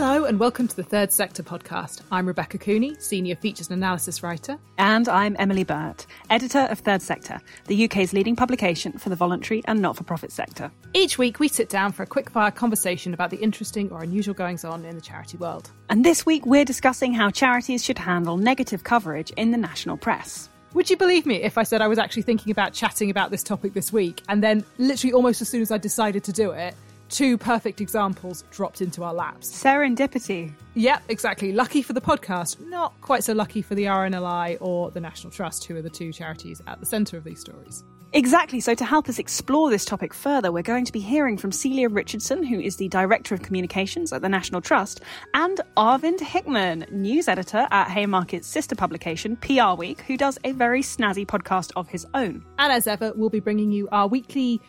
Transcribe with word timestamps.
Hello, 0.00 0.26
and 0.26 0.38
welcome 0.38 0.68
to 0.68 0.76
the 0.76 0.84
Third 0.84 1.10
Sector 1.10 1.42
podcast. 1.42 2.02
I'm 2.12 2.24
Rebecca 2.24 2.56
Cooney, 2.56 2.94
Senior 3.00 3.34
Features 3.34 3.68
and 3.68 3.78
Analysis 3.78 4.22
Writer. 4.22 4.56
And 4.78 5.08
I'm 5.08 5.34
Emily 5.40 5.64
Burt, 5.64 6.06
Editor 6.30 6.68
of 6.70 6.78
Third 6.78 7.02
Sector, 7.02 7.40
the 7.66 7.84
UK's 7.84 8.12
leading 8.12 8.36
publication 8.36 8.92
for 8.92 9.08
the 9.08 9.16
voluntary 9.16 9.60
and 9.64 9.82
not 9.82 9.96
for 9.96 10.04
profit 10.04 10.30
sector. 10.30 10.70
Each 10.94 11.18
week, 11.18 11.40
we 11.40 11.48
sit 11.48 11.68
down 11.68 11.90
for 11.90 12.04
a 12.04 12.06
quick-fire 12.06 12.52
conversation 12.52 13.12
about 13.12 13.30
the 13.30 13.38
interesting 13.38 13.90
or 13.90 14.04
unusual 14.04 14.34
goings 14.34 14.64
on 14.64 14.84
in 14.84 14.94
the 14.94 15.00
charity 15.00 15.36
world. 15.36 15.68
And 15.90 16.04
this 16.04 16.24
week, 16.24 16.46
we're 16.46 16.64
discussing 16.64 17.12
how 17.12 17.30
charities 17.30 17.84
should 17.84 17.98
handle 17.98 18.36
negative 18.36 18.84
coverage 18.84 19.32
in 19.32 19.50
the 19.50 19.58
national 19.58 19.96
press. 19.96 20.48
Would 20.74 20.90
you 20.90 20.96
believe 20.96 21.26
me 21.26 21.42
if 21.42 21.58
I 21.58 21.64
said 21.64 21.80
I 21.80 21.88
was 21.88 21.98
actually 21.98 22.22
thinking 22.22 22.52
about 22.52 22.72
chatting 22.72 23.10
about 23.10 23.32
this 23.32 23.42
topic 23.42 23.72
this 23.72 23.92
week, 23.92 24.22
and 24.28 24.44
then 24.44 24.64
literally 24.78 25.12
almost 25.12 25.42
as 25.42 25.48
soon 25.48 25.62
as 25.62 25.72
I 25.72 25.78
decided 25.78 26.22
to 26.22 26.32
do 26.32 26.52
it, 26.52 26.76
two 27.08 27.38
perfect 27.38 27.80
examples 27.80 28.44
dropped 28.50 28.80
into 28.80 29.02
our 29.04 29.14
laps. 29.14 29.50
Serendipity. 29.50 30.52
Yep, 30.74 31.02
exactly. 31.08 31.52
Lucky 31.52 31.82
for 31.82 31.92
the 31.92 32.00
podcast, 32.00 32.60
not 32.68 33.00
quite 33.00 33.24
so 33.24 33.32
lucky 33.32 33.62
for 33.62 33.74
the 33.74 33.84
RNLI 33.84 34.58
or 34.60 34.90
the 34.90 35.00
National 35.00 35.30
Trust, 35.30 35.64
who 35.64 35.76
are 35.76 35.82
the 35.82 35.90
two 35.90 36.12
charities 36.12 36.62
at 36.66 36.80
the 36.80 36.86
centre 36.86 37.16
of 37.16 37.24
these 37.24 37.40
stories. 37.40 37.84
Exactly. 38.14 38.60
So, 38.60 38.74
to 38.74 38.86
help 38.86 39.08
us 39.10 39.18
explore 39.18 39.68
this 39.68 39.84
topic 39.84 40.14
further, 40.14 40.50
we're 40.50 40.62
going 40.62 40.86
to 40.86 40.92
be 40.92 41.00
hearing 41.00 41.36
from 41.36 41.52
Celia 41.52 41.90
Richardson, 41.90 42.42
who 42.42 42.58
is 42.58 42.76
the 42.76 42.88
Director 42.88 43.34
of 43.34 43.42
Communications 43.42 44.14
at 44.14 44.22
the 44.22 44.30
National 44.30 44.62
Trust, 44.62 45.02
and 45.34 45.60
Arvind 45.76 46.20
Hickman, 46.20 46.86
news 46.90 47.28
editor 47.28 47.68
at 47.70 47.88
Haymarket's 47.88 48.46
sister 48.46 48.74
publication, 48.74 49.36
PR 49.36 49.74
Week, 49.76 50.00
who 50.02 50.16
does 50.16 50.38
a 50.44 50.52
very 50.52 50.80
snazzy 50.80 51.26
podcast 51.26 51.70
of 51.76 51.86
his 51.88 52.06
own. 52.14 52.42
And 52.58 52.72
as 52.72 52.86
ever, 52.86 53.12
we'll 53.14 53.28
be 53.28 53.40
bringing 53.40 53.70
you 53.70 53.90
our 53.92 54.08
weekly 54.08 54.62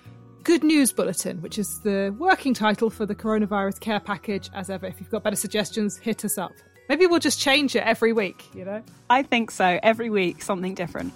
Good 0.44 0.64
News 0.64 0.94
Bulletin, 0.94 1.42
which 1.42 1.60
is 1.60 1.80
the 1.82 2.16
working 2.18 2.54
title 2.54 2.90
for 2.90 3.06
the 3.06 3.14
coronavirus 3.14 3.80
care 3.80 4.00
package. 4.00 4.50
As 4.54 4.70
ever, 4.70 4.86
if 4.86 5.00
you've 5.00 5.10
got 5.10 5.22
better 5.22 5.36
suggestions, 5.36 5.98
hit 5.98 6.24
us 6.24 6.38
up. 6.38 6.54
Maybe 6.88 7.06
we'll 7.06 7.20
just 7.20 7.40
change 7.40 7.76
it 7.76 7.84
every 7.84 8.14
week, 8.14 8.46
you 8.56 8.66
know? 8.66 8.82
I 9.10 9.22
think 9.22 9.52
so. 9.52 9.80
Every 9.84 10.10
week, 10.10 10.42
something 10.42 10.74
different. 10.74 11.14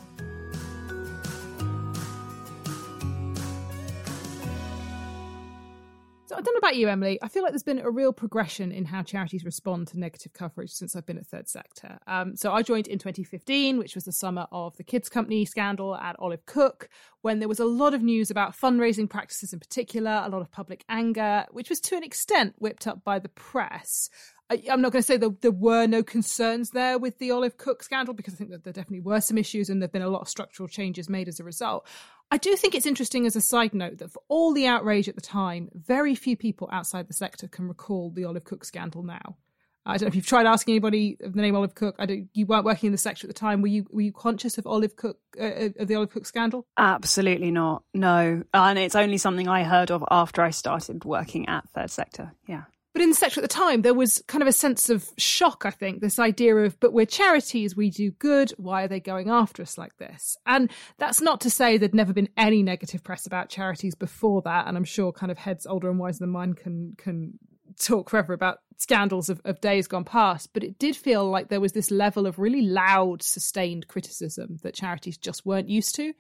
Don't 6.44 6.56
know 6.56 6.68
about 6.68 6.76
you, 6.76 6.90
Emily. 6.90 7.18
I 7.22 7.30
feel 7.30 7.42
like 7.42 7.54
there's 7.54 7.64
been 7.64 7.80
a 7.80 7.90
real 7.90 8.12
progression 8.12 8.74
in 8.74 8.84
how 8.84 9.02
charities 9.02 9.46
respond 9.46 9.88
to 9.90 10.00
negative 10.00 10.34
coverage 10.34 10.72
since 10.72 10.94
I've 10.94 11.06
been 11.06 11.18
at 11.18 11.26
Third 11.26 11.48
Sector. 11.48 12.00
Um, 12.06 12.36
so 12.36 12.52
I 12.52 12.62
joined 12.62 12.88
in 12.88 13.00
2015, 13.00 13.78
which 13.78 13.96
was 13.96 14.04
the 14.04 14.12
summer 14.12 14.48
of 14.52 14.76
the 14.76 14.84
Kids 14.84 15.08
Company 15.08 15.46
scandal 15.46 15.96
at 15.96 16.18
Olive 16.20 16.46
Cook, 16.46 16.90
when 17.22 17.40
there 17.40 17.48
was 17.48 17.62
a 17.62 17.66
lot 17.66 17.94
of 17.94 18.04
news 18.04 18.30
about 18.30 18.58
fundraising 18.58 19.10
practices 19.10 19.54
in 19.54 19.60
particular, 19.60 20.22
a 20.26 20.30
lot 20.30 20.42
of 20.42 20.52
public 20.52 20.84
anger, 20.90 21.46
which 21.52 21.70
was 21.70 21.80
to 21.80 21.96
an 21.96 22.04
extent 22.04 22.56
whipped 22.58 22.88
up 22.88 23.06
by 23.06 23.20
the 23.20 23.30
press. 23.30 24.10
I, 24.50 24.62
am 24.68 24.82
not 24.82 24.92
going 24.92 25.02
to 25.02 25.08
say 25.08 25.18
that 25.18 25.42
there 25.42 25.52
were 25.52 25.88
no 25.88 26.04
concerns 26.04 26.72
there 26.72 27.00
with 27.00 27.18
the 27.18 27.32
Olive 27.32 27.58
Cook 27.58 27.82
scandal 27.82 28.14
because 28.14 28.34
I 28.34 28.38
think 28.38 28.52
that 28.52 28.64
there 28.64 28.74
definitely 28.74 29.02
were 29.02 29.22
some 29.22 29.38
issues 29.38 29.70
and 29.70 29.82
there 29.82 29.88
have 29.88 29.94
been 29.94 30.02
a 30.02 30.10
lot 30.10 30.22
of 30.22 30.30
structural 30.30 30.68
changes 30.68 31.10
made 31.10 31.28
as 31.28 31.40
a 31.40 31.44
result. 31.44 31.88
I 32.30 32.38
do 32.38 32.56
think 32.56 32.76
it's 32.76 32.86
interesting 32.86 33.26
as 33.26 33.36
a 33.36 33.42
side 33.42 33.74
note 33.74 34.00
that 34.00 34.12
for 34.12 34.22
all 34.28 34.54
the 34.54 34.68
outrage 34.68 35.08
at 35.08 35.16
the 35.16 35.22
time, 35.22 35.70
very 35.74 36.16
few 36.16 36.36
people 36.36 36.70
outside 36.72 37.08
the 37.08 37.14
sector 37.14 37.48
can 37.48 37.68
recall 37.68 38.12
the 38.12 38.26
Olive 38.26 38.44
Cook 38.44 38.66
scandal 38.66 39.04
now. 39.04 39.38
I 39.86 39.98
don't 39.98 40.04
know 40.04 40.08
if 40.08 40.16
you've 40.16 40.26
tried 40.26 40.46
asking 40.46 40.74
anybody 40.74 41.18
the 41.20 41.42
name 41.42 41.56
Olive 41.56 41.76
Cook. 41.76 41.96
I 42.00 42.06
don't. 42.06 42.30
You 42.34 42.46
weren't 42.46 42.64
working 42.64 42.88
in 42.88 42.92
the 42.94 42.98
sector 42.98 43.28
at 43.28 43.30
the 43.30 43.38
time. 43.38 43.62
Were 43.62 43.68
you? 43.68 43.86
Were 43.92 44.02
you 44.02 44.14
conscious 44.14 44.58
of 44.58 44.66
Olive 44.66 44.96
Cook 44.96 45.18
uh, 45.38 45.44
uh 45.44 45.70
of 45.80 45.88
the 45.90 45.96
Olive 45.96 46.10
Cook 46.10 46.26
scandal? 46.26 46.66
Absolutely 46.78 47.52
not. 47.52 47.84
No, 47.94 48.44
and 48.54 48.80
it's 48.80 48.96
only 48.96 49.18
something 49.18 49.50
I 49.50 49.64
heard 49.64 49.92
of 49.92 50.04
after 50.10 50.42
I 50.42 50.52
started 50.52 51.04
working 51.04 51.50
at 51.50 51.70
Third 51.72 51.92
Sector. 51.92 52.32
Yeah. 52.48 52.64
But 52.94 53.02
in 53.02 53.10
the 53.10 53.16
sector 53.16 53.40
at 53.40 53.42
the 53.42 53.48
time, 53.48 53.82
there 53.82 53.94
was 53.94 54.24
kind 54.28 54.44
of 54.44 54.48
a 54.48 54.54
sense 54.54 54.90
of 54.90 55.10
shock, 55.18 55.64
I 55.66 55.72
think, 55.72 56.00
this 56.00 56.20
idea 56.20 56.56
of, 56.56 56.80
but 56.80 56.94
we're 56.94 57.08
charities, 57.08 57.76
we 57.76 57.90
do 57.90 58.12
good, 58.12 58.52
why 58.58 58.84
are 58.84 58.88
they 58.88 59.00
going 59.00 59.30
after 59.30 59.64
us 59.64 59.80
like 59.80 59.98
this? 59.98 60.38
And 60.46 60.70
that's 61.00 61.20
not 61.20 61.42
to 61.42 61.50
say 61.50 61.78
there'd 61.78 61.96
never 61.96 62.14
been 62.14 62.30
any 62.38 62.62
negative 62.62 63.04
press 63.04 63.26
about 63.26 63.50
charities 63.50 63.96
before 63.96 64.44
that. 64.44 64.68
And 64.68 64.78
I'm 64.78 64.84
sure 64.84 65.12
kind 65.12 65.32
of 65.32 65.40
heads 65.40 65.66
older 65.66 65.90
and 65.90 65.98
wiser 65.98 66.20
than 66.20 66.30
mine 66.30 66.54
can 66.54 66.94
can 66.98 67.40
talk 67.80 68.10
forever 68.10 68.34
about 68.34 68.60
scandals 68.78 69.30
of, 69.30 69.42
of 69.46 69.62
days 69.62 69.88
gone 69.88 70.04
past. 70.04 70.52
But 70.54 70.64
it 70.64 70.78
did 70.78 70.96
feel 70.96 71.30
like 71.30 71.50
there 71.50 71.62
was 71.62 71.74
this 71.74 71.90
level 71.90 72.28
of 72.28 72.38
really 72.38 72.62
loud, 72.62 73.24
sustained 73.24 73.88
criticism 73.88 74.58
that 74.62 74.76
charities 74.76 75.18
just 75.18 75.46
weren't 75.46 75.70
used 75.70 75.96
to. 75.96 76.14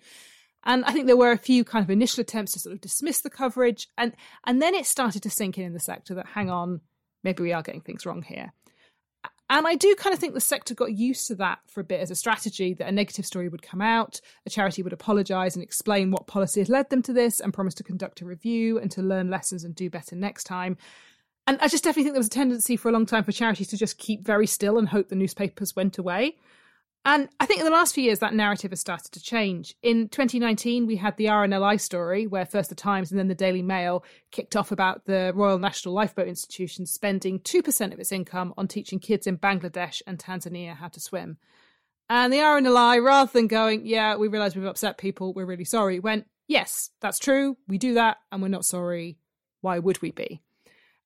And 0.65 0.85
I 0.85 0.91
think 0.91 1.07
there 1.07 1.17
were 1.17 1.31
a 1.31 1.37
few 1.37 1.63
kind 1.63 1.83
of 1.83 1.89
initial 1.89 2.21
attempts 2.21 2.53
to 2.53 2.59
sort 2.59 2.73
of 2.73 2.81
dismiss 2.81 3.21
the 3.21 3.29
coverage, 3.29 3.89
and 3.97 4.13
and 4.45 4.61
then 4.61 4.75
it 4.75 4.85
started 4.85 5.23
to 5.23 5.29
sink 5.29 5.57
in 5.57 5.65
in 5.65 5.73
the 5.73 5.79
sector 5.79 6.13
that 6.15 6.27
hang 6.27 6.49
on, 6.49 6.81
maybe 7.23 7.43
we 7.43 7.53
are 7.53 7.63
getting 7.63 7.81
things 7.81 8.05
wrong 8.05 8.23
here. 8.23 8.53
And 9.49 9.67
I 9.67 9.75
do 9.75 9.93
kind 9.95 10.13
of 10.13 10.19
think 10.19 10.33
the 10.33 10.41
sector 10.41 10.73
got 10.73 10.93
used 10.93 11.27
to 11.27 11.35
that 11.35 11.59
for 11.67 11.81
a 11.81 11.83
bit 11.83 11.99
as 11.99 12.09
a 12.09 12.15
strategy 12.15 12.73
that 12.73 12.87
a 12.87 12.91
negative 12.91 13.25
story 13.25 13.49
would 13.49 13.61
come 13.61 13.81
out, 13.81 14.19
a 14.45 14.49
charity 14.49 14.81
would 14.81 14.93
apologise 14.93 15.53
and 15.53 15.61
explain 15.61 16.11
what 16.11 16.27
policy 16.27 16.61
had 16.61 16.69
led 16.69 16.89
them 16.89 17.01
to 17.03 17.13
this 17.13 17.39
and 17.39 17.53
promise 17.53 17.75
to 17.75 17.83
conduct 17.83 18.21
a 18.21 18.25
review 18.25 18.79
and 18.79 18.89
to 18.91 19.01
learn 19.01 19.29
lessons 19.29 19.63
and 19.63 19.75
do 19.75 19.89
better 19.89 20.15
next 20.15 20.45
time. 20.45 20.77
And 21.45 21.59
I 21.61 21.67
just 21.67 21.83
definitely 21.83 22.03
think 22.03 22.13
there 22.13 22.21
was 22.21 22.27
a 22.27 22.31
tendency 22.31 22.77
for 22.77 22.89
a 22.89 22.93
long 22.93 23.05
time 23.05 23.23
for 23.23 23.33
charities 23.33 23.67
to 23.67 23.77
just 23.77 23.97
keep 23.97 24.25
very 24.25 24.47
still 24.47 24.77
and 24.77 24.87
hope 24.87 25.09
the 25.09 25.15
newspapers 25.15 25.75
went 25.75 25.97
away. 25.97 26.37
And 27.05 27.27
I 27.37 27.45
think 27.45 27.59
in 27.59 27.65
the 27.65 27.71
last 27.71 27.93
few 27.93 28.03
years, 28.03 28.19
that 28.19 28.33
narrative 28.33 28.71
has 28.71 28.79
started 28.79 29.11
to 29.11 29.21
change. 29.21 29.75
In 29.83 30.07
2019, 30.07 30.87
we 30.87 30.95
had 30.95 31.17
the 31.17 31.25
RNLI 31.25 31.79
story, 31.81 32.27
where 32.27 32.45
first 32.45 32.69
the 32.69 32.75
Times 32.75 33.11
and 33.11 33.19
then 33.19 33.27
the 33.27 33.35
Daily 33.35 33.61
Mail 33.61 34.05
kicked 34.31 34.55
off 34.55 34.71
about 34.71 35.03
the 35.05 35.33
Royal 35.35 35.59
National 35.59 35.93
Lifeboat 35.93 36.29
Institution 36.29 36.85
spending 36.85 37.39
2% 37.39 37.93
of 37.93 37.99
its 37.99 38.13
income 38.13 38.53
on 38.57 38.69
teaching 38.69 38.99
kids 38.99 39.27
in 39.27 39.37
Bangladesh 39.37 40.01
and 40.07 40.17
Tanzania 40.17 40.77
how 40.77 40.87
to 40.87 41.01
swim. 41.01 41.37
And 42.09 42.31
the 42.31 42.37
RNLI, 42.37 43.03
rather 43.03 43.31
than 43.33 43.47
going, 43.47 43.85
yeah, 43.85 44.15
we 44.15 44.29
realise 44.29 44.55
we've 44.55 44.65
upset 44.65 44.97
people, 44.97 45.33
we're 45.33 45.45
really 45.45 45.65
sorry, 45.65 45.99
went, 45.99 46.25
yes, 46.47 46.89
that's 47.01 47.19
true, 47.19 47.57
we 47.67 47.77
do 47.77 47.95
that, 47.95 48.17
and 48.31 48.41
we're 48.41 48.47
not 48.47 48.65
sorry. 48.65 49.17
Why 49.59 49.79
would 49.79 50.01
we 50.01 50.11
be? 50.11 50.41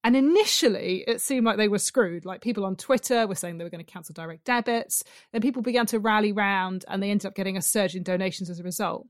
And 0.07 0.15
initially, 0.15 1.03
it 1.05 1.19
seemed 1.19 1.45
like 1.45 1.57
they 1.57 1.67
were 1.67 1.79
screwed. 1.79 2.23
Like 2.23 2.39
people 2.39 2.63
on 2.63 2.77
Twitter 2.77 3.27
were 3.27 3.35
saying 3.35 3.57
they 3.57 3.65
were 3.65 3.69
going 3.69 3.83
to 3.83 3.91
cancel 3.91 4.13
direct 4.13 4.45
debits. 4.45 5.03
Then 5.33 5.41
people 5.41 5.61
began 5.61 5.85
to 5.87 5.99
rally 5.99 6.31
round 6.31 6.85
and 6.87 7.03
they 7.03 7.11
ended 7.11 7.25
up 7.25 7.35
getting 7.35 7.57
a 7.57 7.61
surge 7.61 7.93
in 7.93 8.03
donations 8.03 8.49
as 8.49 8.61
a 8.61 8.63
result. 8.63 9.05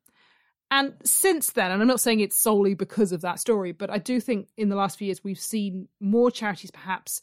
And 0.72 0.96
since 1.04 1.52
then, 1.52 1.70
and 1.70 1.84
I'm 1.84 1.88
not 1.88 2.02
saying 2.02 2.22
it's 2.22 2.42
solely 2.42 2.74
because 2.74 3.12
of 3.12 3.22
that 3.22 3.40
story, 3.40 3.74
but 3.74 3.92
I 3.92 4.00
do 4.00 4.20
think 4.20 4.48
in 4.58 4.70
the 4.70 4.76
last 4.76 4.98
few 4.98 5.06
years 5.06 5.24
we've 5.24 5.40
seen 5.40 5.88
more 6.00 6.32
charities 6.32 6.72
perhaps 6.72 7.22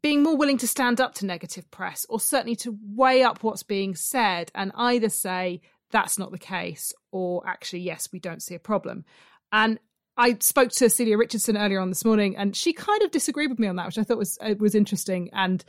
being 0.00 0.22
more 0.22 0.36
willing 0.36 0.58
to 0.58 0.68
stand 0.68 1.00
up 1.00 1.14
to 1.14 1.26
negative 1.26 1.68
press 1.72 2.06
or 2.08 2.20
certainly 2.20 2.54
to 2.54 2.78
weigh 2.94 3.24
up 3.24 3.42
what's 3.42 3.64
being 3.64 3.96
said 3.96 4.52
and 4.54 4.70
either 4.76 5.08
say 5.08 5.60
that's 5.90 6.16
not 6.16 6.30
the 6.30 6.38
case 6.38 6.92
or 7.10 7.44
actually, 7.44 7.80
yes, 7.80 8.10
we 8.12 8.20
don't 8.20 8.40
see 8.40 8.54
a 8.54 8.60
problem. 8.60 9.04
And 9.50 9.80
I 10.16 10.36
spoke 10.40 10.70
to 10.70 10.88
Celia 10.88 11.18
Richardson 11.18 11.56
earlier 11.56 11.80
on 11.80 11.88
this 11.88 12.04
morning, 12.04 12.36
and 12.36 12.54
she 12.54 12.72
kind 12.72 13.02
of 13.02 13.10
disagreed 13.10 13.50
with 13.50 13.58
me 13.58 13.66
on 13.66 13.76
that, 13.76 13.86
which 13.86 13.98
I 13.98 14.04
thought 14.04 14.18
was 14.18 14.38
uh, 14.40 14.54
was 14.58 14.74
interesting. 14.74 15.30
And 15.32 15.64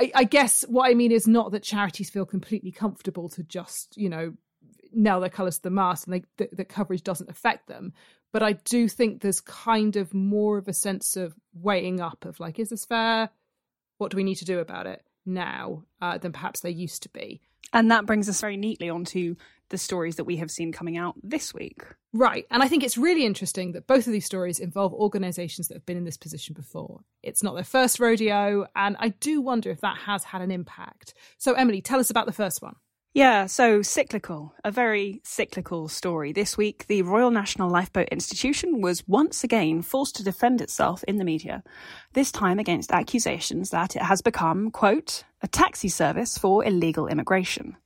I, 0.00 0.10
I, 0.14 0.24
guess 0.24 0.62
what 0.68 0.90
I 0.90 0.94
mean 0.94 1.12
is 1.12 1.28
not 1.28 1.52
that 1.52 1.62
charities 1.62 2.08
feel 2.08 2.24
completely 2.24 2.72
comfortable 2.72 3.28
to 3.30 3.42
just 3.42 3.96
you 3.96 4.08
know 4.08 4.34
nail 4.92 5.20
their 5.20 5.28
colours 5.28 5.56
to 5.56 5.62
the 5.64 5.70
mast, 5.70 6.06
and 6.06 6.14
they, 6.14 6.24
the, 6.38 6.48
the 6.56 6.64
coverage 6.64 7.02
doesn't 7.02 7.30
affect 7.30 7.68
them. 7.68 7.92
But 8.32 8.42
I 8.42 8.52
do 8.52 8.88
think 8.88 9.20
there's 9.20 9.40
kind 9.40 9.96
of 9.96 10.14
more 10.14 10.56
of 10.56 10.68
a 10.68 10.72
sense 10.72 11.16
of 11.16 11.34
weighing 11.52 12.00
up 12.00 12.24
of 12.24 12.40
like, 12.40 12.58
is 12.58 12.70
this 12.70 12.84
fair? 12.84 13.30
What 13.98 14.12
do 14.12 14.16
we 14.16 14.24
need 14.24 14.36
to 14.36 14.44
do 14.44 14.60
about 14.60 14.86
it 14.86 15.04
now 15.26 15.82
uh, 16.00 16.16
than 16.16 16.32
perhaps 16.32 16.60
they 16.60 16.70
used 16.70 17.02
to 17.02 17.08
be? 17.10 17.42
And 17.72 17.90
that 17.90 18.06
brings 18.06 18.28
us 18.28 18.40
very 18.40 18.56
neatly 18.56 18.88
onto 18.88 19.36
the 19.70 19.78
stories 19.78 20.16
that 20.16 20.24
we 20.24 20.36
have 20.36 20.50
seen 20.50 20.72
coming 20.72 20.96
out 20.96 21.14
this 21.22 21.54
week. 21.54 21.82
Right. 22.12 22.46
And 22.50 22.62
I 22.62 22.68
think 22.68 22.84
it's 22.84 22.98
really 22.98 23.24
interesting 23.24 23.72
that 23.72 23.86
both 23.86 24.06
of 24.06 24.12
these 24.12 24.26
stories 24.26 24.58
involve 24.58 24.92
organizations 24.92 25.68
that 25.68 25.74
have 25.74 25.86
been 25.86 25.96
in 25.96 26.04
this 26.04 26.16
position 26.16 26.54
before. 26.54 27.00
It's 27.22 27.42
not 27.42 27.54
their 27.54 27.64
first 27.64 27.98
rodeo, 27.98 28.66
and 28.76 28.96
I 28.98 29.08
do 29.08 29.40
wonder 29.40 29.70
if 29.70 29.80
that 29.80 29.96
has 29.98 30.24
had 30.24 30.42
an 30.42 30.50
impact. 30.50 31.14
So, 31.38 31.54
Emily, 31.54 31.80
tell 31.80 32.00
us 32.00 32.10
about 32.10 32.26
the 32.26 32.32
first 32.32 32.60
one. 32.60 32.74
Yeah, 33.12 33.46
so 33.46 33.82
cyclical, 33.82 34.54
a 34.64 34.70
very 34.70 35.20
cyclical 35.24 35.88
story. 35.88 36.32
This 36.32 36.56
week, 36.56 36.86
the 36.86 37.02
Royal 37.02 37.32
National 37.32 37.68
Lifeboat 37.68 38.08
Institution 38.10 38.80
was 38.80 39.06
once 39.08 39.42
again 39.42 39.82
forced 39.82 40.14
to 40.16 40.22
defend 40.22 40.60
itself 40.60 41.02
in 41.08 41.16
the 41.16 41.24
media, 41.24 41.64
this 42.12 42.30
time 42.30 42.60
against 42.60 42.92
accusations 42.92 43.70
that 43.70 43.96
it 43.96 44.02
has 44.02 44.22
become, 44.22 44.70
quote, 44.70 45.24
a 45.42 45.48
taxi 45.48 45.88
service 45.88 46.38
for 46.38 46.64
illegal 46.64 47.08
immigration. 47.08 47.76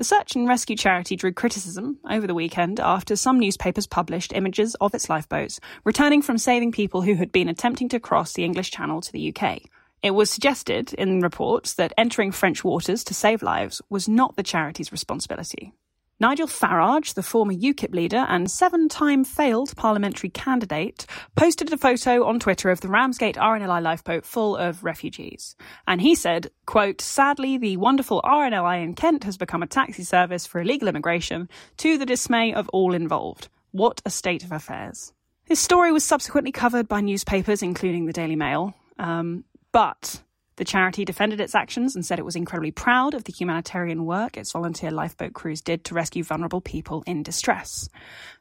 The 0.00 0.04
search 0.04 0.34
and 0.34 0.48
rescue 0.48 0.76
charity 0.76 1.14
drew 1.14 1.30
criticism 1.30 1.98
over 2.08 2.26
the 2.26 2.32
weekend 2.32 2.80
after 2.80 3.16
some 3.16 3.38
newspapers 3.38 3.86
published 3.86 4.32
images 4.32 4.74
of 4.76 4.94
its 4.94 5.10
lifeboats 5.10 5.60
returning 5.84 6.22
from 6.22 6.38
saving 6.38 6.72
people 6.72 7.02
who 7.02 7.16
had 7.16 7.30
been 7.30 7.50
attempting 7.50 7.90
to 7.90 8.00
cross 8.00 8.32
the 8.32 8.42
English 8.42 8.70
Channel 8.70 9.02
to 9.02 9.12
the 9.12 9.28
UK. 9.28 9.60
It 10.02 10.12
was 10.12 10.30
suggested 10.30 10.94
in 10.94 11.20
reports 11.20 11.74
that 11.74 11.92
entering 11.98 12.32
French 12.32 12.64
waters 12.64 13.04
to 13.04 13.12
save 13.12 13.42
lives 13.42 13.82
was 13.90 14.08
not 14.08 14.36
the 14.36 14.42
charity's 14.42 14.90
responsibility. 14.90 15.74
Nigel 16.20 16.46
Farage, 16.46 17.14
the 17.14 17.22
former 17.22 17.54
UKIP 17.54 17.94
leader 17.94 18.26
and 18.28 18.50
seven 18.50 18.90
time 18.90 19.24
failed 19.24 19.74
parliamentary 19.74 20.28
candidate, 20.28 21.06
posted 21.34 21.72
a 21.72 21.78
photo 21.78 22.26
on 22.26 22.38
Twitter 22.38 22.68
of 22.68 22.82
the 22.82 22.88
Ramsgate 22.88 23.36
RNLI 23.36 23.80
lifeboat 23.80 24.26
full 24.26 24.54
of 24.54 24.84
refugees. 24.84 25.56
And 25.88 26.02
he 26.02 26.14
said, 26.14 26.50
quote, 26.66 27.00
sadly, 27.00 27.56
the 27.56 27.78
wonderful 27.78 28.20
RNLI 28.22 28.84
in 28.84 28.94
Kent 28.94 29.24
has 29.24 29.38
become 29.38 29.62
a 29.62 29.66
taxi 29.66 30.04
service 30.04 30.46
for 30.46 30.60
illegal 30.60 30.88
immigration 30.88 31.48
to 31.78 31.96
the 31.96 32.04
dismay 32.04 32.52
of 32.52 32.68
all 32.68 32.92
involved. 32.92 33.48
What 33.70 34.02
a 34.04 34.10
state 34.10 34.44
of 34.44 34.52
affairs. 34.52 35.14
His 35.46 35.58
story 35.58 35.90
was 35.90 36.04
subsequently 36.04 36.52
covered 36.52 36.86
by 36.86 37.00
newspapers, 37.00 37.62
including 37.62 38.04
the 38.04 38.12
Daily 38.12 38.36
Mail. 38.36 38.74
Um, 38.98 39.44
but 39.72 40.22
the 40.60 40.64
charity 40.66 41.06
defended 41.06 41.40
its 41.40 41.54
actions 41.54 41.96
and 41.96 42.04
said 42.04 42.18
it 42.18 42.24
was 42.26 42.36
incredibly 42.36 42.70
proud 42.70 43.14
of 43.14 43.24
the 43.24 43.32
humanitarian 43.32 44.04
work 44.04 44.36
its 44.36 44.52
volunteer 44.52 44.90
lifeboat 44.90 45.32
crews 45.32 45.62
did 45.62 45.82
to 45.84 45.94
rescue 45.94 46.22
vulnerable 46.22 46.60
people 46.60 47.02
in 47.06 47.22
distress. 47.22 47.88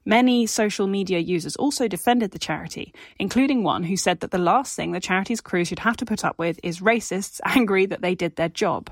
Many 0.03 0.45
social 0.45 0.85
media 0.85 1.19
users 1.19 1.55
also 1.55 1.87
defended 1.87 2.31
the 2.31 2.37
charity, 2.37 2.93
including 3.19 3.63
one 3.63 3.83
who 3.83 3.95
said 3.95 4.19
that 4.19 4.31
the 4.31 4.37
last 4.37 4.75
thing 4.75 4.91
the 4.91 4.99
charity's 4.99 5.39
crew 5.39 5.63
should 5.63 5.79
have 5.79 5.95
to 5.95 6.05
put 6.05 6.25
up 6.25 6.37
with 6.37 6.59
is 6.61 6.81
racists 6.81 7.39
angry 7.45 7.85
that 7.85 8.01
they 8.01 8.15
did 8.15 8.35
their 8.35 8.49
job. 8.49 8.91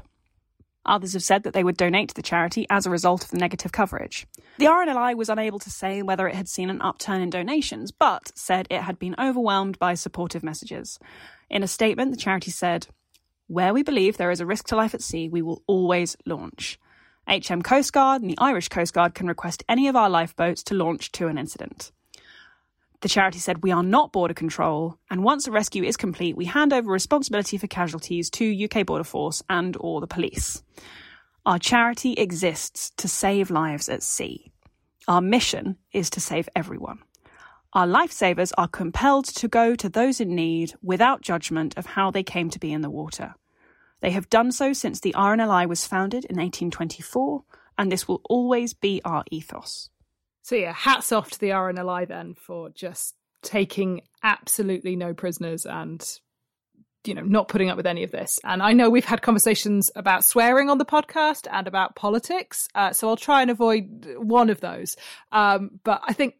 Others 0.86 1.12
have 1.12 1.24
said 1.24 1.44
that 1.44 1.54
they 1.54 1.66
would 1.66 1.76
donate 1.76 2.08
to 2.08 2.16
the 2.16 2.22
charity 2.22 2.66
as 2.70 2.86
a 2.86 2.90
result 2.90 3.26
of 3.26 3.32
the 3.32 3.38
negative 3.38 3.74
coverage. 3.74 4.26
The 4.58 4.68
RNLI 4.68 5.18
was 5.18 5.28
unable 5.28 5.60
to 5.60 5.70
say 5.70 6.02
whether 6.02 6.30
it 6.30 6.36
had 6.36 6.48
seen 6.48 6.70
an 6.70 6.82
upturn 6.82 7.20
in 7.20 7.30
donations, 7.30 7.92
but 7.92 8.32
said 8.36 8.68
it 8.70 8.84
had 8.84 8.98
been 8.98 9.16
overwhelmed 9.20 9.78
by 9.80 9.96
supportive 9.96 10.44
messages. 10.44 10.98
In 11.50 11.62
a 11.62 11.68
statement, 11.68 12.12
the 12.12 12.18
charity 12.18 12.52
said, 12.52 12.88
where 13.48 13.74
we 13.74 13.84
believe 13.84 14.18
there 14.18 14.32
is 14.32 14.40
a 14.40 14.46
risk 14.46 14.68
to 14.68 14.76
life 14.76 14.94
at 14.94 15.02
sea, 15.02 15.30
we 15.30 15.42
will 15.42 15.64
always 15.68 16.16
launch. 16.26 16.80
HM 17.28 17.62
Coast 17.62 17.92
Guard 17.92 18.22
and 18.22 18.32
the 18.32 18.38
Irish 18.38 18.70
Coast 18.70 18.94
Guard 18.94 19.14
can 19.14 19.28
request 19.28 19.64
any 19.68 19.88
of 19.88 19.96
our 19.96 20.10
lifeboats 20.10 20.64
to 20.64 20.76
launch 20.76 21.12
to 21.14 21.28
an 21.28 21.38
incident. 21.38 21.92
The 23.02 23.10
charity 23.10 23.40
said, 23.40 23.62
We 23.62 23.72
are 23.72 23.84
not 23.84 24.12
border 24.12 24.34
control, 24.34 24.98
and 25.10 25.24
once 25.24 25.46
a 25.46 25.52
rescue 25.52 25.84
is 25.84 25.98
complete, 25.98 26.36
we 26.36 26.46
hand 26.46 26.74
over 26.74 26.92
responsibility 26.92 27.58
for 27.58 27.68
casualties 27.68 28.30
to 28.32 28.66
UK 28.66 28.86
Border 28.86 29.04
Force 29.04 29.44
and 29.50 29.78
or 29.80 30.02
the 30.02 30.08
police. 30.08 30.64
Our 31.46 31.60
charity 31.60 32.14
exists 32.14 32.92
to 32.98 33.08
save 33.08 33.52
lives 33.52 33.88
at 33.88 34.04
sea. 34.04 34.52
Our 35.08 35.22
mission 35.22 35.78
is 35.94 36.10
to 36.12 36.20
save 36.20 36.50
everyone. 36.56 37.00
Our 37.74 37.86
lifesavers 37.86 38.54
are 38.58 38.68
compelled 38.68 39.26
to 39.26 39.48
go 39.48 39.76
to 39.76 39.90
those 39.90 40.20
in 40.22 40.36
need 40.36 40.74
without 40.82 41.22
judgment 41.22 41.78
of 41.78 41.86
how 41.86 42.12
they 42.12 42.24
came 42.24 42.50
to 42.50 42.60
be 42.60 42.72
in 42.72 42.82
the 42.82 42.90
water. 42.90 43.36
They 44.02 44.12
have 44.12 44.30
done 44.30 44.52
so 44.52 44.74
since 44.74 45.00
the 45.00 45.14
RNLI 45.14 45.68
was 45.68 45.86
founded 45.86 46.24
in 46.26 46.38
1824, 46.38 47.44
and 47.78 47.92
this 47.92 48.08
will 48.08 48.22
always 48.30 48.74
be 48.74 49.02
our 49.04 49.24
ethos. 49.32 49.90
So, 50.44 50.56
yeah, 50.56 50.72
hats 50.72 51.12
off 51.12 51.32
to 51.32 51.40
the 51.40 51.50
RNLI 51.50 52.08
then 52.08 52.36
for 52.36 52.70
just 52.70 53.16
taking 53.42 54.02
absolutely 54.24 54.96
no 54.96 55.14
prisoners 55.14 55.66
and 55.66 56.20
you 57.06 57.14
know 57.14 57.22
not 57.22 57.48
putting 57.48 57.70
up 57.70 57.78
with 57.78 57.86
any 57.86 58.04
of 58.04 58.12
this 58.12 58.40
and 58.44 58.62
i 58.62 58.74
know 58.74 58.90
we've 58.90 59.06
had 59.06 59.22
conversations 59.22 59.90
about 59.96 60.26
swearing 60.26 60.70
on 60.70 60.78
the 60.78 60.86
podcast 60.86 61.48
and 61.52 61.68
about 61.68 61.96
politics 61.96 62.68
uh, 62.76 62.92
so 62.92 63.08
i'll 63.08 63.16
try 63.16 63.42
and 63.42 63.52
avoid 63.52 64.08
one 64.18 64.50
of 64.50 64.60
those 64.60 64.98
um, 65.32 65.80
but 65.84 66.02
i 66.06 66.12
think 66.12 66.34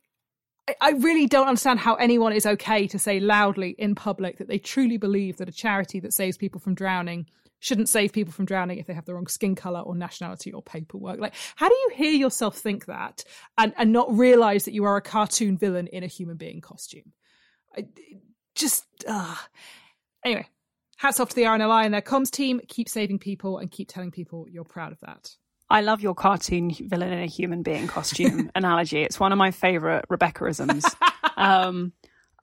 I 0.82 0.92
really 0.92 1.28
don't 1.28 1.48
understand 1.48 1.80
how 1.80 1.96
anyone 1.96 2.34
is 2.34 2.46
okay 2.46 2.88
to 2.88 3.00
say 3.00 3.20
loudly 3.20 3.76
in 3.78 3.96
public 3.96 4.38
that 4.38 4.48
they 4.48 4.60
truly 4.60 4.98
believe 4.98 5.38
that 5.38 5.48
a 5.48 5.54
charity 5.54 6.00
that 6.02 6.14
saves 6.14 6.38
people 6.38 6.60
from 6.60 6.76
drowning 6.76 7.28
shouldn't 7.60 7.90
save 7.90 8.14
people 8.14 8.34
from 8.34 8.46
drowning 8.46 8.78
if 8.78 8.86
they 8.86 8.94
have 8.94 9.06
the 9.06 9.14
wrong 9.14 9.28
skin 9.28 9.56
color 9.56 9.80
or 9.80 9.96
nationality 9.96 10.52
or 10.52 10.62
paperwork. 10.62 11.20
Like, 11.20 11.34
how 11.56 11.70
do 11.70 11.76
you 11.76 11.92
hear 11.96 12.12
yourself 12.12 12.58
think 12.58 12.86
that 12.86 13.24
and, 13.58 13.74
and 13.78 13.92
not 13.92 14.16
realize 14.16 14.66
that 14.66 14.74
you 14.74 14.84
are 14.84 14.98
a 14.98 15.02
cartoon 15.02 15.58
villain 15.58 15.88
in 15.88 16.04
a 16.04 16.08
human 16.08 16.38
being 16.38 16.62
costume? 16.62 17.14
I, 17.76 17.88
just, 18.54 18.86
uh. 19.08 19.36
anyway, 20.24 20.48
hats 20.98 21.20
off 21.20 21.30
to 21.30 21.36
the 21.36 21.44
RNLI 21.44 21.86
and 21.86 21.94
their 21.94 22.02
comms 22.02 22.30
team. 22.30 22.62
Keep 22.68 22.90
saving 22.90 23.20
people 23.20 23.58
and 23.58 23.72
keep 23.72 23.88
telling 23.88 24.12
people 24.12 24.48
you're 24.50 24.64
proud 24.64 24.92
of 24.92 25.00
that. 25.02 25.32
I 25.70 25.82
love 25.82 26.02
your 26.02 26.16
cartoon 26.16 26.72
villain 26.72 27.12
in 27.12 27.20
a 27.20 27.28
human 27.28 27.62
being 27.62 27.88
costume 27.88 28.52
analogy. 28.56 29.04
It's 29.04 29.20
one 29.20 29.32
of 29.32 29.38
my 29.38 29.52
favorite 29.52 30.06
Rebeccaisms. 30.10 30.86
um, 31.38 31.92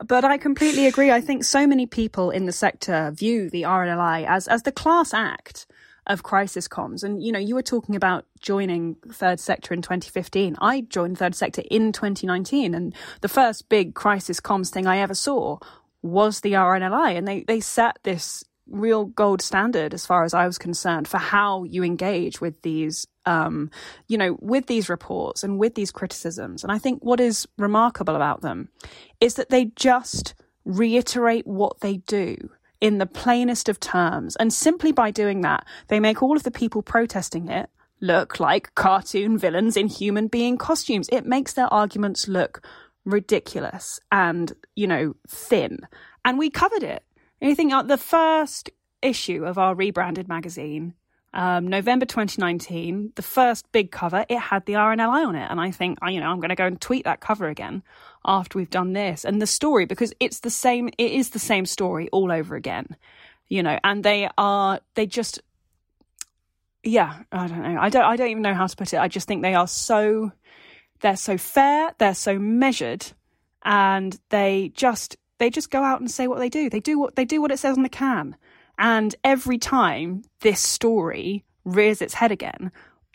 but 0.06 0.24
I 0.24 0.38
completely 0.38 0.86
agree. 0.86 1.10
I 1.10 1.20
think 1.20 1.44
so 1.44 1.66
many 1.66 1.86
people 1.86 2.30
in 2.30 2.46
the 2.46 2.52
sector 2.52 3.12
view 3.14 3.48
the 3.48 3.62
RNLI 3.62 4.26
as 4.26 4.48
as 4.48 4.62
the 4.62 4.72
class 4.72 5.14
act 5.14 5.66
of 6.06 6.22
crisis 6.22 6.68
comms. 6.68 7.02
And 7.02 7.22
you 7.22 7.32
know, 7.32 7.38
you 7.38 7.54
were 7.54 7.62
talking 7.62 7.96
about 7.96 8.26
joining 8.40 8.96
Third 9.10 9.40
Sector 9.40 9.72
in 9.72 9.82
2015. 9.82 10.56
I 10.60 10.82
joined 10.82 11.18
Third 11.18 11.34
Sector 11.34 11.62
in 11.70 11.92
2019, 11.92 12.74
and 12.74 12.94
the 13.20 13.28
first 13.28 13.68
big 13.68 13.94
crisis 13.94 14.40
comms 14.40 14.70
thing 14.70 14.86
I 14.86 14.98
ever 14.98 15.14
saw 15.14 15.58
was 16.02 16.40
the 16.40 16.52
RNLI, 16.52 17.16
and 17.16 17.26
they 17.26 17.44
they 17.44 17.60
set 17.60 17.98
this 18.02 18.44
real 18.66 19.04
gold 19.04 19.42
standard 19.42 19.92
as 19.94 20.06
far 20.06 20.24
as 20.24 20.34
I 20.34 20.46
was 20.46 20.58
concerned 20.58 21.06
for 21.06 21.18
how 21.18 21.64
you 21.64 21.84
engage 21.84 22.40
with 22.40 22.62
these 22.62 23.06
um, 23.26 23.70
you 24.08 24.18
know, 24.18 24.36
with 24.40 24.66
these 24.66 24.88
reports 24.88 25.42
and 25.42 25.58
with 25.58 25.74
these 25.74 25.90
criticisms. 25.90 26.62
And 26.62 26.72
I 26.72 26.78
think 26.78 27.04
what 27.04 27.20
is 27.20 27.46
remarkable 27.58 28.16
about 28.16 28.42
them 28.42 28.68
is 29.20 29.34
that 29.34 29.50
they 29.50 29.66
just 29.76 30.34
reiterate 30.64 31.46
what 31.46 31.80
they 31.80 31.98
do 31.98 32.50
in 32.80 32.98
the 32.98 33.06
plainest 33.06 33.68
of 33.68 33.80
terms. 33.80 34.36
And 34.36 34.52
simply 34.52 34.92
by 34.92 35.10
doing 35.10 35.40
that, 35.42 35.66
they 35.88 36.00
make 36.00 36.22
all 36.22 36.36
of 36.36 36.42
the 36.42 36.50
people 36.50 36.82
protesting 36.82 37.48
it 37.48 37.70
look 38.00 38.38
like 38.38 38.74
cartoon 38.74 39.38
villains 39.38 39.76
in 39.76 39.88
human 39.88 40.26
being 40.26 40.58
costumes. 40.58 41.08
It 41.10 41.24
makes 41.24 41.54
their 41.54 41.72
arguments 41.72 42.28
look 42.28 42.66
ridiculous 43.04 44.00
and, 44.12 44.52
you 44.74 44.86
know, 44.86 45.14
thin. 45.26 45.80
And 46.24 46.38
we 46.38 46.50
covered 46.50 46.82
it. 46.82 47.02
Anything 47.40 47.72
out 47.72 47.88
the 47.88 47.96
first 47.96 48.70
issue 49.02 49.44
of 49.44 49.58
our 49.58 49.74
rebranded 49.74 50.28
magazine, 50.28 50.94
um, 51.34 51.66
November 51.66 52.06
2019, 52.06 53.12
the 53.16 53.22
first 53.22 53.70
big 53.72 53.90
cover, 53.90 54.24
it 54.28 54.38
had 54.38 54.64
the 54.66 54.74
RNLI 54.74 55.26
on 55.26 55.34
it. 55.34 55.50
And 55.50 55.60
I 55.60 55.72
think, 55.72 55.98
you 56.06 56.20
know, 56.20 56.28
I'm 56.28 56.38
going 56.38 56.50
to 56.50 56.54
go 56.54 56.66
and 56.66 56.80
tweet 56.80 57.04
that 57.04 57.20
cover 57.20 57.48
again 57.48 57.82
after 58.24 58.56
we've 58.56 58.70
done 58.70 58.92
this. 58.92 59.24
And 59.24 59.42
the 59.42 59.46
story, 59.46 59.84
because 59.84 60.14
it's 60.20 60.40
the 60.40 60.50
same, 60.50 60.88
it 60.96 61.10
is 61.12 61.30
the 61.30 61.40
same 61.40 61.66
story 61.66 62.08
all 62.12 62.30
over 62.30 62.54
again, 62.54 62.96
you 63.48 63.64
know, 63.64 63.78
and 63.82 64.04
they 64.04 64.30
are, 64.38 64.80
they 64.94 65.06
just, 65.06 65.42
yeah, 66.84 67.22
I 67.32 67.48
don't 67.48 67.62
know. 67.62 67.80
I 67.80 67.88
don't, 67.88 68.04
I 68.04 68.14
don't 68.14 68.30
even 68.30 68.42
know 68.42 68.54
how 68.54 68.68
to 68.68 68.76
put 68.76 68.94
it. 68.94 68.98
I 68.98 69.08
just 69.08 69.26
think 69.26 69.42
they 69.42 69.54
are 69.54 69.66
so, 69.66 70.30
they're 71.00 71.16
so 71.16 71.36
fair, 71.36 71.92
they're 71.98 72.14
so 72.14 72.38
measured, 72.38 73.06
and 73.64 74.16
they 74.28 74.70
just 74.74 75.16
they 75.38 75.50
just 75.50 75.70
go 75.70 75.82
out 75.82 76.00
and 76.00 76.10
say 76.10 76.28
what 76.28 76.38
they 76.38 76.48
do. 76.48 76.70
They 76.70 76.80
do 76.80 76.98
what 76.98 77.16
they 77.16 77.24
do 77.24 77.40
what 77.40 77.50
it 77.50 77.58
says 77.58 77.76
on 77.76 77.82
the 77.82 77.88
can. 77.88 78.36
And 78.78 79.14
every 79.24 79.58
time 79.58 80.22
this 80.40 80.60
story 80.60 81.44
rears 81.64 82.02
its 82.02 82.14
head 82.14 82.32
again, 82.32 82.72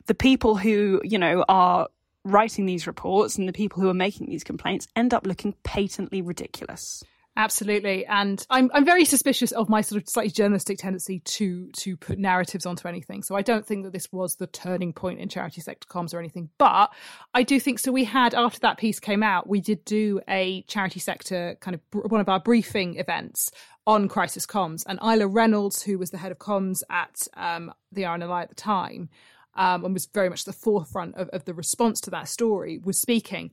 the 0.08 0.16
people 0.16 0.56
who, 0.56 1.02
you 1.04 1.18
know, 1.18 1.46
are 1.48 1.88
writing 2.26 2.66
these 2.66 2.88
reports 2.88 3.38
and 3.38 3.48
the 3.48 3.54
people 3.54 3.82
who 3.82 3.90
are 3.90 3.94
making 3.94 4.30
these 4.30 4.44
complaints 4.44 4.88
end 4.96 5.14
up 5.14 5.26
looking 5.26 5.54
patently 5.64 6.22
ridiculous. 6.22 7.04
Absolutely, 7.40 8.06
and 8.06 8.46
I'm 8.50 8.70
I'm 8.74 8.84
very 8.84 9.06
suspicious 9.06 9.54
of 9.54 9.70
my 9.70 9.80
sort 9.80 10.02
of 10.02 10.10
slightly 10.10 10.30
journalistic 10.30 10.78
tendency 10.78 11.22
to 11.22 11.70
to 11.72 11.96
put 11.96 12.20
narratives 12.20 12.66
onto 12.66 12.86
anything. 12.86 13.24
So 13.24 13.34
I 13.34 13.42
don't 13.42 13.66
think 13.66 13.86
that 13.86 13.94
this 13.94 14.12
was 14.12 14.36
the 14.36 14.48
turning 14.48 14.92
point 14.92 15.22
in 15.22 15.30
charity 15.30 15.62
sector 15.62 15.88
comms 15.88 16.14
or 16.14 16.20
anything. 16.20 16.50
But 16.58 16.94
I 17.34 17.44
do 17.44 17.58
think 17.58 17.80
so. 17.80 17.94
We 17.94 18.04
had 18.04 18.34
after 18.36 18.60
that 18.60 18.78
piece 18.78 19.00
came 19.00 19.24
out, 19.24 19.48
we 19.48 19.62
did 19.62 19.86
do 19.86 20.20
a 20.28 20.64
charity 20.64 21.00
sector 21.00 21.56
kind 21.62 21.76
of 21.76 22.12
one 22.12 22.20
of 22.20 22.28
our 22.28 22.42
briefing 22.42 22.98
events 22.98 23.52
on 23.88 24.10
crisis 24.10 24.46
comms, 24.46 24.84
and 24.86 25.00
Isla 25.02 25.28
Reynolds, 25.28 25.82
who 25.82 25.98
was 25.98 26.10
the 26.10 26.18
head 26.18 26.34
of 26.34 26.40
comms 26.40 26.84
at 26.90 27.26
um, 27.38 27.74
the 27.94 28.02
RNLI 28.02 28.42
at 28.42 28.50
the 28.50 28.56
time, 28.56 29.08
um, 29.56 29.86
and 29.86 29.94
was 29.94 30.08
very 30.08 30.30
much 30.30 30.44
the 30.44 30.52
forefront 30.52 31.16
of, 31.16 31.30
of 31.30 31.46
the 31.46 31.54
response 31.54 32.02
to 32.02 32.10
that 32.10 32.28
story, 32.28 32.82
was 32.84 33.00
speaking, 33.00 33.52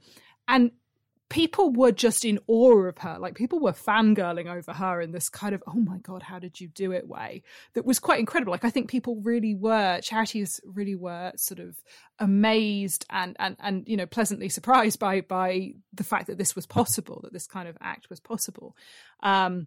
and 0.48 0.72
people 1.28 1.72
were 1.72 1.92
just 1.92 2.24
in 2.24 2.38
awe 2.46 2.86
of 2.86 2.98
her. 2.98 3.18
Like 3.18 3.34
people 3.34 3.60
were 3.60 3.72
fangirling 3.72 4.46
over 4.46 4.72
her 4.72 5.00
in 5.00 5.12
this 5.12 5.28
kind 5.28 5.54
of, 5.54 5.62
oh 5.66 5.74
my 5.74 5.98
God, 5.98 6.22
how 6.22 6.38
did 6.38 6.60
you 6.60 6.68
do 6.68 6.92
it 6.92 7.08
way 7.08 7.42
that 7.74 7.84
was 7.84 7.98
quite 7.98 8.20
incredible. 8.20 8.52
Like 8.52 8.64
I 8.64 8.70
think 8.70 8.88
people 8.88 9.20
really 9.22 9.54
were, 9.54 10.00
charities 10.02 10.60
really 10.64 10.94
were 10.94 11.32
sort 11.36 11.60
of 11.60 11.76
amazed 12.18 13.04
and, 13.10 13.36
and, 13.38 13.56
and, 13.60 13.88
you 13.88 13.96
know, 13.96 14.06
pleasantly 14.06 14.48
surprised 14.48 14.98
by, 14.98 15.20
by 15.20 15.72
the 15.92 16.04
fact 16.04 16.28
that 16.28 16.38
this 16.38 16.54
was 16.54 16.66
possible, 16.66 17.20
that 17.24 17.32
this 17.32 17.46
kind 17.46 17.68
of 17.68 17.76
act 17.80 18.08
was 18.08 18.20
possible. 18.20 18.76
Um, 19.22 19.66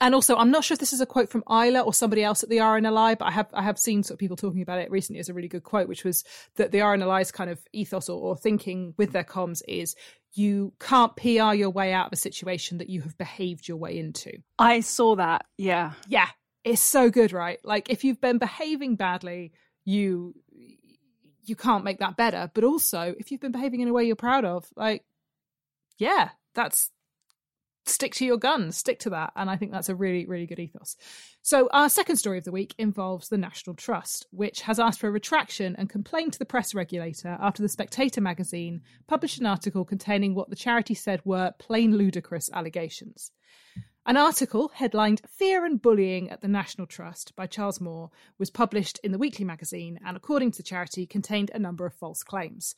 and 0.00 0.14
also, 0.14 0.36
I'm 0.36 0.50
not 0.50 0.64
sure 0.64 0.74
if 0.74 0.80
this 0.80 0.92
is 0.92 1.00
a 1.00 1.06
quote 1.06 1.28
from 1.28 1.42
Isla 1.50 1.80
or 1.80 1.92
somebody 1.92 2.22
else 2.22 2.42
at 2.42 2.48
the 2.48 2.58
RNLI, 2.58 3.18
but 3.18 3.24
I 3.26 3.32
have 3.32 3.48
I 3.52 3.62
have 3.62 3.78
seen 3.78 4.02
sort 4.02 4.14
of 4.14 4.18
people 4.18 4.36
talking 4.36 4.62
about 4.62 4.78
it 4.78 4.90
recently 4.90 5.18
as 5.20 5.28
a 5.28 5.34
really 5.34 5.48
good 5.48 5.64
quote, 5.64 5.88
which 5.88 6.04
was 6.04 6.22
that 6.56 6.70
the 6.70 6.78
RNLI's 6.78 7.32
kind 7.32 7.50
of 7.50 7.58
ethos 7.72 8.08
or, 8.08 8.20
or 8.20 8.36
thinking 8.36 8.94
with 8.96 9.12
their 9.12 9.24
comms 9.24 9.60
is 9.66 9.94
you 10.34 10.72
can't 10.78 11.16
PR 11.16 11.54
your 11.54 11.70
way 11.70 11.92
out 11.92 12.06
of 12.06 12.12
a 12.12 12.16
situation 12.16 12.78
that 12.78 12.88
you 12.88 13.02
have 13.02 13.18
behaved 13.18 13.66
your 13.66 13.76
way 13.76 13.98
into. 13.98 14.32
I 14.58 14.80
saw 14.80 15.16
that. 15.16 15.46
Yeah. 15.58 15.92
Yeah. 16.08 16.28
It's 16.62 16.82
so 16.82 17.10
good, 17.10 17.32
right? 17.32 17.58
Like 17.64 17.90
if 17.90 18.04
you've 18.04 18.20
been 18.20 18.38
behaving 18.38 18.96
badly, 18.96 19.52
you 19.84 20.34
you 21.42 21.56
can't 21.56 21.84
make 21.84 21.98
that 21.98 22.16
better. 22.16 22.50
But 22.54 22.64
also, 22.64 23.14
if 23.18 23.30
you've 23.30 23.40
been 23.40 23.52
behaving 23.52 23.80
in 23.80 23.88
a 23.88 23.92
way 23.92 24.04
you're 24.04 24.14
proud 24.14 24.44
of, 24.44 24.68
like, 24.76 25.04
yeah, 25.98 26.30
that's 26.54 26.90
stick 27.90 28.14
to 28.16 28.24
your 28.24 28.36
guns, 28.36 28.76
stick 28.76 28.98
to 29.00 29.10
that. 29.10 29.32
And 29.36 29.50
I 29.50 29.56
think 29.56 29.72
that's 29.72 29.88
a 29.88 29.94
really, 29.94 30.26
really 30.26 30.46
good 30.46 30.58
ethos. 30.58 30.96
So, 31.42 31.68
our 31.72 31.88
second 31.88 32.16
story 32.16 32.38
of 32.38 32.44
the 32.44 32.52
week 32.52 32.74
involves 32.78 33.28
the 33.28 33.38
National 33.38 33.74
Trust, 33.74 34.26
which 34.30 34.62
has 34.62 34.78
asked 34.78 35.00
for 35.00 35.08
a 35.08 35.12
retraction 35.12 35.74
and 35.76 35.88
complained 35.88 36.32
to 36.34 36.38
the 36.38 36.44
press 36.44 36.74
regulator 36.74 37.36
after 37.40 37.62
the 37.62 37.68
Spectator 37.68 38.20
magazine 38.20 38.82
published 39.06 39.40
an 39.40 39.46
article 39.46 39.84
containing 39.84 40.34
what 40.34 40.50
the 40.50 40.56
charity 40.56 40.94
said 40.94 41.20
were 41.24 41.52
plain 41.58 41.96
ludicrous 41.96 42.50
allegations. 42.52 43.32
An 44.06 44.16
article 44.16 44.70
headlined 44.74 45.20
Fear 45.28 45.66
and 45.66 45.80
Bullying 45.80 46.30
at 46.30 46.40
the 46.40 46.48
National 46.48 46.86
Trust 46.86 47.36
by 47.36 47.46
Charles 47.46 47.80
Moore 47.80 48.10
was 48.38 48.50
published 48.50 48.98
in 49.04 49.12
the 49.12 49.18
weekly 49.18 49.44
magazine 49.44 50.00
and, 50.04 50.16
according 50.16 50.52
to 50.52 50.56
the 50.56 50.62
charity, 50.62 51.06
contained 51.06 51.50
a 51.54 51.58
number 51.58 51.84
of 51.84 51.94
false 51.94 52.22
claims. 52.22 52.74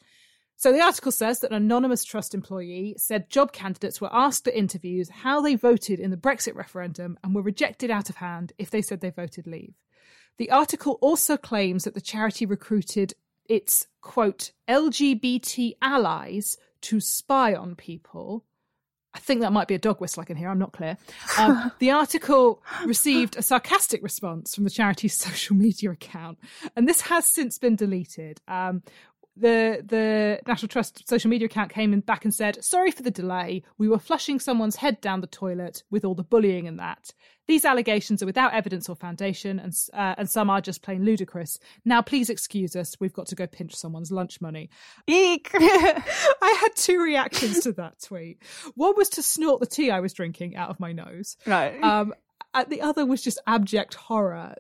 So 0.56 0.73
the 0.73 0.80
article 0.80 1.11
says 1.11 1.40
that 1.40 1.50
an 1.50 1.56
anonymous 1.56 2.04
trust 2.04 2.35
employee 2.35 2.94
said 2.97 3.30
job 3.30 3.52
candidates 3.52 4.00
were 4.00 4.14
asked 4.14 4.47
at 4.47 4.54
interviews 4.54 5.09
how 5.09 5.40
they 5.40 5.56
voted 5.56 5.99
in 5.99 6.11
the 6.11 6.16
Brexit 6.16 6.54
referendum 6.54 7.18
and 7.25 7.35
were 7.35 7.42
rejected 7.42 7.90
out 7.90 8.09
of 8.09 8.16
hand 8.16 8.52
if 8.59 8.71
they 8.71 8.82
said 8.82 9.00
they 9.00 9.11
voted 9.11 9.47
leave. 9.47 9.75
The 10.38 10.50
article 10.50 10.99
also 11.00 11.37
claims 11.37 11.85
that 11.85 11.94
the 11.94 12.00
charity 12.00 12.47
recruited 12.47 13.14
its 13.49 13.87
quote 14.00 14.52
LGBT 14.68 15.76
allies 15.82 16.56
to 16.82 17.00
spy 17.00 17.54
on 17.54 17.75
people. 17.75 18.44
I 19.14 19.18
think 19.18 19.42
that 19.42 19.52
might 19.52 19.68
be 19.68 19.75
a 19.75 19.78
dog 19.78 20.00
whistle 20.00 20.23
I 20.23 20.25
can 20.25 20.37
hear. 20.37 20.49
I'm 20.49 20.59
not 20.59 20.73
clear. 20.73 20.97
Um, 21.38 21.71
the 21.80 21.90
article 21.90 22.62
received 22.87 23.37
a 23.37 23.42
sarcastic 23.42 24.02
response 24.02 24.54
from 24.54 24.64
the 24.64 24.71
charity's 24.71 25.14
social 25.18 25.54
media 25.54 25.90
account, 25.90 26.38
and 26.76 26.88
this 26.88 27.02
has 27.02 27.26
since 27.26 27.59
been 27.59 27.76
deleted. 27.76 28.40
Um, 28.49 28.82
the 29.37 29.83
the 29.85 30.41
National 30.47 30.69
Trust 30.69 31.09
social 31.09 31.31
media 31.31 31.47
account 31.47 31.71
came 31.71 31.93
in 31.93 32.01
back 32.01 32.25
and 32.25 32.35
said, 32.35 32.62
"Sorry 32.62 32.91
for 32.91 33.03
the 33.03 33.11
delay. 33.11 33.62
We 33.79 33.89
were 33.89 33.99
flushing 33.99 34.39
someone's 34.39 34.77
head 34.77 35.01
down 35.01 35.21
the 35.21 35.27
toilet 35.27 35.83
with 35.91 36.05
all 36.05 36.15
the 36.15 36.23
bullying 36.23 36.69
and 36.69 36.79
that. 36.79 37.12
These 37.49 37.65
allegations 37.65 38.23
are 38.23 38.27
without 38.27 38.55
evidence 38.55 38.89
or 38.89 38.97
foundation, 38.97 39.59
and 39.59 39.73
uh, 39.95 40.15
and 40.19 40.29
some 40.29 40.51
are 40.51 40.61
just 40.61 40.83
plain 40.83 41.05
ludicrous. 41.05 41.59
Now, 41.85 42.03
please 42.03 42.29
excuse 42.31 42.77
us. 42.77 42.97
We've 43.01 43.12
got 43.12 43.27
to 43.29 43.35
go 43.35 43.47
pinch 43.47 43.75
someone's 43.75 44.12
lunch 44.12 44.41
money." 44.41 44.71
Eek! 45.07 45.51
I 45.55 46.59
had 46.61 46.77
two 46.77 47.03
reactions 47.03 47.61
to 47.61 47.73
that 47.73 48.01
tweet. 48.03 48.43
One 48.75 48.95
was 48.97 49.09
to 49.11 49.23
snort 49.23 49.61
the 49.61 49.67
tea 49.67 49.91
I 49.91 50.01
was 50.01 50.12
drinking 50.12 50.57
out 50.57 50.71
of 50.71 50.79
my 50.79 50.93
nose. 50.93 51.37
Right. 51.47 51.83
Um, 51.83 52.15
the 52.68 52.80
other 52.82 53.06
was 53.06 53.23
just 53.23 53.40
abject 53.47 53.94
horror. 53.94 54.54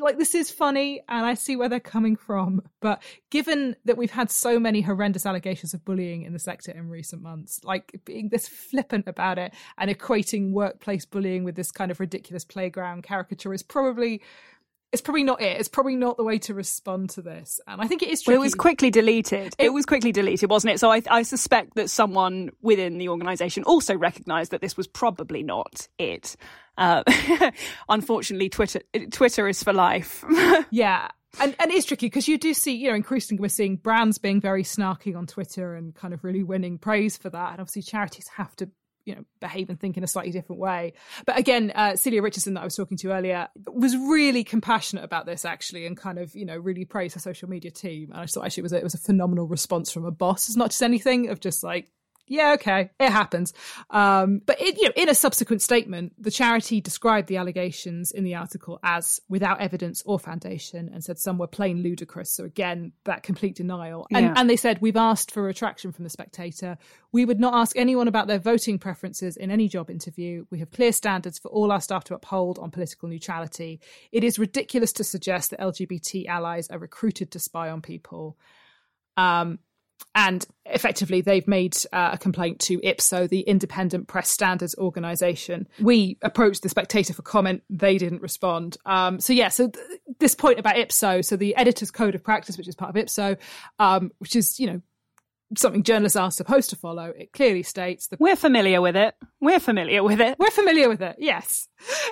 Like 0.00 0.18
this 0.18 0.34
is 0.34 0.50
funny, 0.50 1.02
and 1.08 1.26
I 1.26 1.34
see 1.34 1.56
where 1.56 1.68
they're 1.68 1.80
coming 1.80 2.16
from. 2.16 2.62
But 2.80 3.02
given 3.30 3.76
that 3.84 3.96
we've 3.96 4.10
had 4.10 4.30
so 4.30 4.58
many 4.58 4.80
horrendous 4.80 5.26
allegations 5.26 5.74
of 5.74 5.84
bullying 5.84 6.22
in 6.22 6.32
the 6.32 6.38
sector 6.38 6.72
in 6.72 6.88
recent 6.88 7.22
months, 7.22 7.60
like 7.64 8.00
being 8.04 8.30
this 8.30 8.48
flippant 8.48 9.06
about 9.06 9.38
it 9.38 9.52
and 9.78 9.90
equating 9.90 10.52
workplace 10.52 11.04
bullying 11.04 11.44
with 11.44 11.56
this 11.56 11.70
kind 11.70 11.90
of 11.90 12.00
ridiculous 12.00 12.44
playground 12.44 13.02
caricature 13.02 13.52
is 13.52 13.62
probably 13.62 14.22
it's 14.92 15.02
probably 15.02 15.24
not 15.24 15.40
it. 15.40 15.58
It's 15.58 15.68
probably 15.68 15.96
not 15.96 16.16
the 16.16 16.24
way 16.24 16.38
to 16.38 16.54
respond 16.54 17.10
to 17.10 17.22
this. 17.22 17.60
And 17.66 17.80
I 17.80 17.86
think 17.86 18.02
it 18.02 18.08
is 18.08 18.22
tricky. 18.22 18.36
Well, 18.36 18.42
it 18.42 18.46
was 18.46 18.54
quickly 18.54 18.90
deleted. 18.90 19.54
It, 19.58 19.66
it, 19.66 19.68
was 19.70 19.84
quickly 19.84 20.12
deleted, 20.12 20.48
wasn't 20.48 20.74
it? 20.74 20.80
So 20.80 20.90
I, 20.90 21.02
I 21.10 21.22
suspect 21.22 21.74
that 21.74 21.90
someone 21.90 22.50
within 22.62 22.98
the 22.98 23.08
organisation 23.08 23.64
also 23.64 23.96
recognised 23.96 24.52
that 24.52 24.60
this 24.60 24.76
was 24.76 24.86
probably 24.86 25.42
not 25.42 25.88
it. 25.98 26.36
Uh, 26.78 27.02
unfortunately, 27.88 28.48
Twitter 28.48 28.80
Twitter 29.10 29.48
is 29.48 29.62
for 29.62 29.72
life. 29.72 30.24
yeah. 30.70 31.08
And, 31.38 31.54
and 31.58 31.70
it's 31.70 31.84
tricky 31.84 32.06
because 32.06 32.28
you 32.28 32.38
do 32.38 32.54
see, 32.54 32.74
you 32.74 32.88
know, 32.88 32.94
increasingly 32.94 33.42
we're 33.42 33.48
seeing 33.48 33.76
brands 33.76 34.16
being 34.16 34.40
very 34.40 34.62
snarky 34.62 35.14
on 35.14 35.26
Twitter 35.26 35.74
and 35.74 35.94
kind 35.94 36.14
of 36.14 36.24
really 36.24 36.42
winning 36.42 36.78
praise 36.78 37.18
for 37.18 37.28
that. 37.28 37.52
And 37.52 37.60
obviously 37.60 37.82
charities 37.82 38.28
have 38.36 38.56
to 38.56 38.70
you 39.06 39.14
know 39.14 39.24
behave 39.40 39.70
and 39.70 39.80
think 39.80 39.96
in 39.96 40.04
a 40.04 40.06
slightly 40.06 40.32
different 40.32 40.60
way. 40.60 40.92
But 41.24 41.38
again 41.38 41.72
uh, 41.74 41.96
celia 41.96 42.20
richardson 42.20 42.54
that 42.54 42.60
i 42.60 42.64
was 42.64 42.76
talking 42.76 42.98
to 42.98 43.12
earlier 43.12 43.48
was 43.66 43.96
really 43.96 44.44
compassionate 44.44 45.04
about 45.04 45.24
this 45.24 45.44
actually 45.44 45.86
and 45.86 45.96
kind 45.96 46.18
of 46.18 46.34
you 46.34 46.44
know 46.44 46.56
really 46.56 46.84
praised 46.84 47.14
her 47.14 47.20
social 47.20 47.48
media 47.48 47.70
team. 47.70 48.10
And 48.10 48.20
i 48.20 48.26
thought 48.26 48.44
actually 48.44 48.62
it 48.62 48.64
was 48.64 48.72
a, 48.72 48.78
it 48.78 48.84
was 48.84 48.94
a 48.94 48.98
phenomenal 48.98 49.46
response 49.46 49.90
from 49.90 50.04
a 50.04 50.10
boss. 50.10 50.48
As 50.48 50.56
much 50.56 50.74
as 50.74 50.82
anything 50.82 51.28
of 51.28 51.40
just 51.40 51.62
like 51.62 51.88
yeah, 52.28 52.54
okay, 52.54 52.90
it 52.98 53.10
happens. 53.10 53.52
Um, 53.90 54.40
but 54.44 54.60
it, 54.60 54.76
you 54.76 54.84
know, 54.84 54.92
in 54.96 55.08
a 55.08 55.14
subsequent 55.14 55.62
statement, 55.62 56.12
the 56.18 56.30
charity 56.30 56.80
described 56.80 57.28
the 57.28 57.36
allegations 57.36 58.10
in 58.10 58.24
the 58.24 58.34
article 58.34 58.80
as 58.82 59.20
without 59.28 59.60
evidence 59.60 60.02
or 60.04 60.18
foundation, 60.18 60.90
and 60.92 61.04
said 61.04 61.18
some 61.18 61.38
were 61.38 61.46
plain 61.46 61.82
ludicrous. 61.82 62.30
So 62.30 62.44
again, 62.44 62.92
that 63.04 63.22
complete 63.22 63.54
denial. 63.54 64.06
And, 64.12 64.26
yeah. 64.26 64.34
and 64.36 64.50
they 64.50 64.56
said 64.56 64.80
we've 64.80 64.96
asked 64.96 65.30
for 65.30 65.42
retraction 65.42 65.92
from 65.92 66.04
the 66.04 66.10
Spectator. 66.10 66.78
We 67.12 67.24
would 67.24 67.40
not 67.40 67.54
ask 67.54 67.76
anyone 67.76 68.08
about 68.08 68.26
their 68.26 68.40
voting 68.40 68.78
preferences 68.78 69.36
in 69.36 69.50
any 69.50 69.68
job 69.68 69.88
interview. 69.88 70.46
We 70.50 70.58
have 70.58 70.70
clear 70.70 70.92
standards 70.92 71.38
for 71.38 71.48
all 71.48 71.70
our 71.70 71.80
staff 71.80 72.04
to 72.04 72.14
uphold 72.14 72.58
on 72.58 72.70
political 72.70 73.08
neutrality. 73.08 73.80
It 74.10 74.24
is 74.24 74.38
ridiculous 74.38 74.92
to 74.94 75.04
suggest 75.04 75.50
that 75.50 75.60
LGBT 75.60 76.26
allies 76.26 76.68
are 76.68 76.78
recruited 76.78 77.30
to 77.30 77.38
spy 77.38 77.70
on 77.70 77.82
people. 77.82 78.36
Um, 79.16 79.60
and 80.16 80.46
effectively 80.64 81.20
they've 81.20 81.46
made 81.46 81.76
uh, 81.92 82.10
a 82.14 82.18
complaint 82.18 82.58
to 82.58 82.80
ipso 82.82 83.26
the 83.26 83.40
independent 83.40 84.08
press 84.08 84.30
standards 84.30 84.74
organization. 84.78 85.68
We 85.78 86.18
approached 86.22 86.62
the 86.62 86.68
spectator 86.68 87.12
for 87.12 87.22
comment. 87.22 87.62
They 87.70 87.98
didn't 87.98 88.22
respond. 88.22 88.78
Um, 88.86 89.20
so 89.20 89.32
yeah 89.32 89.48
so 89.48 89.68
th- 89.68 89.86
this 90.18 90.34
point 90.34 90.58
about 90.58 90.78
ipso 90.78 91.20
so 91.20 91.36
the 91.36 91.54
editor's 91.54 91.90
code 91.90 92.14
of 92.14 92.24
practice 92.24 92.56
which 92.56 92.66
is 92.66 92.74
part 92.74 92.90
of 92.90 92.96
ipso 92.96 93.36
um, 93.78 94.10
which 94.18 94.34
is 94.34 94.58
you 94.58 94.66
know 94.66 94.80
something 95.56 95.84
journalists 95.84 96.16
are 96.16 96.30
supposed 96.30 96.70
to 96.70 96.76
follow 96.76 97.12
it 97.16 97.32
clearly 97.32 97.62
states 97.62 98.08
that 98.08 98.18
we're 98.18 98.34
familiar 98.34 98.80
with 98.80 98.96
it. 98.96 99.14
We're 99.40 99.60
familiar 99.60 100.02
with 100.02 100.20
it. 100.20 100.36
We're 100.38 100.50
familiar 100.50 100.88
with 100.88 101.02
it 101.02 101.16
yes. 101.18 101.68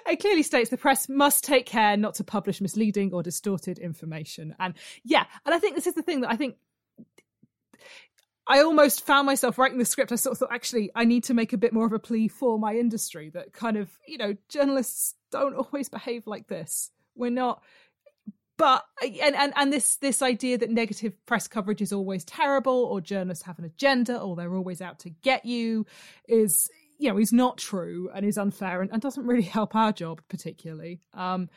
It 0.07 0.21
clearly 0.21 0.43
states 0.43 0.69
the 0.69 0.77
press 0.77 1.09
must 1.09 1.43
take 1.43 1.67
care 1.67 1.97
not 1.97 2.15
to 2.17 2.25
publish 2.25 2.61
misleading 2.61 3.13
or 3.13 3.23
distorted 3.23 3.79
information. 3.79 4.55
And 4.61 4.75
yeah 5.05 5.25
and 5.47 5.55
i 5.55 5.59
think 5.59 5.75
this 5.75 5.87
is 5.87 5.95
the 5.95 6.03
thing 6.03 6.21
that 6.21 6.31
i 6.31 6.37
think 6.37 6.57
I 8.47 8.61
almost 8.61 9.07
found 9.07 9.27
myself 9.27 9.59
writing 9.59 9.79
the 9.79 9.85
script. 9.85 10.13
I 10.13 10.17
sort 10.17 10.33
of 10.33 10.39
thought, 10.39 10.53
actually, 10.53 10.91
I 10.95 11.05
need 11.05 11.25
to 11.25 11.35
make 11.35 11.53
a 11.53 11.59
bit 11.59 11.73
more 11.73 11.87
of 11.87 11.93
a 11.93 11.99
plea 11.99 12.29
for 12.29 12.59
my 12.59 12.75
industry 12.75 13.31
that 13.31 13.53
kind 13.53 13.77
of, 13.77 13.91
you 14.07 14.19
know, 14.19 14.37
journalists 14.49 15.15
don't 15.31 15.55
always 15.55 15.89
behave 15.89 16.27
like 16.27 16.47
this. 16.49 16.91
We're 17.15 17.31
not, 17.31 17.63
but 18.57 18.85
and 19.03 19.35
and 19.35 19.53
and 19.57 19.73
this 19.73 19.97
this 19.97 20.21
idea 20.21 20.59
that 20.59 20.71
negative 20.71 21.15
press 21.27 21.49
coverage 21.49 21.81
is 21.81 21.93
always 21.93 22.25
terrible, 22.25 22.85
or 22.85 23.01
journalists 23.01 23.45
have 23.45 23.59
an 23.59 23.65
agenda, 23.65 24.19
or 24.21 24.37
they're 24.37 24.55
always 24.55 24.81
out 24.81 25.01
to 25.01 25.11
get 25.11 25.45
you, 25.45 25.87
is 26.29 26.69
you 26.99 27.09
know 27.09 27.19
is 27.19 27.33
not 27.33 27.57
true 27.57 28.11
and 28.15 28.27
is 28.27 28.37
unfair 28.37 28.83
and, 28.83 28.93
and 28.93 29.01
doesn't 29.01 29.27
really 29.27 29.43
help 29.43 29.75
our 29.75 29.93
job 29.93 30.21
particularly. 30.29 31.01
Um, 31.15 31.49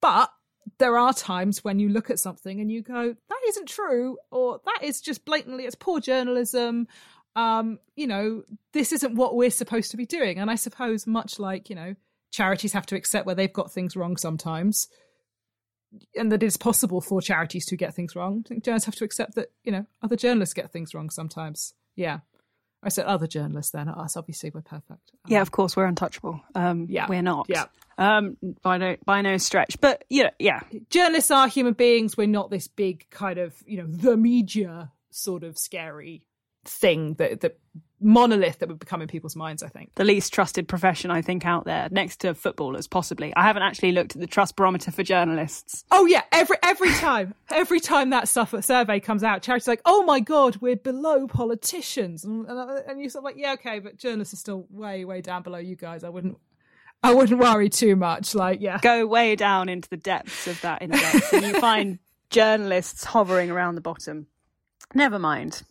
but 0.00 0.30
there 0.78 0.98
are 0.98 1.12
times 1.12 1.62
when 1.64 1.78
you 1.78 1.88
look 1.88 2.10
at 2.10 2.18
something 2.18 2.60
and 2.60 2.70
you 2.70 2.82
go, 2.82 3.14
that 3.28 3.40
isn't 3.48 3.68
true, 3.68 4.18
or 4.30 4.60
that 4.64 4.80
is 4.82 5.00
just 5.00 5.24
blatantly, 5.24 5.64
it's 5.64 5.74
poor 5.74 6.00
journalism. 6.00 6.88
Um, 7.34 7.78
you 7.94 8.06
know, 8.06 8.42
this 8.72 8.92
isn't 8.92 9.14
what 9.14 9.36
we're 9.36 9.50
supposed 9.50 9.90
to 9.90 9.96
be 9.96 10.06
doing. 10.06 10.38
And 10.38 10.50
I 10.50 10.54
suppose, 10.54 11.06
much 11.06 11.38
like, 11.38 11.68
you 11.70 11.76
know, 11.76 11.94
charities 12.32 12.72
have 12.72 12.86
to 12.86 12.96
accept 12.96 13.26
where 13.26 13.34
they've 13.34 13.52
got 13.52 13.72
things 13.72 13.96
wrong 13.96 14.16
sometimes, 14.16 14.88
and 16.14 16.32
that 16.32 16.42
it's 16.42 16.56
possible 16.56 17.00
for 17.00 17.22
charities 17.22 17.66
to 17.66 17.76
get 17.76 17.94
things 17.94 18.16
wrong. 18.16 18.42
I 18.44 18.48
think 18.48 18.64
journalists 18.64 18.86
have 18.86 18.96
to 18.96 19.04
accept 19.04 19.34
that, 19.36 19.48
you 19.64 19.72
know, 19.72 19.86
other 20.02 20.16
journalists 20.16 20.54
get 20.54 20.72
things 20.72 20.94
wrong 20.94 21.10
sometimes. 21.10 21.74
Yeah. 21.94 22.20
I 22.82 22.88
said 22.88 23.06
other 23.06 23.26
journalists 23.26 23.72
then, 23.72 23.88
us. 23.88 24.16
Obviously, 24.16 24.50
we're 24.54 24.60
perfect. 24.60 25.10
Um, 25.12 25.32
yeah, 25.32 25.42
of 25.42 25.50
course, 25.50 25.76
we're 25.76 25.86
untouchable. 25.86 26.40
Um, 26.54 26.86
yeah, 26.88 27.06
we're 27.08 27.22
not. 27.22 27.46
Yeah, 27.48 27.64
um, 27.98 28.36
by 28.62 28.78
no 28.78 28.96
by 29.04 29.22
no 29.22 29.38
stretch. 29.38 29.80
But 29.80 30.04
yeah, 30.08 30.30
yeah, 30.38 30.60
journalists 30.90 31.30
are 31.30 31.48
human 31.48 31.72
beings. 31.72 32.16
We're 32.16 32.26
not 32.26 32.50
this 32.50 32.68
big 32.68 33.08
kind 33.10 33.38
of 33.38 33.54
you 33.66 33.78
know 33.78 33.86
the 33.86 34.16
media 34.16 34.92
sort 35.10 35.44
of 35.44 35.56
scary 35.58 36.25
thing 36.68 37.14
that 37.14 37.40
that 37.40 37.58
monolith 37.98 38.58
that 38.58 38.68
would 38.68 38.78
become 38.78 39.00
in 39.00 39.08
people's 39.08 39.34
minds 39.34 39.62
i 39.62 39.68
think 39.68 39.90
the 39.94 40.04
least 40.04 40.32
trusted 40.32 40.68
profession 40.68 41.10
i 41.10 41.22
think 41.22 41.46
out 41.46 41.64
there 41.64 41.88
next 41.90 42.18
to 42.20 42.34
footballers 42.34 42.86
possibly 42.86 43.32
i 43.36 43.42
haven't 43.42 43.62
actually 43.62 43.90
looked 43.90 44.14
at 44.14 44.20
the 44.20 44.26
trust 44.26 44.54
barometer 44.54 44.90
for 44.90 45.02
journalists 45.02 45.82
oh 45.90 46.04
yeah 46.04 46.22
every 46.30 46.56
every 46.62 46.92
time 46.92 47.34
every 47.50 47.80
time 47.80 48.10
that 48.10 48.28
stuff 48.28 48.54
survey 48.62 49.00
comes 49.00 49.22
out 49.22 49.40
charities 49.40 49.66
like 49.66 49.80
oh 49.86 50.02
my 50.04 50.20
god 50.20 50.56
we're 50.56 50.76
below 50.76 51.26
politicians 51.26 52.22
and, 52.22 52.46
and, 52.46 52.70
and 52.86 53.00
you're 53.00 53.08
sort 53.08 53.20
of 53.20 53.24
like 53.24 53.36
yeah 53.38 53.54
okay 53.54 53.78
but 53.78 53.96
journalists 53.96 54.34
are 54.34 54.38
still 54.38 54.66
way 54.68 55.06
way 55.06 55.22
down 55.22 55.42
below 55.42 55.58
you 55.58 55.74
guys 55.74 56.04
i 56.04 56.08
wouldn't 56.08 56.36
I 57.02 57.14
wouldn't 57.14 57.38
worry 57.38 57.68
too 57.68 57.94
much. 57.94 58.34
Like, 58.34 58.60
yeah. 58.60 58.78
Go 58.82 59.06
way 59.06 59.36
down 59.36 59.68
into 59.68 59.88
the 59.88 59.96
depths 59.96 60.46
of 60.46 60.60
that 60.62 60.82
index 60.82 61.32
and 61.32 61.44
you 61.44 61.60
find 61.60 61.98
journalists 62.30 63.04
hovering 63.04 63.50
around 63.50 63.76
the 63.76 63.80
bottom. 63.80 64.26
Never 64.94 65.18
mind. 65.18 65.62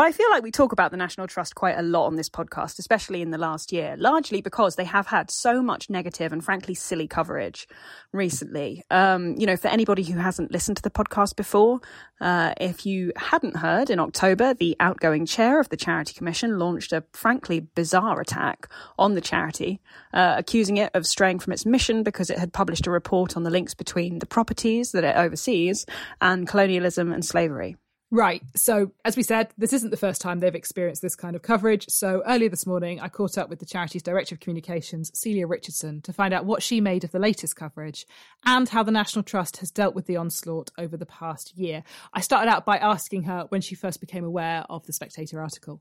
But 0.00 0.06
I 0.06 0.12
feel 0.12 0.30
like 0.30 0.42
we 0.42 0.50
talk 0.50 0.72
about 0.72 0.92
the 0.92 0.96
National 0.96 1.26
Trust 1.26 1.56
quite 1.56 1.76
a 1.76 1.82
lot 1.82 2.06
on 2.06 2.16
this 2.16 2.30
podcast, 2.30 2.78
especially 2.78 3.20
in 3.20 3.32
the 3.32 3.36
last 3.36 3.70
year, 3.70 3.96
largely 3.98 4.40
because 4.40 4.76
they 4.76 4.84
have 4.84 5.06
had 5.06 5.30
so 5.30 5.62
much 5.62 5.90
negative 5.90 6.32
and 6.32 6.42
frankly 6.42 6.72
silly 6.72 7.06
coverage 7.06 7.68
recently. 8.10 8.82
Um, 8.90 9.34
you 9.36 9.44
know, 9.44 9.58
for 9.58 9.68
anybody 9.68 10.02
who 10.02 10.18
hasn't 10.18 10.52
listened 10.52 10.78
to 10.78 10.82
the 10.82 10.88
podcast 10.88 11.36
before, 11.36 11.80
uh, 12.18 12.54
if 12.58 12.86
you 12.86 13.12
hadn't 13.14 13.58
heard, 13.58 13.90
in 13.90 14.00
October, 14.00 14.54
the 14.54 14.74
outgoing 14.80 15.26
chair 15.26 15.60
of 15.60 15.68
the 15.68 15.76
Charity 15.76 16.14
Commission 16.14 16.58
launched 16.58 16.94
a 16.94 17.04
frankly 17.12 17.60
bizarre 17.60 18.22
attack 18.22 18.70
on 18.98 19.12
the 19.12 19.20
charity, 19.20 19.82
uh, 20.14 20.34
accusing 20.38 20.78
it 20.78 20.90
of 20.94 21.06
straying 21.06 21.40
from 21.40 21.52
its 21.52 21.66
mission 21.66 22.02
because 22.04 22.30
it 22.30 22.38
had 22.38 22.54
published 22.54 22.86
a 22.86 22.90
report 22.90 23.36
on 23.36 23.42
the 23.42 23.50
links 23.50 23.74
between 23.74 24.18
the 24.18 24.24
properties 24.24 24.92
that 24.92 25.04
it 25.04 25.16
oversees 25.16 25.84
and 26.22 26.48
colonialism 26.48 27.12
and 27.12 27.22
slavery. 27.22 27.76
Right. 28.12 28.42
So, 28.56 28.90
as 29.04 29.16
we 29.16 29.22
said, 29.22 29.52
this 29.56 29.72
isn't 29.72 29.90
the 29.90 29.96
first 29.96 30.20
time 30.20 30.40
they've 30.40 30.52
experienced 30.52 31.00
this 31.00 31.14
kind 31.14 31.36
of 31.36 31.42
coverage. 31.42 31.84
So, 31.88 32.22
earlier 32.26 32.48
this 32.48 32.66
morning, 32.66 33.00
I 33.00 33.08
caught 33.08 33.38
up 33.38 33.48
with 33.48 33.60
the 33.60 33.66
charity's 33.66 34.02
Director 34.02 34.34
of 34.34 34.40
Communications, 34.40 35.12
Celia 35.14 35.46
Richardson, 35.46 36.02
to 36.02 36.12
find 36.12 36.34
out 36.34 36.44
what 36.44 36.60
she 36.60 36.80
made 36.80 37.04
of 37.04 37.12
the 37.12 37.20
latest 37.20 37.54
coverage 37.54 38.06
and 38.44 38.68
how 38.68 38.82
the 38.82 38.90
National 38.90 39.22
Trust 39.22 39.58
has 39.58 39.70
dealt 39.70 39.94
with 39.94 40.06
the 40.06 40.16
onslaught 40.16 40.72
over 40.76 40.96
the 40.96 41.06
past 41.06 41.56
year. 41.56 41.84
I 42.12 42.20
started 42.20 42.50
out 42.50 42.64
by 42.64 42.78
asking 42.78 43.24
her 43.24 43.46
when 43.50 43.60
she 43.60 43.76
first 43.76 44.00
became 44.00 44.24
aware 44.24 44.64
of 44.68 44.84
the 44.86 44.92
Spectator 44.92 45.40
article. 45.40 45.80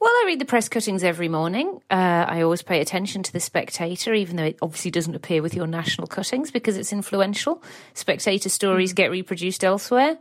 Well, 0.00 0.10
I 0.10 0.24
read 0.26 0.38
the 0.38 0.46
press 0.46 0.70
cuttings 0.70 1.04
every 1.04 1.28
morning. 1.28 1.80
Uh, 1.90 2.24
I 2.28 2.40
always 2.40 2.62
pay 2.62 2.80
attention 2.80 3.22
to 3.24 3.32
the 3.32 3.40
Spectator, 3.40 4.14
even 4.14 4.36
though 4.36 4.44
it 4.44 4.58
obviously 4.62 4.90
doesn't 4.90 5.14
appear 5.14 5.42
with 5.42 5.54
your 5.54 5.66
national 5.66 6.06
cuttings 6.06 6.50
because 6.50 6.78
it's 6.78 6.94
influential. 6.94 7.62
Spectator 7.92 8.48
stories 8.48 8.92
mm. 8.92 8.96
get 8.96 9.10
reproduced 9.10 9.64
elsewhere. 9.64 10.16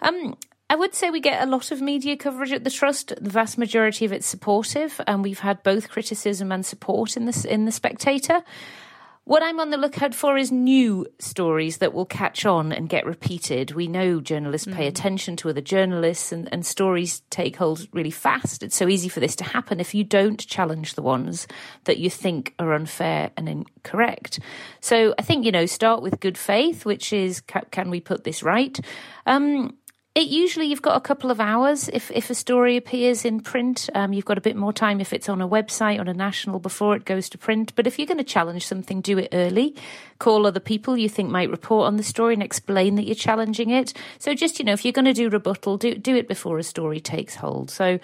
Um, 0.00 0.36
I 0.68 0.74
would 0.74 0.94
say 0.94 1.10
we 1.10 1.20
get 1.20 1.42
a 1.42 1.50
lot 1.50 1.70
of 1.70 1.80
media 1.80 2.16
coverage 2.16 2.52
at 2.52 2.64
the 2.64 2.70
trust. 2.70 3.12
The 3.20 3.30
vast 3.30 3.56
majority 3.56 4.04
of 4.04 4.12
it's 4.12 4.26
supportive, 4.26 5.00
and 5.06 5.22
we've 5.22 5.38
had 5.38 5.62
both 5.62 5.90
criticism 5.90 6.50
and 6.50 6.66
support 6.66 7.16
in 7.16 7.26
this 7.26 7.44
in 7.44 7.66
the 7.66 7.72
Spectator. 7.72 8.42
What 9.26 9.42
I'm 9.42 9.58
on 9.58 9.70
the 9.70 9.76
lookout 9.76 10.14
for 10.14 10.36
is 10.36 10.52
new 10.52 11.04
stories 11.18 11.78
that 11.78 11.92
will 11.92 12.06
catch 12.06 12.46
on 12.46 12.70
and 12.70 12.88
get 12.88 13.04
repeated. 13.04 13.72
We 13.72 13.88
know 13.88 14.20
journalists 14.20 14.68
pay 14.68 14.84
mm. 14.84 14.88
attention 14.88 15.34
to 15.38 15.48
other 15.48 15.60
journalists 15.60 16.30
and, 16.30 16.48
and 16.52 16.64
stories 16.64 17.22
take 17.28 17.56
hold 17.56 17.88
really 17.92 18.12
fast. 18.12 18.62
It's 18.62 18.76
so 18.76 18.86
easy 18.86 19.08
for 19.08 19.18
this 19.18 19.34
to 19.36 19.44
happen 19.44 19.80
if 19.80 19.96
you 19.96 20.04
don't 20.04 20.38
challenge 20.38 20.94
the 20.94 21.02
ones 21.02 21.48
that 21.86 21.98
you 21.98 22.08
think 22.08 22.54
are 22.60 22.72
unfair 22.72 23.32
and 23.36 23.48
incorrect. 23.48 24.38
So 24.80 25.12
I 25.18 25.22
think, 25.22 25.44
you 25.44 25.50
know, 25.50 25.66
start 25.66 26.02
with 26.02 26.20
good 26.20 26.38
faith, 26.38 26.84
which 26.84 27.12
is 27.12 27.40
can 27.72 27.90
we 27.90 28.00
put 28.00 28.22
this 28.22 28.44
right? 28.44 28.78
Um, 29.26 29.76
it 30.16 30.28
usually 30.28 30.64
you've 30.64 30.80
got 30.80 30.96
a 30.96 31.00
couple 31.00 31.30
of 31.30 31.40
hours 31.40 31.90
if 31.92 32.10
if 32.10 32.30
a 32.30 32.34
story 32.34 32.78
appears 32.78 33.26
in 33.26 33.38
print. 33.38 33.90
Um, 33.94 34.14
you've 34.14 34.24
got 34.24 34.38
a 34.38 34.40
bit 34.40 34.56
more 34.56 34.72
time 34.72 34.98
if 34.98 35.12
it's 35.12 35.28
on 35.28 35.42
a 35.42 35.48
website 35.48 36.00
on 36.00 36.08
a 36.08 36.14
national 36.14 36.58
before 36.58 36.96
it 36.96 37.04
goes 37.04 37.28
to 37.28 37.38
print. 37.38 37.74
But 37.76 37.86
if 37.86 37.98
you're 37.98 38.06
going 38.06 38.16
to 38.16 38.24
challenge 38.24 38.66
something, 38.66 39.02
do 39.02 39.18
it 39.18 39.28
early. 39.34 39.76
Call 40.18 40.46
other 40.46 40.58
people 40.58 40.96
you 40.96 41.10
think 41.10 41.28
might 41.28 41.50
report 41.50 41.86
on 41.86 41.98
the 41.98 42.02
story 42.02 42.32
and 42.32 42.42
explain 42.42 42.94
that 42.94 43.04
you're 43.04 43.14
challenging 43.14 43.68
it. 43.68 43.92
So 44.18 44.32
just 44.32 44.58
you 44.58 44.64
know, 44.64 44.72
if 44.72 44.86
you're 44.86 44.92
going 44.92 45.04
to 45.04 45.12
do 45.12 45.28
rebuttal, 45.28 45.76
do 45.76 45.94
do 45.94 46.16
it 46.16 46.28
before 46.28 46.58
a 46.58 46.62
story 46.62 46.98
takes 46.98 47.34
hold. 47.34 47.70
So 47.70 48.00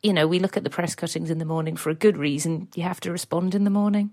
you 0.00 0.12
know, 0.12 0.28
we 0.28 0.38
look 0.38 0.56
at 0.56 0.62
the 0.62 0.70
press 0.70 0.94
cuttings 0.94 1.28
in 1.28 1.38
the 1.38 1.44
morning 1.44 1.74
for 1.74 1.90
a 1.90 1.94
good 1.94 2.16
reason. 2.16 2.68
You 2.76 2.84
have 2.84 3.00
to 3.00 3.10
respond 3.10 3.56
in 3.56 3.64
the 3.64 3.70
morning. 3.70 4.12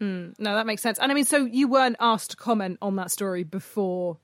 Mm, 0.00 0.32
no, 0.38 0.54
that 0.54 0.64
makes 0.64 0.80
sense. 0.80 0.98
And 0.98 1.12
I 1.12 1.14
mean, 1.14 1.26
so 1.26 1.44
you 1.44 1.68
weren't 1.68 1.96
asked 2.00 2.30
to 2.30 2.36
comment 2.38 2.78
on 2.80 2.96
that 2.96 3.10
story 3.10 3.44
before 3.44 4.16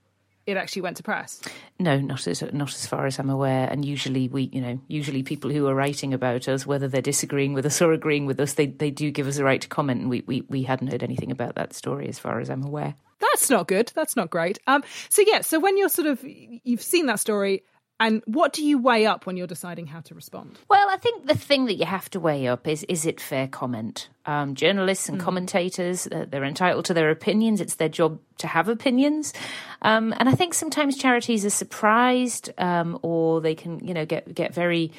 it 0.45 0.57
actually 0.57 0.81
went 0.81 0.97
to 0.97 1.03
press? 1.03 1.41
No, 1.79 1.99
not 1.99 2.27
as 2.27 2.41
not 2.53 2.73
as 2.73 2.85
far 2.85 3.05
as 3.05 3.19
I'm 3.19 3.29
aware. 3.29 3.67
And 3.69 3.85
usually 3.85 4.27
we, 4.27 4.49
you 4.51 4.61
know, 4.61 4.79
usually 4.87 5.23
people 5.23 5.49
who 5.51 5.67
are 5.67 5.75
writing 5.75 6.13
about 6.13 6.47
us, 6.47 6.65
whether 6.65 6.87
they're 6.87 7.01
disagreeing 7.01 7.53
with 7.53 7.65
us 7.65 7.81
or 7.81 7.93
agreeing 7.93 8.25
with 8.25 8.39
us, 8.39 8.53
they 8.53 8.67
they 8.67 8.91
do 8.91 9.11
give 9.11 9.27
us 9.27 9.37
a 9.37 9.43
right 9.43 9.61
to 9.61 9.67
comment. 9.67 10.01
And 10.01 10.09
we 10.09 10.23
we, 10.25 10.41
we 10.49 10.63
hadn't 10.63 10.87
heard 10.87 11.03
anything 11.03 11.31
about 11.31 11.55
that 11.55 11.73
story 11.73 12.07
as 12.07 12.19
far 12.19 12.39
as 12.39 12.49
I'm 12.49 12.63
aware. 12.63 12.95
That's 13.19 13.49
not 13.49 13.67
good. 13.67 13.91
That's 13.95 14.15
not 14.15 14.29
great. 14.29 14.59
Um. 14.67 14.83
So 15.09 15.23
yeah. 15.25 15.41
So 15.41 15.59
when 15.59 15.77
you're 15.77 15.89
sort 15.89 16.07
of 16.07 16.23
you've 16.23 16.81
seen 16.81 17.05
that 17.07 17.19
story, 17.19 17.63
and 17.99 18.21
what 18.25 18.53
do 18.53 18.65
you 18.65 18.79
weigh 18.79 19.05
up 19.05 19.25
when 19.25 19.37
you're 19.37 19.47
deciding 19.47 19.87
how 19.87 20.01
to 20.01 20.15
respond? 20.15 20.59
Well, 20.69 20.87
I 20.89 20.97
think 20.97 21.27
the 21.27 21.37
thing 21.37 21.65
that 21.65 21.75
you 21.75 21.85
have 21.85 22.09
to 22.11 22.19
weigh 22.19 22.47
up 22.47 22.67
is 22.67 22.83
is 22.83 23.05
it 23.05 23.21
fair 23.21 23.47
comment? 23.47 24.09
Um, 24.25 24.55
journalists 24.55 25.09
and 25.09 25.19
mm. 25.19 25.21
commentators, 25.23 26.07
uh, 26.07 26.25
they're 26.29 26.43
entitled 26.43 26.85
to 26.85 26.93
their 26.93 27.11
opinions. 27.11 27.61
It's 27.61 27.75
their 27.75 27.89
job 27.89 28.19
to 28.39 28.47
have 28.47 28.67
opinions. 28.67 29.33
Um, 29.81 30.13
and 30.17 30.27
I 30.27 30.33
think 30.33 30.53
sometimes 30.53 30.97
charities 30.97 31.45
are 31.45 31.49
surprised 31.49 32.51
um, 32.57 32.99
or 33.03 33.41
they 33.41 33.55
can, 33.55 33.85
you 33.85 33.93
know, 33.93 34.05
get, 34.05 34.33
get 34.33 34.53
very 34.53 34.91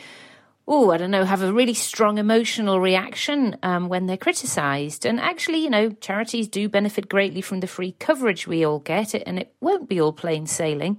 oh, 0.67 0.91
I 0.91 0.97
don't 0.97 1.11
know, 1.11 1.25
have 1.25 1.43
a 1.43 1.53
really 1.53 1.75
strong 1.75 2.17
emotional 2.17 2.81
reaction 2.81 3.55
um, 3.63 3.89
when 3.89 4.07
they're 4.07 4.17
criticised. 4.17 5.05
And 5.05 5.21
actually, 5.21 5.59
you 5.59 5.69
know, 5.69 5.91
charities 5.91 6.49
do 6.49 6.71
benefit 6.71 7.09
greatly 7.09 7.43
from 7.43 7.61
the 7.61 7.67
free 7.67 7.93
coverage 7.99 8.47
we 8.47 8.65
all 8.65 8.79
get, 8.79 9.15
and 9.15 9.39
it 9.39 9.55
won't 9.61 9.91
be 9.91 10.01
all 10.01 10.15
plain 10.15 10.47
sailing 10.47 10.99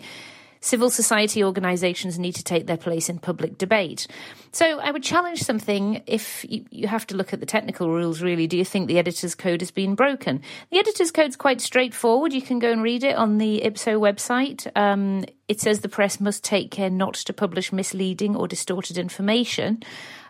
civil 0.65 0.89
society 0.89 1.43
organisations 1.43 2.17
need 2.17 2.34
to 2.34 2.43
take 2.43 2.65
their 2.65 2.75
place 2.75 3.08
in 3.08 3.19
public 3.19 3.56
debate. 3.58 4.08
So 4.51 4.80
I 4.80 4.89
would 4.89 5.04
challenge 5.04 5.43
something 5.43 6.01
if 6.08 6.43
you, 6.49 6.65
you, 6.71 6.88
have 6.88 7.06
to 7.08 7.15
look 7.15 7.34
at 7.34 7.39
the 7.39 7.45
technical 7.45 7.89
rules 7.89 8.21
really. 8.21 8.47
Do 8.47 8.58
you 8.58 8.65
think 8.65 8.88
the 8.88 8.97
editor's 8.97 9.36
code 9.36 9.62
has 9.62 9.69
been 9.69 9.93
broken? 9.93 10.41
The 10.71 10.80
editor's 10.80 11.12
code 11.12 11.30
is 11.30 11.36
quite 11.36 11.62
straightforward. 11.62 12.34
You 12.34 12.41
can 12.41 12.58
go 12.58 12.71
and 12.71 12.82
read 12.82 13.04
it 13.04 13.15
on 13.15 13.38
the 13.38 13.62
IPSO 13.63 13.99
website. 13.99 14.65
Um, 14.75 15.25
it 15.47 15.62
says 15.62 15.82
the 15.82 15.89
press 15.89 16.19
must 16.19 16.43
take 16.43 16.71
care 16.71 16.89
not 16.89 17.13
to 17.13 17.34
publish 17.34 17.71
misleading 17.71 18.36
or 18.36 18.47
distorted 18.47 18.97
information. 18.97 19.84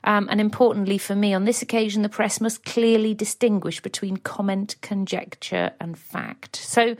Um, 0.04 0.28
and 0.30 0.41
importantly 0.41 0.98
for 0.98 1.15
me, 1.15 1.34
on 1.34 1.45
this 1.45 1.62
occasion, 1.62 2.02
the 2.02 2.10
press 2.10 2.41
must 2.41 2.65
clearly 2.65 3.13
distinguish 3.13 3.82
between 3.82 4.17
comment, 4.17 4.76
conjecture, 4.82 5.71
and 5.80 5.98
fact. 5.98 6.58
So 6.58 6.98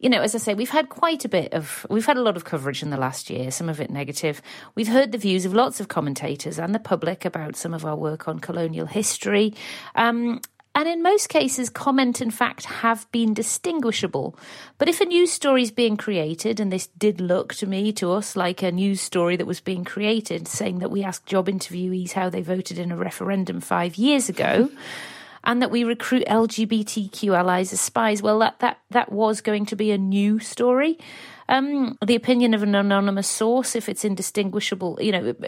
you 0.00 0.08
know, 0.08 0.22
as 0.22 0.34
I 0.34 0.38
say, 0.38 0.54
we've 0.54 0.70
had 0.70 0.88
quite 0.88 1.26
a 1.26 1.28
bit 1.28 1.52
of, 1.52 1.86
we've 1.90 2.06
had 2.06 2.16
a 2.16 2.22
lot 2.22 2.36
of 2.36 2.44
coverage 2.44 2.82
in 2.82 2.88
the 2.88 2.96
last 2.96 3.28
year, 3.28 3.50
some 3.50 3.68
of 3.68 3.80
it 3.80 3.90
negative. 3.90 4.40
We've 4.74 4.88
heard 4.88 5.12
the 5.12 5.18
views 5.18 5.44
of 5.44 5.52
lots 5.52 5.78
of 5.78 5.88
commentators 5.88 6.58
and 6.58 6.74
the 6.74 6.78
public 6.78 7.26
about 7.26 7.54
some 7.54 7.74
of 7.74 7.84
our 7.84 7.96
work 7.96 8.26
on 8.26 8.38
colonial 8.38 8.86
history. 8.86 9.52
Um, 9.94 10.40
and 10.74 10.88
in 10.88 11.02
most 11.02 11.28
cases, 11.28 11.68
comment 11.68 12.22
and 12.22 12.32
fact 12.32 12.64
have 12.64 13.10
been 13.12 13.34
distinguishable. 13.34 14.38
But 14.78 14.88
if 14.88 15.02
a 15.02 15.04
news 15.04 15.32
story 15.32 15.64
is 15.64 15.70
being 15.70 15.98
created, 15.98 16.60
and 16.60 16.72
this 16.72 16.86
did 16.86 17.20
look 17.20 17.52
to 17.56 17.66
me, 17.66 17.92
to 17.94 18.12
us, 18.12 18.36
like 18.36 18.62
a 18.62 18.72
news 18.72 19.02
story 19.02 19.36
that 19.36 19.46
was 19.46 19.60
being 19.60 19.84
created, 19.84 20.48
saying 20.48 20.78
that 20.78 20.90
we 20.90 21.04
asked 21.04 21.26
job 21.26 21.48
interviewees 21.48 22.12
how 22.12 22.30
they 22.30 22.40
voted 22.40 22.78
in 22.78 22.90
a 22.90 22.96
referendum 22.96 23.60
five 23.60 23.96
years 23.96 24.30
ago 24.30 24.70
and 25.44 25.62
that 25.62 25.70
we 25.70 25.84
recruit 25.84 26.24
LGBTQ 26.26 27.36
allies 27.36 27.72
as 27.72 27.80
spies. 27.80 28.22
Well, 28.22 28.38
that 28.40 28.58
that 28.60 28.78
that 28.90 29.12
was 29.12 29.40
going 29.40 29.66
to 29.66 29.76
be 29.76 29.90
a 29.90 29.98
new 29.98 30.38
story. 30.38 30.98
Um, 31.48 31.98
the 32.06 32.14
opinion 32.14 32.54
of 32.54 32.62
an 32.62 32.76
anonymous 32.76 33.26
source, 33.26 33.74
if 33.74 33.88
it's 33.88 34.04
indistinguishable, 34.04 34.98
you 35.00 35.10
know, 35.10 35.26
it, 35.26 35.42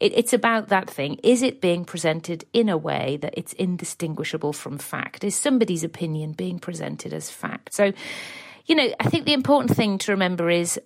it, 0.00 0.12
it's 0.16 0.32
about 0.32 0.68
that 0.68 0.90
thing. 0.90 1.20
Is 1.22 1.42
it 1.42 1.60
being 1.60 1.84
presented 1.84 2.44
in 2.52 2.68
a 2.68 2.76
way 2.76 3.16
that 3.18 3.34
it's 3.36 3.52
indistinguishable 3.52 4.52
from 4.52 4.76
fact? 4.76 5.22
Is 5.22 5.36
somebody's 5.36 5.84
opinion 5.84 6.32
being 6.32 6.58
presented 6.58 7.12
as 7.12 7.30
fact? 7.30 7.72
So, 7.74 7.92
you 8.66 8.74
know, 8.74 8.88
I 8.98 9.08
think 9.08 9.24
the 9.24 9.32
important 9.32 9.76
thing 9.76 9.98
to 9.98 10.10
remember 10.10 10.50
is 10.50 10.80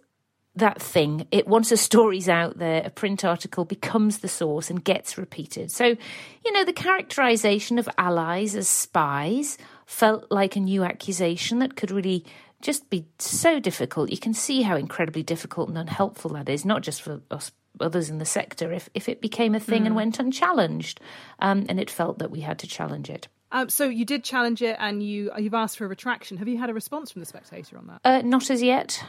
that 0.56 0.80
thing. 0.80 1.26
It 1.30 1.46
once 1.46 1.72
a 1.72 1.76
story's 1.76 2.28
out 2.28 2.58
there, 2.58 2.82
a 2.84 2.90
print 2.90 3.24
article 3.24 3.64
becomes 3.64 4.18
the 4.18 4.28
source 4.28 4.70
and 4.70 4.82
gets 4.82 5.18
repeated. 5.18 5.70
So, 5.70 5.96
you 6.44 6.52
know, 6.52 6.64
the 6.64 6.72
characterization 6.72 7.78
of 7.78 7.88
allies 7.98 8.54
as 8.54 8.68
spies 8.68 9.58
felt 9.86 10.30
like 10.30 10.56
a 10.56 10.60
new 10.60 10.84
accusation 10.84 11.58
that 11.58 11.76
could 11.76 11.90
really 11.90 12.24
just 12.62 12.88
be 12.88 13.06
so 13.18 13.60
difficult. 13.60 14.10
You 14.10 14.18
can 14.18 14.34
see 14.34 14.62
how 14.62 14.76
incredibly 14.76 15.22
difficult 15.22 15.68
and 15.68 15.76
unhelpful 15.76 16.32
that 16.32 16.48
is, 16.48 16.64
not 16.64 16.82
just 16.82 17.02
for 17.02 17.20
us 17.30 17.52
others 17.80 18.08
in 18.08 18.18
the 18.18 18.24
sector, 18.24 18.72
if, 18.72 18.88
if 18.94 19.08
it 19.08 19.20
became 19.20 19.54
a 19.54 19.60
thing 19.60 19.82
mm. 19.82 19.86
and 19.86 19.96
went 19.96 20.20
unchallenged. 20.20 21.00
Um, 21.40 21.66
and 21.68 21.80
it 21.80 21.90
felt 21.90 22.20
that 22.20 22.30
we 22.30 22.40
had 22.40 22.60
to 22.60 22.68
challenge 22.68 23.10
it. 23.10 23.26
Um, 23.50 23.68
so 23.68 23.88
you 23.88 24.04
did 24.04 24.24
challenge 24.24 24.62
it, 24.62 24.76
and 24.80 25.00
you 25.00 25.30
you've 25.38 25.54
asked 25.54 25.78
for 25.78 25.84
a 25.84 25.88
retraction. 25.88 26.38
Have 26.38 26.48
you 26.48 26.58
had 26.58 26.70
a 26.70 26.74
response 26.74 27.12
from 27.12 27.20
the 27.20 27.26
Spectator 27.26 27.78
on 27.78 27.86
that? 27.86 28.00
Uh, 28.04 28.22
not 28.22 28.50
as 28.50 28.62
yet 28.62 29.04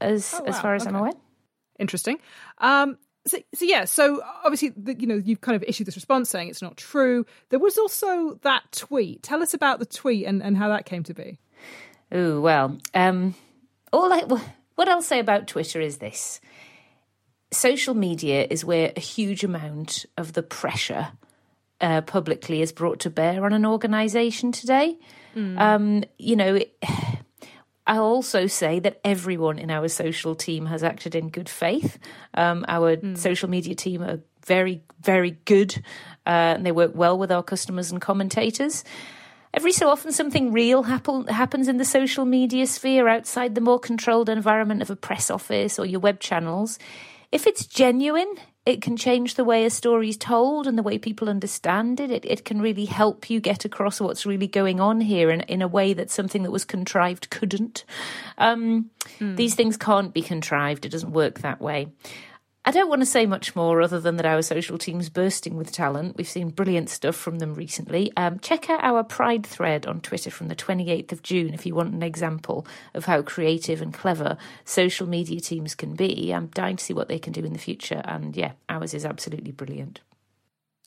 as 0.00 0.34
oh, 0.34 0.40
wow. 0.40 0.46
as 0.46 0.60
far 0.60 0.74
as 0.74 0.82
okay. 0.82 0.90
I'm 0.90 0.96
aware. 0.96 1.12
Interesting. 1.78 2.18
Um, 2.58 2.98
so, 3.26 3.38
so, 3.54 3.64
yeah, 3.64 3.84
so 3.84 4.22
obviously, 4.44 4.70
the, 4.76 4.98
you 4.98 5.06
know, 5.06 5.16
you've 5.16 5.40
kind 5.40 5.56
of 5.56 5.62
issued 5.68 5.86
this 5.86 5.96
response 5.96 6.30
saying 6.30 6.48
it's 6.48 6.62
not 6.62 6.76
true. 6.76 7.26
There 7.50 7.58
was 7.58 7.76
also 7.76 8.38
that 8.42 8.62
tweet. 8.72 9.22
Tell 9.22 9.42
us 9.42 9.52
about 9.52 9.78
the 9.78 9.86
tweet 9.86 10.26
and, 10.26 10.42
and 10.42 10.56
how 10.56 10.68
that 10.68 10.86
came 10.86 11.02
to 11.04 11.14
be. 11.14 11.38
Oh 12.12 12.40
well, 12.40 12.78
um, 12.94 13.34
all 13.92 14.12
I, 14.12 14.22
what 14.74 14.88
I'll 14.88 15.02
say 15.02 15.20
about 15.20 15.46
Twitter 15.46 15.80
is 15.80 15.98
this: 15.98 16.40
social 17.52 17.94
media 17.94 18.46
is 18.48 18.64
where 18.64 18.92
a 18.96 19.00
huge 19.00 19.44
amount 19.44 20.06
of 20.16 20.32
the 20.32 20.42
pressure 20.42 21.08
uh, 21.80 22.00
publicly 22.00 22.62
is 22.62 22.72
brought 22.72 23.00
to 23.00 23.10
bear 23.10 23.44
on 23.44 23.52
an 23.52 23.66
organisation 23.66 24.50
today. 24.50 24.98
Mm. 25.36 25.58
Um, 25.60 26.04
you 26.18 26.36
know. 26.36 26.54
It, 26.56 26.74
I'll 27.90 28.04
also 28.04 28.46
say 28.46 28.78
that 28.78 29.00
everyone 29.04 29.58
in 29.58 29.68
our 29.68 29.88
social 29.88 30.36
team 30.36 30.66
has 30.66 30.84
acted 30.84 31.16
in 31.16 31.28
good 31.28 31.48
faith. 31.48 31.98
Um, 32.34 32.64
our 32.68 32.96
mm. 32.96 33.18
social 33.18 33.50
media 33.50 33.74
team 33.74 34.00
are 34.00 34.20
very, 34.46 34.84
very 35.00 35.32
good, 35.44 35.76
uh, 36.24 36.54
and 36.54 36.64
they 36.64 36.70
work 36.70 36.92
well 36.94 37.18
with 37.18 37.32
our 37.32 37.42
customers 37.42 37.90
and 37.90 38.00
commentators. 38.00 38.84
Every 39.52 39.72
so 39.72 39.88
often, 39.88 40.12
something 40.12 40.52
real 40.52 40.84
happen, 40.84 41.26
happens 41.26 41.66
in 41.66 41.78
the 41.78 41.84
social 41.84 42.24
media 42.24 42.68
sphere 42.68 43.08
outside 43.08 43.56
the 43.56 43.60
more 43.60 43.80
controlled 43.80 44.28
environment 44.28 44.82
of 44.82 44.90
a 44.90 44.94
press 44.94 45.28
office 45.28 45.76
or 45.76 45.84
your 45.84 45.98
web 45.98 46.20
channels. 46.20 46.78
If 47.32 47.48
it's 47.48 47.66
genuine, 47.66 48.32
it 48.70 48.82
can 48.82 48.96
change 48.96 49.34
the 49.34 49.44
way 49.44 49.64
a 49.64 49.70
story 49.70 50.08
is 50.08 50.16
told 50.16 50.66
and 50.66 50.78
the 50.78 50.82
way 50.82 50.98
people 50.98 51.28
understand 51.28 52.00
it. 52.00 52.10
it. 52.10 52.24
It 52.24 52.44
can 52.44 52.62
really 52.62 52.86
help 52.86 53.28
you 53.28 53.40
get 53.40 53.64
across 53.64 54.00
what's 54.00 54.24
really 54.24 54.46
going 54.46 54.80
on 54.80 55.00
here 55.00 55.30
in, 55.30 55.40
in 55.42 55.60
a 55.60 55.68
way 55.68 55.92
that 55.92 56.10
something 56.10 56.42
that 56.44 56.50
was 56.50 56.64
contrived 56.64 57.30
couldn't. 57.30 57.84
Um, 58.38 58.90
mm. 59.18 59.36
These 59.36 59.54
things 59.54 59.76
can't 59.76 60.14
be 60.14 60.22
contrived, 60.22 60.86
it 60.86 60.90
doesn't 60.90 61.12
work 61.12 61.40
that 61.40 61.60
way. 61.60 61.88
I 62.62 62.72
don't 62.72 62.90
want 62.90 63.00
to 63.00 63.06
say 63.06 63.24
much 63.24 63.56
more 63.56 63.80
other 63.80 63.98
than 63.98 64.16
that 64.16 64.26
our 64.26 64.42
social 64.42 64.76
team's 64.76 65.08
bursting 65.08 65.56
with 65.56 65.72
talent. 65.72 66.18
We've 66.18 66.28
seen 66.28 66.50
brilliant 66.50 66.90
stuff 66.90 67.16
from 67.16 67.38
them 67.38 67.54
recently. 67.54 68.12
Um, 68.18 68.38
check 68.38 68.68
out 68.68 68.84
our 68.84 69.02
Pride 69.02 69.46
thread 69.46 69.86
on 69.86 70.02
Twitter 70.02 70.30
from 70.30 70.48
the 70.48 70.54
28th 70.54 71.10
of 71.10 71.22
June 71.22 71.54
if 71.54 71.64
you 71.64 71.74
want 71.74 71.94
an 71.94 72.02
example 72.02 72.66
of 72.92 73.06
how 73.06 73.22
creative 73.22 73.80
and 73.80 73.94
clever 73.94 74.36
social 74.66 75.08
media 75.08 75.40
teams 75.40 75.74
can 75.74 75.94
be. 75.94 76.32
I'm 76.34 76.48
dying 76.48 76.76
to 76.76 76.84
see 76.84 76.92
what 76.92 77.08
they 77.08 77.18
can 77.18 77.32
do 77.32 77.46
in 77.46 77.54
the 77.54 77.58
future. 77.58 78.02
And 78.04 78.36
yeah, 78.36 78.52
ours 78.68 78.92
is 78.92 79.06
absolutely 79.06 79.52
brilliant. 79.52 80.00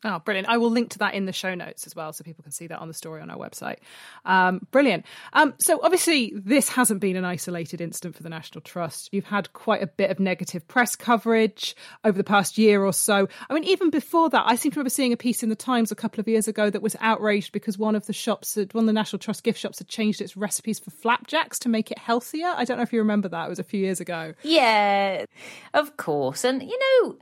Oh, 0.04 0.20
brilliant. 0.20 0.50
I 0.50 0.58
will 0.58 0.70
link 0.70 0.90
to 0.92 1.00
that 1.00 1.14
in 1.14 1.26
the 1.26 1.32
show 1.32 1.56
notes 1.56 1.88
as 1.88 1.96
well 1.96 2.12
so 2.12 2.24
people 2.24 2.44
can 2.44 2.52
see 2.52 2.68
that 2.68 2.80
on 2.80 2.88
the 2.88 2.94
story 2.94 3.22
on 3.22 3.30
our 3.30 3.38
website. 3.38 3.78
Um, 4.26 4.68
brilliant. 4.72 5.06
Um, 5.32 5.54
so, 5.60 5.80
obviously, 5.82 6.34
this 6.36 6.68
hasn't 6.70 7.00
been 7.00 7.16
an 7.16 7.24
isolated 7.24 7.80
incident 7.80 8.16
for 8.16 8.24
the 8.24 8.30
National 8.30 8.62
Trust. 8.62 9.10
You've 9.14 9.26
had 9.26 9.54
quite 9.54 9.82
a 9.82 9.88
bit 9.88 10.12
of 10.12 10.20
negative 10.20 10.68
press 10.68 10.96
coverage 10.96 11.76
over 12.04 12.18
the 12.18 12.24
past 12.24 12.58
year 12.58 12.84
or 12.84 12.92
so. 12.92 13.30
I 13.50 13.54
mean, 13.54 13.64
even 13.64 13.90
before 13.90 14.30
that, 14.30 14.44
I 14.46 14.56
seem 14.56 14.72
to 14.74 14.80
remember 14.80 14.90
seeing 14.90 15.14
a 15.14 15.18
piece 15.18 15.42
in 15.42 15.50
the 15.50 15.56
Times 15.56 15.92
a 15.92 15.96
couple 15.96 16.20
of 16.20 16.28
years 16.28 16.48
ago 16.48 16.70
that 16.70 16.82
was 16.82 16.96
outraged 17.00 17.54
because 17.54 17.78
one 17.78 17.96
of 17.96 18.06
the 18.06 18.14
shops, 18.14 18.56
one 18.56 18.84
of 18.84 18.88
the 18.88 18.94
National 18.94 19.20
Trust 19.20 19.44
gift 19.44 19.60
shops, 19.60 19.80
had 19.80 19.88
changed 19.88 20.22
its 20.22 20.36
recipes 20.36 20.80
for 20.80 20.92
flapjacks 20.92 21.60
to 21.60 21.70
make 21.70 21.92
it 21.92 21.98
healthier. 21.98 22.48
I 22.48 22.66
don't 22.66 22.78
know 22.78 22.84
if 22.84 22.92
you 22.92 23.00
remember 23.00 23.30
that. 23.30 23.46
It 23.46 23.50
was 23.50 23.60
a 23.60 23.64
few 23.64 23.80
years 23.80 24.02
ago. 24.02 24.34
Yeah, 24.44 25.26
of 25.74 25.96
course. 25.96 26.44
And, 26.44 26.62
you 26.62 26.78
know, 26.78 27.18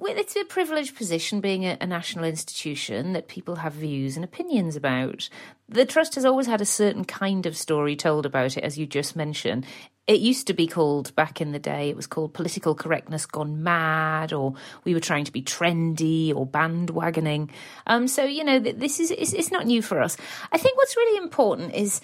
it's 0.00 0.36
a 0.36 0.44
privileged 0.44 0.96
position 0.96 1.40
being 1.40 1.64
a, 1.64 1.86
national 1.86 2.24
institution 2.24 3.12
that 3.12 3.28
people 3.28 3.56
have 3.56 3.74
views 3.74 4.16
and 4.16 4.24
opinions 4.24 4.76
about. 4.76 5.28
The 5.68 5.84
Trust 5.84 6.14
has 6.14 6.24
always 6.24 6.46
had 6.46 6.60
a 6.60 6.66
certain 6.66 7.04
kind 7.04 7.46
of 7.46 7.56
story 7.56 7.96
told 7.96 8.26
about 8.26 8.56
it, 8.56 8.64
as 8.64 8.78
you 8.78 8.86
just 8.86 9.14
mentioned. 9.16 9.66
It 10.06 10.20
used 10.20 10.48
to 10.48 10.54
be 10.54 10.66
called, 10.66 11.14
back 11.14 11.40
in 11.40 11.52
the 11.52 11.58
day, 11.58 11.88
it 11.88 11.96
was 11.96 12.06
called 12.06 12.34
political 12.34 12.74
correctness 12.74 13.26
gone 13.26 13.62
mad, 13.62 14.32
or 14.32 14.54
we 14.84 14.94
were 14.94 15.00
trying 15.00 15.24
to 15.24 15.32
be 15.32 15.42
trendy 15.42 16.34
or 16.34 16.46
bandwagoning. 16.46 17.50
Um, 17.86 18.08
so, 18.08 18.24
you 18.24 18.42
know, 18.42 18.58
this 18.58 18.98
is, 18.98 19.10
it's, 19.12 19.32
it's 19.32 19.52
not 19.52 19.66
new 19.66 19.82
for 19.82 20.00
us. 20.00 20.16
I 20.50 20.58
think 20.58 20.76
what's 20.76 20.96
really 20.96 21.22
important 21.22 21.74
is 21.74 22.00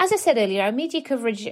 as 0.00 0.12
I 0.14 0.16
said 0.16 0.38
earlier, 0.38 0.62
our 0.62 0.72
media 0.72 1.02
coverage 1.02 1.46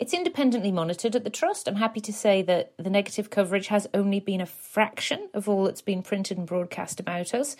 it's 0.00 0.12
independently 0.12 0.72
monitored 0.72 1.14
at 1.14 1.22
the 1.22 1.30
trust. 1.30 1.68
I'm 1.68 1.76
happy 1.76 2.00
to 2.00 2.12
say 2.12 2.42
that 2.42 2.72
the 2.76 2.90
negative 2.90 3.30
coverage 3.30 3.68
has 3.68 3.86
only 3.94 4.18
been 4.18 4.40
a 4.40 4.46
fraction 4.46 5.28
of 5.32 5.48
all 5.48 5.64
that's 5.64 5.80
been 5.80 6.02
printed 6.02 6.36
and 6.36 6.46
broadcast 6.46 6.98
about 6.98 7.32
us. 7.32 7.56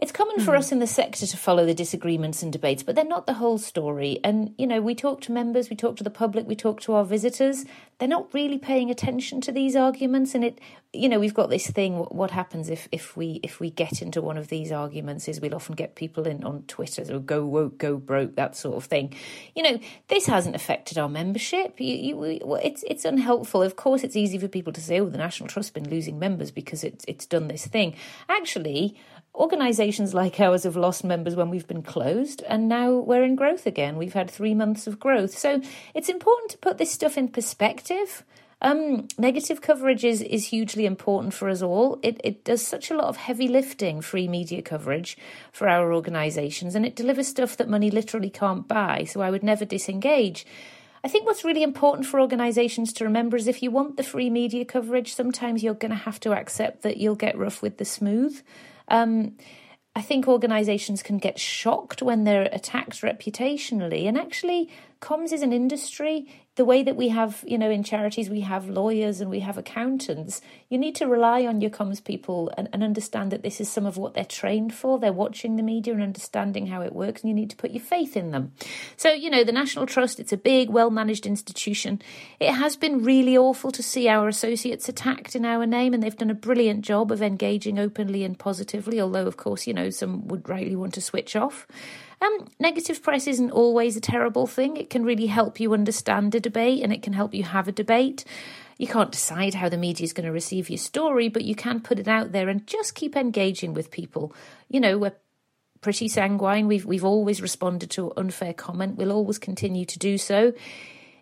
It's 0.00 0.12
common 0.12 0.36
mm. 0.36 0.44
for 0.44 0.52
hmm. 0.52 0.56
us 0.56 0.72
in 0.72 0.78
the 0.78 0.86
sector 0.86 1.26
to 1.26 1.36
follow 1.36 1.66
the 1.66 1.74
disagreements 1.74 2.42
and 2.42 2.50
debates, 2.50 2.82
but 2.82 2.94
they're 2.94 3.04
not 3.04 3.26
the 3.26 3.34
whole 3.34 3.58
story. 3.58 4.18
And, 4.24 4.54
you 4.56 4.66
know, 4.66 4.80
we 4.80 4.94
talk 4.94 5.20
to 5.22 5.32
members, 5.32 5.68
we 5.68 5.76
talk 5.76 5.96
to 5.96 6.04
the 6.04 6.08
public, 6.10 6.48
we 6.48 6.56
talk 6.56 6.80
to 6.82 6.94
our 6.94 7.04
visitors. 7.04 7.66
They're 7.98 8.08
not 8.08 8.32
really 8.32 8.56
paying 8.56 8.90
attention 8.90 9.42
to 9.42 9.52
these 9.52 9.76
arguments. 9.76 10.34
And 10.34 10.42
it, 10.42 10.58
you 10.94 11.06
know, 11.06 11.20
we've 11.20 11.34
got 11.34 11.50
this 11.50 11.66
thing, 11.66 11.98
what 11.98 12.30
happens 12.30 12.70
if, 12.70 12.88
if 12.90 13.14
we 13.14 13.40
if 13.42 13.60
we 13.60 13.68
get 13.68 14.00
into 14.00 14.22
one 14.22 14.38
of 14.38 14.48
these 14.48 14.72
arguments 14.72 15.28
is 15.28 15.38
we'll 15.38 15.54
often 15.54 15.74
get 15.74 15.96
people 15.96 16.26
in 16.26 16.44
on 16.44 16.62
Twitter, 16.62 17.04
or 17.14 17.18
go 17.18 17.44
woke, 17.44 17.76
go 17.76 17.98
broke, 17.98 18.36
that 18.36 18.56
sort 18.56 18.76
of 18.76 18.84
thing. 18.86 19.14
You 19.54 19.62
know, 19.62 19.78
this 20.08 20.24
hasn't 20.24 20.56
affected 20.56 20.96
our 20.96 21.10
membership. 21.10 21.78
You, 21.78 21.94
you, 21.94 22.54
it's, 22.56 22.82
it's 22.88 23.04
unhelpful. 23.04 23.62
Of 23.62 23.76
course, 23.76 24.02
it's 24.02 24.16
easy 24.16 24.38
for 24.38 24.48
people 24.48 24.72
to 24.72 24.80
say, 24.80 24.98
oh, 24.98 25.10
the 25.10 25.18
National 25.18 25.48
Trust's 25.48 25.70
been 25.70 25.90
losing 25.90 26.18
members 26.18 26.50
because 26.50 26.82
it's, 26.84 27.04
it's 27.06 27.26
done 27.26 27.48
this 27.48 27.66
thing. 27.66 27.94
Actually, 28.30 28.96
Organisations 29.34 30.12
like 30.12 30.40
ours 30.40 30.64
have 30.64 30.76
lost 30.76 31.04
members 31.04 31.36
when 31.36 31.50
we've 31.50 31.66
been 31.66 31.82
closed, 31.82 32.42
and 32.48 32.68
now 32.68 32.92
we're 32.92 33.22
in 33.22 33.36
growth 33.36 33.64
again. 33.64 33.96
We've 33.96 34.12
had 34.12 34.30
three 34.30 34.54
months 34.54 34.86
of 34.86 34.98
growth. 34.98 35.38
So 35.38 35.62
it's 35.94 36.08
important 36.08 36.50
to 36.50 36.58
put 36.58 36.78
this 36.78 36.90
stuff 36.90 37.16
in 37.16 37.28
perspective. 37.28 38.24
Um, 38.62 39.08
negative 39.16 39.62
coverage 39.62 40.04
is, 40.04 40.20
is 40.20 40.48
hugely 40.48 40.84
important 40.84 41.32
for 41.32 41.48
us 41.48 41.62
all. 41.62 41.98
It, 42.02 42.20
it 42.22 42.44
does 42.44 42.60
such 42.60 42.90
a 42.90 42.96
lot 42.96 43.06
of 43.06 43.16
heavy 43.16 43.48
lifting, 43.48 44.02
free 44.02 44.28
media 44.28 44.60
coverage 44.60 45.16
for 45.52 45.68
our 45.68 45.94
organisations, 45.94 46.74
and 46.74 46.84
it 46.84 46.96
delivers 46.96 47.28
stuff 47.28 47.56
that 47.56 47.70
money 47.70 47.90
literally 47.90 48.30
can't 48.30 48.68
buy. 48.68 49.04
So 49.04 49.22
I 49.22 49.30
would 49.30 49.42
never 49.42 49.64
disengage. 49.64 50.44
I 51.02 51.08
think 51.08 51.24
what's 51.24 51.44
really 51.44 51.62
important 51.62 52.06
for 52.06 52.20
organisations 52.20 52.92
to 52.94 53.04
remember 53.04 53.36
is 53.38 53.46
if 53.46 53.62
you 53.62 53.70
want 53.70 53.96
the 53.96 54.02
free 54.02 54.28
media 54.28 54.66
coverage, 54.66 55.14
sometimes 55.14 55.62
you're 55.62 55.72
going 55.72 55.92
to 55.92 55.96
have 55.96 56.20
to 56.20 56.32
accept 56.32 56.82
that 56.82 56.98
you'll 56.98 57.14
get 57.14 57.38
rough 57.38 57.62
with 57.62 57.78
the 57.78 57.86
smooth. 57.86 58.42
Um, 58.90 59.36
I 59.94 60.02
think 60.02 60.28
organisations 60.28 61.02
can 61.02 61.18
get 61.18 61.38
shocked 61.38 62.00
when 62.00 62.24
they're 62.24 62.48
attacked 62.52 63.00
reputationally. 63.00 64.06
And 64.06 64.16
actually, 64.16 64.70
comms 65.00 65.32
is 65.32 65.42
an 65.42 65.52
industry 65.52 66.28
the 66.60 66.66
way 66.66 66.82
that 66.82 66.94
we 66.94 67.08
have, 67.08 67.42
you 67.46 67.56
know, 67.56 67.70
in 67.70 67.82
charities, 67.82 68.28
we 68.28 68.42
have 68.42 68.68
lawyers 68.68 69.22
and 69.22 69.30
we 69.30 69.40
have 69.40 69.56
accountants. 69.56 70.42
You 70.68 70.76
need 70.76 70.94
to 70.96 71.06
rely 71.06 71.46
on 71.46 71.62
your 71.62 71.70
comms 71.70 72.04
people 72.04 72.52
and, 72.54 72.68
and, 72.74 72.84
understand 72.84 73.32
that 73.32 73.40
this 73.40 73.62
is 73.62 73.70
some 73.70 73.86
of 73.86 73.96
what 73.96 74.12
they're 74.12 74.26
trained 74.26 74.74
for. 74.74 74.98
They're 74.98 75.10
watching 75.10 75.56
the 75.56 75.62
media 75.62 75.94
and 75.94 76.02
understanding 76.02 76.66
how 76.66 76.82
it 76.82 76.92
works, 76.92 77.22
and 77.22 77.30
you 77.30 77.34
need 77.34 77.48
to 77.48 77.56
put 77.56 77.70
your 77.70 77.82
faith 77.82 78.14
in 78.14 78.30
them. 78.30 78.52
So, 78.98 79.10
you 79.10 79.30
know, 79.30 79.42
the 79.42 79.52
National 79.52 79.86
Trust, 79.86 80.20
it's 80.20 80.34
a 80.34 80.36
big, 80.36 80.68
well 80.68 80.90
managed 80.90 81.24
institution. 81.24 82.02
It 82.38 82.52
has 82.52 82.76
been 82.76 83.02
really 83.02 83.38
awful 83.38 83.70
to 83.70 83.82
see 83.82 84.06
our 84.06 84.28
associates 84.28 84.86
attacked 84.86 85.34
in 85.34 85.46
our 85.46 85.64
name, 85.64 85.94
and 85.94 86.02
they've 86.02 86.14
done 86.14 86.28
a 86.28 86.34
brilliant 86.34 86.84
job 86.84 87.10
of 87.10 87.22
engaging 87.22 87.78
openly 87.78 88.22
and 88.22 88.38
positively, 88.38 89.00
although, 89.00 89.26
of 89.26 89.38
course, 89.38 89.66
you 89.66 89.72
know, 89.72 89.88
some 89.88 90.28
would 90.28 90.46
rightly 90.46 90.76
want 90.76 90.92
to 90.92 91.00
switch 91.00 91.34
off. 91.36 91.66
Um, 92.20 92.48
negative 92.58 93.02
press 93.02 93.26
isn't 93.26 93.50
always 93.50 93.96
a 93.96 94.00
terrible 94.00 94.46
thing. 94.46 94.76
It 94.76 94.90
can 94.90 95.04
really 95.04 95.26
help 95.26 95.58
you 95.58 95.72
understand 95.72 96.34
a 96.34 96.40
debate 96.40 96.82
and 96.82 96.92
it 96.92 97.02
can 97.02 97.14
help 97.14 97.34
you 97.34 97.44
have 97.44 97.66
a 97.66 97.72
debate. 97.72 98.24
You 98.76 98.86
can't 98.86 99.12
decide 99.12 99.54
how 99.54 99.68
the 99.68 99.76
media 99.76 100.04
is 100.04 100.12
going 100.12 100.26
to 100.26 100.32
receive 100.32 100.70
your 100.70 100.78
story, 100.78 101.28
but 101.28 101.44
you 101.44 101.54
can 101.54 101.80
put 101.80 101.98
it 101.98 102.08
out 102.08 102.32
there 102.32 102.48
and 102.48 102.66
just 102.66 102.94
keep 102.94 103.16
engaging 103.16 103.74
with 103.74 103.90
people. 103.90 104.34
You 104.68 104.80
know, 104.80 104.98
we're 104.98 105.16
pretty 105.80 106.08
sanguine. 106.08 106.66
We've 106.66 106.84
we've 106.84 107.04
always 107.04 107.40
responded 107.40 107.90
to 107.92 108.12
unfair 108.16 108.52
comment. 108.52 108.96
We'll 108.96 109.12
always 109.12 109.38
continue 109.38 109.84
to 109.86 109.98
do 109.98 110.18
so 110.18 110.52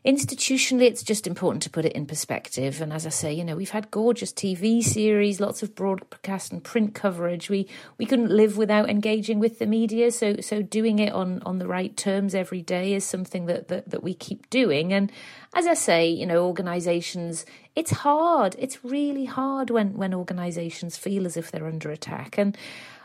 institutionally, 0.05 0.83
it's 0.83 1.03
just 1.03 1.27
important 1.27 1.63
to 1.65 1.71
put 1.71 1.85
it 1.85 1.93
in 1.93 2.07
perspective. 2.07 2.81
And 2.81 2.93
as 2.93 3.07
I 3.07 3.11
say, 3.11 3.33
you 3.33 3.45
know, 3.45 3.57
we've 3.57 3.71
had 3.71 3.91
gorgeous 3.91 4.33
TV 4.33 4.83
series, 4.83 5.41
lots 5.41 5.63
of 5.63 5.75
broadcast 5.75 6.53
and 6.53 6.63
print 6.63 6.95
coverage. 6.95 7.51
We 7.51 7.69
we 7.99 8.07
couldn't 8.07 8.31
live 8.31 8.57
without 8.57 8.89
engaging 8.89 9.39
with 9.39 9.59
the 9.59 9.67
media. 9.67 10.11
So 10.11 10.37
so 10.41 10.63
doing 10.63 10.99
it 10.99 11.13
on 11.13 11.43
on 11.45 11.59
the 11.59 11.67
right 11.67 11.97
terms 11.97 12.35
every 12.35 12.63
day 12.63 12.95
is 12.95 13.05
something 13.05 13.47
that 13.47 13.69
that, 13.69 13.91
that 13.91 14.03
we 14.03 14.15
keep 14.15 14.49
doing. 14.51 14.93
And 14.93 15.13
as 15.55 15.67
I 15.67 15.75
say, 15.75 16.09
you 16.09 16.27
know, 16.27 16.47
organisations, 16.47 17.45
it's 17.75 17.91
hard. 17.91 18.57
It's 18.59 18.85
really 18.85 19.25
hard 19.25 19.71
when 19.71 19.97
when 19.97 20.15
organisations 20.15 20.97
feel 20.97 21.27
as 21.27 21.37
if 21.37 21.51
they're 21.51 21.67
under 21.67 21.91
attack. 21.91 22.39
And 22.39 22.57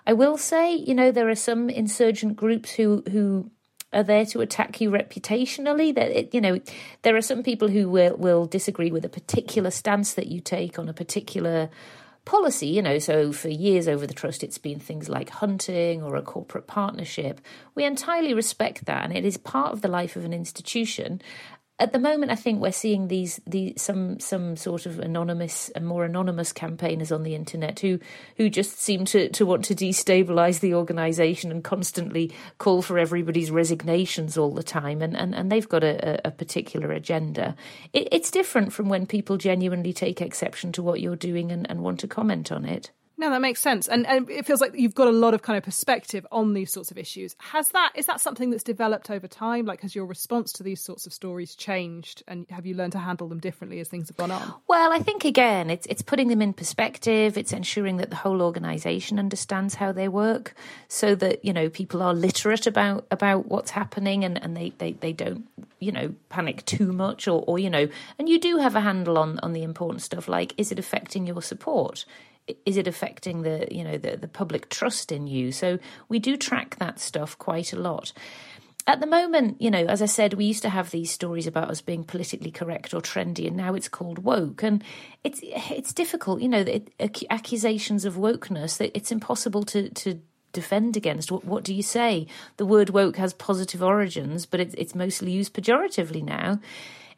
I 0.06 0.14
will 0.14 0.38
say, 0.38 0.76
you 0.76 0.94
know, 0.94 1.12
there 1.12 1.30
are 1.30 1.36
some 1.36 1.70
insurgent 1.70 2.36
groups 2.36 2.72
who 2.72 3.04
who 3.10 3.50
are 3.94 4.04
there 4.04 4.26
to 4.28 4.42
attack 4.42 4.82
you 4.82 4.90
reputationally. 4.90 5.94
That 5.94 6.34
you 6.34 6.42
know, 6.42 6.60
there 7.04 7.16
are 7.16 7.22
some 7.22 7.44
people 7.44 7.68
who 7.68 7.90
will 7.90 8.16
will 8.18 8.46
disagree 8.46 8.92
with 8.92 9.06
a 9.06 9.10
particular 9.10 9.72
stance 9.72 10.14
that 10.14 10.28
you 10.28 10.40
take 10.40 10.80
on 10.80 10.90
a 10.90 10.94
particular 10.94 11.70
policy. 12.26 12.68
You 12.68 12.82
know, 12.82 13.00
so 13.00 13.32
for 13.32 13.50
years 13.50 13.88
over 13.88 14.08
the 14.08 14.14
trust, 14.14 14.44
it's 14.44 14.58
been 14.58 14.80
things 14.80 15.10
like 15.10 15.30
hunting 15.30 16.02
or 16.02 16.16
a 16.16 16.22
corporate 16.22 16.68
partnership. 16.68 17.42
We 17.76 17.84
entirely 17.86 18.34
respect 18.34 18.86
that, 18.86 19.04
and 19.04 19.16
it 19.16 19.26
is 19.26 19.38
part 19.38 19.74
of 19.74 19.82
the 19.82 19.88
life 19.88 20.16
of 20.16 20.26
an 20.26 20.34
institution 20.34 21.22
at 21.80 21.92
the 21.92 22.00
moment, 22.00 22.32
I 22.32 22.36
think 22.36 22.62
we're 22.62 22.72
seeing 22.72 23.08
these, 23.08 23.42
these 23.48 23.82
some 23.82 24.20
some 24.20 24.56
sort 24.56 24.86
of 24.86 25.00
anonymous 25.00 25.70
and 25.70 25.88
more 25.88 26.06
anonymous 26.06 26.54
campaigners 26.54 27.12
on 27.12 27.24
the 27.24 27.34
internet 27.34 27.80
who 27.80 28.00
who 28.38 28.50
just 28.50 28.80
seem 28.80 29.06
to, 29.06 29.30
to 29.30 29.46
want 29.46 29.66
to 29.66 29.76
destabilise 29.76 30.60
the 30.60 30.76
organisation 30.76 31.52
and 31.52 31.64
constantly 31.64 32.32
call 32.60 32.84
for 32.84 33.00
everybody's 33.00 33.50
resignations 33.50 34.38
all 34.38 34.52
the 34.52 34.64
time, 34.64 35.02
and, 35.02 35.18
and, 35.18 35.34
and 35.34 35.52
they've 35.52 35.68
got 35.68 35.84
a, 35.84 36.28
a 36.28 36.32
particular 36.32 36.92
agenda. 36.92 37.56
It, 37.92 38.08
it's 38.12 38.30
different 38.30 38.72
from 38.72 38.88
when 38.88 39.08
people 39.08 39.38
genuinely 39.38 39.94
take 39.94 40.22
exception 40.22 40.72
to 40.74 40.84
what 40.84 41.02
you're 41.02 41.16
doing 41.16 41.52
and, 41.52 41.68
and 41.70 41.82
want 41.82 42.00
to 42.02 42.08
comment 42.08 42.52
on 42.52 42.66
it. 42.66 42.92
No, 43.16 43.30
that 43.30 43.42
makes 43.42 43.62
sense, 43.62 43.88
and, 43.88 44.08
and 44.08 44.28
it 44.28 44.46
feels 44.46 44.60
like 44.60 44.74
you've 44.76 44.96
got 44.96 45.08
a 45.08 45.12
lot 45.12 45.36
of 45.36 45.44
kind 45.44 45.56
of 45.56 45.64
perspective 45.64 46.26
on 46.32 46.56
these 46.56 46.72
sorts 46.72 46.90
of 46.90 46.98
issues. 46.98 47.36
Has 47.38 47.70
that 47.70 47.92
is 47.96 48.08
that 48.08 48.20
something 48.20 48.50
that's 48.50 48.64
developed 48.64 49.12
over 49.12 49.28
time? 49.28 49.66
Like, 49.66 49.82
has 49.82 49.94
your 49.94 50.08
response 50.08 50.52
to 50.54 50.64
these 50.64 50.82
sorts 50.82 51.06
of 51.06 51.14
stories 51.14 51.54
changed, 51.54 52.24
and 52.28 52.48
have 52.50 52.66
you 52.66 52.74
learned 52.74 52.94
to 52.94 53.00
handle 53.00 53.28
them 53.28 53.40
differently 53.40 53.80
as 53.80 53.88
things 53.88 54.08
have 54.10 54.18
gone 54.18 54.32
on? 54.32 54.54
Well, 54.68 54.92
I 54.92 55.00
think 55.00 55.26
again, 55.26 55.70
it's 55.70 55.86
it's 55.86 56.02
putting 56.02 56.30
them 56.30 56.42
in 56.42 56.54
perspective. 56.54 57.38
It's 57.38 57.54
ensuring 57.54 57.98
that 57.98 58.10
the 58.10 58.16
whole 58.16 58.42
organisation 58.42 59.20
understands 59.20 59.76
how 59.76 59.92
they 59.92 60.08
work, 60.08 60.56
so 60.88 61.14
that 61.14 61.46
you 61.46 61.54
know 61.54 61.70
people 61.70 62.02
are 62.02 62.16
literate 62.16 62.66
about 62.66 63.06
about 63.12 63.46
what's 63.46 63.72
happening, 63.72 64.24
and 64.24 64.42
and 64.44 64.58
they 64.58 64.72
they, 64.80 64.94
they 64.94 65.14
don't 65.14 65.48
you 65.80 65.92
know 65.92 66.16
panic 66.30 66.66
too 66.66 66.92
much, 66.92 67.28
or 67.28 67.44
or 67.46 67.60
you 67.60 67.70
know, 67.70 67.88
and 68.18 68.28
you 68.28 68.40
do 68.40 68.58
have 68.58 68.76
a 68.76 68.82
handle 68.82 69.20
on 69.20 69.40
on 69.44 69.54
the 69.54 69.62
important 69.62 70.02
stuff 70.02 70.28
like 70.28 70.56
is 70.58 70.72
it 70.72 70.80
affecting 70.80 71.28
your 71.28 71.44
support 71.44 72.06
is 72.66 72.78
it 72.78 72.88
affecting 72.88 73.44
the 73.44 73.68
you 73.72 73.84
know 73.84 73.98
the, 73.98 74.18
the 74.18 74.28
public 74.28 74.70
trust 74.70 75.12
in 75.12 75.28
you? 75.28 75.52
So 75.52 75.80
we 76.10 76.20
do 76.20 76.38
track 76.38 76.76
that 76.78 77.00
stuff 77.00 77.38
quite 77.38 77.74
a 77.74 77.80
lot. 77.80 78.14
At 78.86 79.00
the 79.00 79.08
moment 79.08 79.62
you 79.62 79.72
know 79.72 79.86
as 79.86 80.02
i 80.02 80.06
said 80.06 80.34
we 80.34 80.44
used 80.44 80.62
to 80.64 80.70
have 80.70 80.92
these 80.92 81.10
stories 81.10 81.48
about 81.48 81.70
us 81.70 81.80
being 81.80 82.04
politically 82.04 82.52
correct 82.52 82.94
or 82.94 83.00
trendy 83.00 83.48
and 83.48 83.56
now 83.56 83.74
it's 83.76 83.88
called 83.88 84.20
woke. 84.20 84.64
And 84.64 84.84
it's 85.24 85.40
it's 85.44 85.94
difficult 85.94 86.42
you 86.42 86.50
know 86.50 86.60
it, 86.60 86.92
accusations 87.30 88.04
of 88.04 88.16
wokeness 88.16 88.78
that 88.78 88.96
it's 88.96 89.12
impossible 89.12 89.64
to 89.66 89.90
to 89.90 90.20
defend 90.52 90.96
against. 90.96 91.32
What, 91.32 91.46
what 91.46 91.64
do 91.64 91.74
you 91.74 91.82
say? 91.82 92.28
The 92.58 92.66
word 92.66 92.92
woke 92.92 93.16
has 93.18 93.34
positive 93.34 93.82
origins 93.82 94.46
but 94.46 94.60
it's 94.60 94.76
it's 94.78 94.96
mostly 94.96 95.32
used 95.32 95.54
pejoratively 95.54 96.24
now 96.24 96.60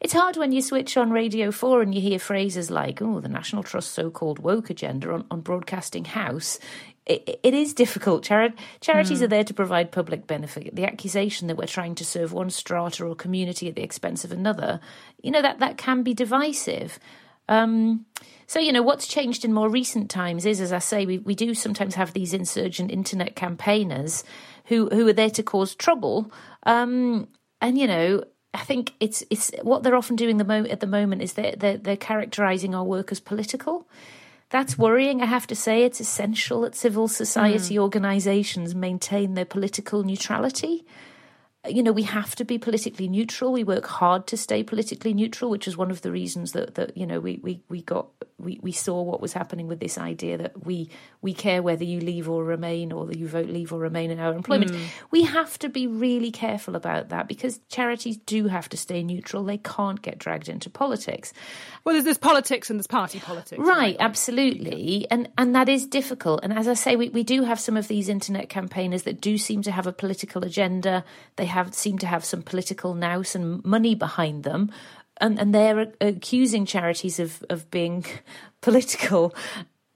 it's 0.00 0.12
hard 0.12 0.36
when 0.36 0.52
you 0.52 0.62
switch 0.62 0.96
on 0.96 1.10
Radio 1.10 1.50
4 1.50 1.82
and 1.82 1.94
you 1.94 2.00
hear 2.00 2.18
phrases 2.18 2.70
like, 2.70 3.00
oh, 3.00 3.20
the 3.20 3.28
National 3.28 3.62
Trust's 3.62 3.92
so 3.92 4.10
called 4.10 4.38
woke 4.38 4.70
agenda 4.70 5.12
on, 5.12 5.24
on 5.30 5.40
Broadcasting 5.40 6.04
House. 6.04 6.58
It, 7.06 7.40
it 7.42 7.54
is 7.54 7.72
difficult. 7.72 8.24
Chari- 8.24 8.56
charities 8.80 9.20
mm. 9.20 9.22
are 9.22 9.28
there 9.28 9.44
to 9.44 9.54
provide 9.54 9.92
public 9.92 10.26
benefit. 10.26 10.74
The 10.74 10.84
accusation 10.84 11.46
that 11.46 11.56
we're 11.56 11.66
trying 11.66 11.94
to 11.96 12.04
serve 12.04 12.32
one 12.32 12.50
strata 12.50 13.04
or 13.04 13.14
community 13.14 13.68
at 13.68 13.76
the 13.76 13.82
expense 13.82 14.24
of 14.24 14.32
another, 14.32 14.80
you 15.22 15.30
know, 15.30 15.42
that, 15.42 15.60
that 15.60 15.78
can 15.78 16.02
be 16.02 16.14
divisive. 16.14 16.98
Um, 17.48 18.06
so, 18.48 18.58
you 18.58 18.72
know, 18.72 18.82
what's 18.82 19.06
changed 19.06 19.44
in 19.44 19.52
more 19.52 19.68
recent 19.68 20.10
times 20.10 20.46
is, 20.46 20.60
as 20.60 20.72
I 20.72 20.78
say, 20.78 21.06
we, 21.06 21.18
we 21.18 21.34
do 21.34 21.54
sometimes 21.54 21.94
have 21.94 22.12
these 22.12 22.34
insurgent 22.34 22.90
internet 22.90 23.36
campaigners 23.36 24.24
who, 24.66 24.88
who 24.88 25.06
are 25.08 25.12
there 25.12 25.30
to 25.30 25.42
cause 25.42 25.74
trouble. 25.74 26.32
Um, 26.64 27.28
and, 27.60 27.78
you 27.78 27.86
know, 27.86 28.24
I 28.56 28.64
think 28.64 28.94
it's 29.00 29.22
it's 29.28 29.50
what 29.62 29.82
they're 29.82 29.94
often 29.94 30.16
doing 30.16 30.38
the 30.38 30.44
mo- 30.44 30.64
at 30.64 30.80
the 30.80 30.86
moment 30.86 31.20
is 31.20 31.34
they're, 31.34 31.54
they're, 31.56 31.76
they're 31.76 31.96
characterising 31.96 32.74
our 32.74 32.84
work 32.84 33.12
as 33.12 33.20
political. 33.20 33.86
That's 34.48 34.78
worrying. 34.78 35.22
I 35.22 35.26
have 35.26 35.46
to 35.48 35.54
say, 35.54 35.82
it's 35.82 36.00
essential 36.00 36.62
that 36.62 36.74
civil 36.74 37.08
society 37.08 37.74
mm. 37.74 37.82
organisations 37.82 38.74
maintain 38.74 39.34
their 39.34 39.44
political 39.44 40.04
neutrality 40.04 40.84
you 41.68 41.82
know, 41.82 41.92
we 41.92 42.02
have 42.02 42.34
to 42.36 42.44
be 42.44 42.58
politically 42.58 43.08
neutral. 43.08 43.52
We 43.52 43.64
work 43.64 43.86
hard 43.86 44.26
to 44.28 44.36
stay 44.36 44.62
politically 44.62 45.14
neutral, 45.14 45.50
which 45.50 45.68
is 45.68 45.76
one 45.76 45.90
of 45.90 46.02
the 46.02 46.10
reasons 46.10 46.52
that, 46.52 46.74
that 46.74 46.96
you 46.96 47.06
know, 47.06 47.20
we, 47.20 47.40
we, 47.42 47.62
we 47.68 47.82
got 47.82 48.08
we, 48.38 48.58
we 48.62 48.72
saw 48.72 49.02
what 49.02 49.20
was 49.20 49.32
happening 49.32 49.66
with 49.66 49.80
this 49.80 49.96
idea 49.96 50.36
that 50.38 50.66
we 50.66 50.90
we 51.22 51.32
care 51.32 51.62
whether 51.62 51.84
you 51.84 52.00
leave 52.00 52.28
or 52.28 52.44
remain 52.44 52.92
or 52.92 53.06
that 53.06 53.18
you 53.18 53.26
vote 53.26 53.48
leave 53.48 53.72
or 53.72 53.78
remain 53.78 54.10
in 54.10 54.20
our 54.20 54.34
employment. 54.34 54.72
Mm. 54.72 54.86
We 55.10 55.22
have 55.22 55.58
to 55.60 55.68
be 55.68 55.86
really 55.86 56.30
careful 56.30 56.76
about 56.76 57.08
that 57.08 57.28
because 57.28 57.60
charities 57.68 58.18
do 58.18 58.48
have 58.48 58.68
to 58.68 58.76
stay 58.76 59.02
neutral. 59.02 59.42
They 59.42 59.58
can't 59.58 60.02
get 60.02 60.18
dragged 60.18 60.48
into 60.48 60.68
politics. 60.68 61.32
Well, 61.84 61.94
there's 61.94 62.04
this 62.04 62.18
politics 62.18 62.68
and 62.68 62.78
there's 62.78 62.86
party 62.86 63.20
politics. 63.20 63.58
Right, 63.58 63.76
right? 63.76 63.96
absolutely. 64.00 65.06
And 65.10 65.30
and 65.38 65.54
that 65.54 65.68
is 65.68 65.86
difficult. 65.86 66.40
And 66.42 66.52
as 66.52 66.68
I 66.68 66.74
say, 66.74 66.96
we, 66.96 67.08
we 67.08 67.24
do 67.24 67.42
have 67.44 67.58
some 67.58 67.76
of 67.76 67.88
these 67.88 68.08
internet 68.08 68.50
campaigners 68.50 69.04
that 69.04 69.20
do 69.20 69.38
seem 69.38 69.62
to 69.62 69.72
have 69.72 69.86
a 69.86 69.92
political 69.92 70.44
agenda. 70.44 71.04
They 71.36 71.46
have 71.56 71.74
seem 71.74 71.98
to 71.98 72.06
have 72.06 72.24
some 72.24 72.42
political 72.42 72.94
nous 72.94 73.34
and 73.34 73.64
money 73.64 73.94
behind 73.94 74.44
them. 74.44 74.70
And, 75.18 75.38
and 75.38 75.54
they're 75.54 75.92
accusing 76.00 76.66
charities 76.66 77.18
of, 77.18 77.42
of 77.48 77.70
being 77.70 78.04
political 78.60 79.34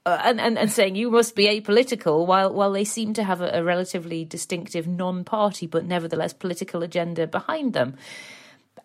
uh, 0.03 0.19
and, 0.23 0.41
and, 0.41 0.57
and 0.57 0.71
saying 0.71 0.95
you 0.95 1.11
must 1.11 1.35
be 1.35 1.45
apolitical 1.45 2.25
while 2.25 2.51
while 2.51 2.71
they 2.71 2.83
seem 2.83 3.13
to 3.13 3.23
have 3.23 3.39
a, 3.39 3.51
a 3.53 3.63
relatively 3.63 4.25
distinctive 4.25 4.87
non-party 4.87 5.67
but 5.67 5.85
nevertheless 5.85 6.33
political 6.33 6.81
agenda 6.81 7.27
behind 7.27 7.73
them. 7.73 7.95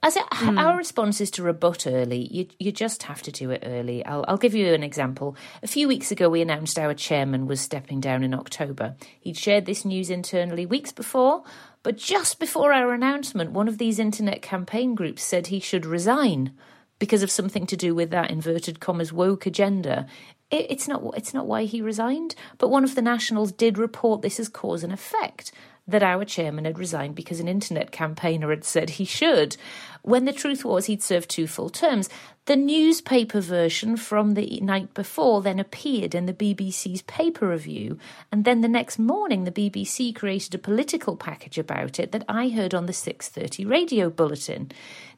As 0.02 0.14
it, 0.14 0.24
mm. 0.30 0.60
our 0.60 0.76
response 0.76 1.22
is 1.22 1.30
to 1.32 1.42
rebut 1.42 1.86
early, 1.86 2.28
you 2.30 2.46
you 2.58 2.70
just 2.70 3.04
have 3.04 3.22
to 3.22 3.32
do 3.32 3.50
it 3.50 3.62
early. 3.64 4.04
I'll 4.04 4.26
I'll 4.28 4.36
give 4.36 4.54
you 4.54 4.74
an 4.74 4.82
example. 4.82 5.36
A 5.62 5.66
few 5.66 5.88
weeks 5.88 6.12
ago, 6.12 6.28
we 6.28 6.42
announced 6.42 6.78
our 6.78 6.92
chairman 6.92 7.46
was 7.46 7.62
stepping 7.62 8.00
down 8.00 8.22
in 8.22 8.34
October. 8.34 8.94
He'd 9.18 9.38
shared 9.38 9.64
this 9.64 9.86
news 9.86 10.10
internally 10.10 10.66
weeks 10.66 10.92
before, 10.92 11.44
but 11.86 11.96
just 11.96 12.40
before 12.40 12.72
our 12.72 12.92
announcement, 12.92 13.52
one 13.52 13.68
of 13.68 13.78
these 13.78 14.00
internet 14.00 14.42
campaign 14.42 14.96
groups 14.96 15.22
said 15.22 15.46
he 15.46 15.60
should 15.60 15.86
resign 15.86 16.50
because 16.98 17.22
of 17.22 17.30
something 17.30 17.64
to 17.64 17.76
do 17.76 17.94
with 17.94 18.10
that 18.10 18.28
inverted 18.28 18.80
commas 18.80 19.12
woke 19.12 19.46
agenda. 19.46 20.08
It, 20.50 20.66
it's 20.68 20.88
not 20.88 21.04
it's 21.16 21.32
not 21.32 21.46
why 21.46 21.62
he 21.62 21.80
resigned, 21.80 22.34
but 22.58 22.70
one 22.70 22.82
of 22.82 22.96
the 22.96 23.02
nationals 23.02 23.52
did 23.52 23.78
report 23.78 24.22
this 24.22 24.40
as 24.40 24.48
cause 24.48 24.82
and 24.82 24.92
effect 24.92 25.52
that 25.86 26.02
our 26.02 26.24
chairman 26.24 26.64
had 26.64 26.76
resigned 26.76 27.14
because 27.14 27.38
an 27.38 27.46
internet 27.46 27.92
campaigner 27.92 28.50
had 28.50 28.64
said 28.64 28.90
he 28.90 29.04
should, 29.04 29.56
when 30.02 30.24
the 30.24 30.32
truth 30.32 30.64
was 30.64 30.86
he'd 30.86 31.04
served 31.04 31.30
two 31.30 31.46
full 31.46 31.70
terms. 31.70 32.08
The 32.46 32.54
newspaper 32.54 33.40
version 33.40 33.96
from 33.96 34.34
the 34.34 34.60
night 34.60 34.94
before 34.94 35.42
then 35.42 35.58
appeared 35.58 36.14
in 36.14 36.26
the 36.26 36.32
BBC's 36.32 37.02
paper 37.02 37.48
review, 37.48 37.98
and 38.30 38.44
then 38.44 38.60
the 38.60 38.68
next 38.68 39.00
morning 39.00 39.42
the 39.42 39.50
BBC 39.50 40.14
created 40.14 40.54
a 40.54 40.58
political 40.58 41.16
package 41.16 41.58
about 41.58 41.98
it 41.98 42.12
that 42.12 42.24
I 42.28 42.50
heard 42.50 42.72
on 42.72 42.86
the 42.86 42.92
6:30 42.92 43.64
radio 43.68 44.10
bulletin. 44.10 44.70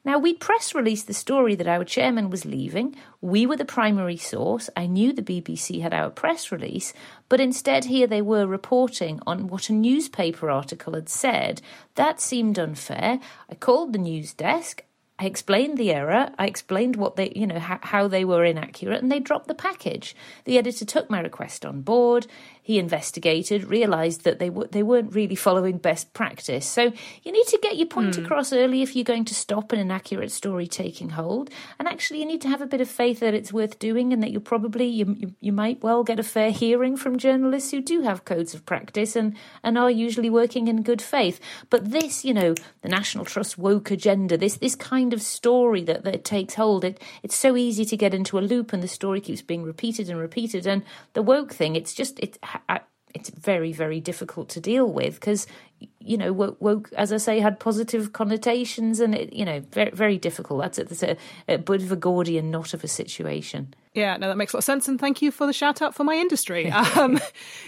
Now, 0.06 0.18
we'd 0.18 0.40
press 0.40 0.74
released 0.74 1.06
the 1.06 1.12
story 1.12 1.54
that 1.56 1.68
our 1.68 1.84
chairman 1.84 2.30
was 2.30 2.46
leaving. 2.46 2.96
We 3.20 3.44
were 3.44 3.58
the 3.58 3.66
primary 3.66 4.16
source. 4.16 4.70
I 4.74 4.86
knew 4.86 5.12
the 5.12 5.20
BBC 5.20 5.80
had 5.80 5.92
our 5.92 6.08
press 6.08 6.50
release, 6.50 6.94
but 7.28 7.42
instead, 7.42 7.84
here 7.84 8.06
they 8.06 8.22
were 8.22 8.46
reporting 8.46 9.20
on 9.26 9.48
what 9.48 9.68
a 9.68 9.74
newspaper 9.74 10.48
article 10.48 10.94
had 10.94 11.10
said. 11.10 11.60
That 11.96 12.22
seemed 12.22 12.58
unfair. 12.58 13.20
I 13.50 13.54
called 13.54 13.92
the 13.92 13.98
news 13.98 14.32
desk. 14.32 14.82
I 15.20 15.26
explained 15.26 15.78
the 15.78 15.90
error. 15.90 16.30
I 16.38 16.46
explained 16.46 16.94
what 16.94 17.16
they, 17.16 17.32
you 17.34 17.46
know, 17.46 17.58
how, 17.58 17.80
how 17.82 18.08
they 18.08 18.24
were 18.24 18.44
inaccurate, 18.44 19.02
and 19.02 19.10
they 19.10 19.18
dropped 19.18 19.48
the 19.48 19.54
package. 19.54 20.14
The 20.44 20.58
editor 20.58 20.84
took 20.84 21.10
my 21.10 21.20
request 21.20 21.66
on 21.66 21.80
board. 21.80 22.28
He 22.68 22.78
investigated, 22.78 23.64
realised 23.64 24.24
that 24.24 24.38
they 24.38 24.50
w- 24.50 24.68
they 24.70 24.82
weren't 24.82 25.14
really 25.14 25.34
following 25.34 25.78
best 25.78 26.12
practice. 26.12 26.66
So 26.66 26.92
you 27.22 27.32
need 27.32 27.46
to 27.46 27.58
get 27.62 27.78
your 27.78 27.86
point 27.86 28.16
mm. 28.16 28.22
across 28.22 28.52
early 28.52 28.82
if 28.82 28.94
you're 28.94 29.04
going 29.04 29.24
to 29.24 29.34
stop 29.34 29.72
an 29.72 29.78
inaccurate 29.78 30.30
story 30.30 30.66
taking 30.66 31.08
hold. 31.08 31.48
And 31.78 31.88
actually, 31.88 32.20
you 32.20 32.26
need 32.26 32.42
to 32.42 32.48
have 32.50 32.60
a 32.60 32.66
bit 32.66 32.82
of 32.82 32.88
faith 32.90 33.20
that 33.20 33.32
it's 33.32 33.54
worth 33.54 33.78
doing, 33.78 34.12
and 34.12 34.22
that 34.22 34.32
you 34.32 34.38
probably 34.38 34.84
you, 34.84 35.16
you, 35.18 35.34
you 35.40 35.50
might 35.50 35.82
well 35.82 36.04
get 36.04 36.20
a 36.20 36.22
fair 36.22 36.50
hearing 36.50 36.98
from 36.98 37.16
journalists 37.16 37.70
who 37.70 37.80
do 37.80 38.02
have 38.02 38.26
codes 38.26 38.52
of 38.52 38.66
practice 38.66 39.16
and 39.16 39.34
and 39.62 39.78
are 39.78 39.90
usually 39.90 40.28
working 40.28 40.68
in 40.68 40.82
good 40.82 41.00
faith. 41.00 41.40
But 41.70 41.90
this, 41.90 42.22
you 42.22 42.34
know, 42.34 42.54
the 42.82 42.90
National 42.90 43.24
Trust 43.24 43.56
woke 43.56 43.90
agenda, 43.90 44.36
this 44.36 44.58
this 44.58 44.76
kind 44.76 45.14
of 45.14 45.22
story 45.22 45.84
that 45.84 46.04
that 46.04 46.22
takes 46.22 46.56
hold, 46.56 46.84
it 46.84 47.00
it's 47.22 47.34
so 47.34 47.56
easy 47.56 47.86
to 47.86 47.96
get 47.96 48.12
into 48.12 48.38
a 48.38 48.44
loop, 48.52 48.74
and 48.74 48.82
the 48.82 48.88
story 48.88 49.22
keeps 49.22 49.40
being 49.40 49.62
repeated 49.62 50.10
and 50.10 50.18
repeated. 50.18 50.66
And 50.66 50.82
the 51.14 51.22
woke 51.22 51.54
thing, 51.54 51.74
it's 51.74 51.94
just 51.94 52.20
it's 52.20 52.36
It's 53.14 53.30
very 53.30 53.72
very 53.72 54.00
difficult 54.00 54.48
to 54.50 54.60
deal 54.60 54.86
with 54.86 55.14
because 55.14 55.46
you 56.00 56.16
know 56.16 56.32
woke, 56.32 56.56
woke, 56.60 56.90
as 56.96 57.12
I 57.12 57.18
say 57.18 57.40
had 57.40 57.60
positive 57.60 58.12
connotations 58.12 59.00
and 59.00 59.14
it 59.14 59.32
you 59.32 59.44
know 59.44 59.60
very 59.72 59.90
very 59.90 60.18
difficult. 60.18 60.62
That's, 60.62 60.78
that's 60.78 61.02
a, 61.02 61.16
a 61.48 61.58
bit 61.58 61.82
of 61.82 61.92
a 61.92 61.96
Gordian 61.96 62.50
knot 62.50 62.74
of 62.74 62.84
a 62.84 62.88
situation. 62.88 63.74
Yeah, 63.98 64.16
no, 64.16 64.28
that 64.28 64.36
makes 64.36 64.52
a 64.52 64.56
lot 64.56 64.60
of 64.60 64.64
sense. 64.64 64.86
And 64.86 65.00
thank 65.00 65.22
you 65.22 65.30
for 65.30 65.46
the 65.46 65.52
shout 65.52 65.82
out 65.82 65.94
for 65.94 66.04
my 66.04 66.14
industry. 66.14 66.72
Um, 66.98 67.20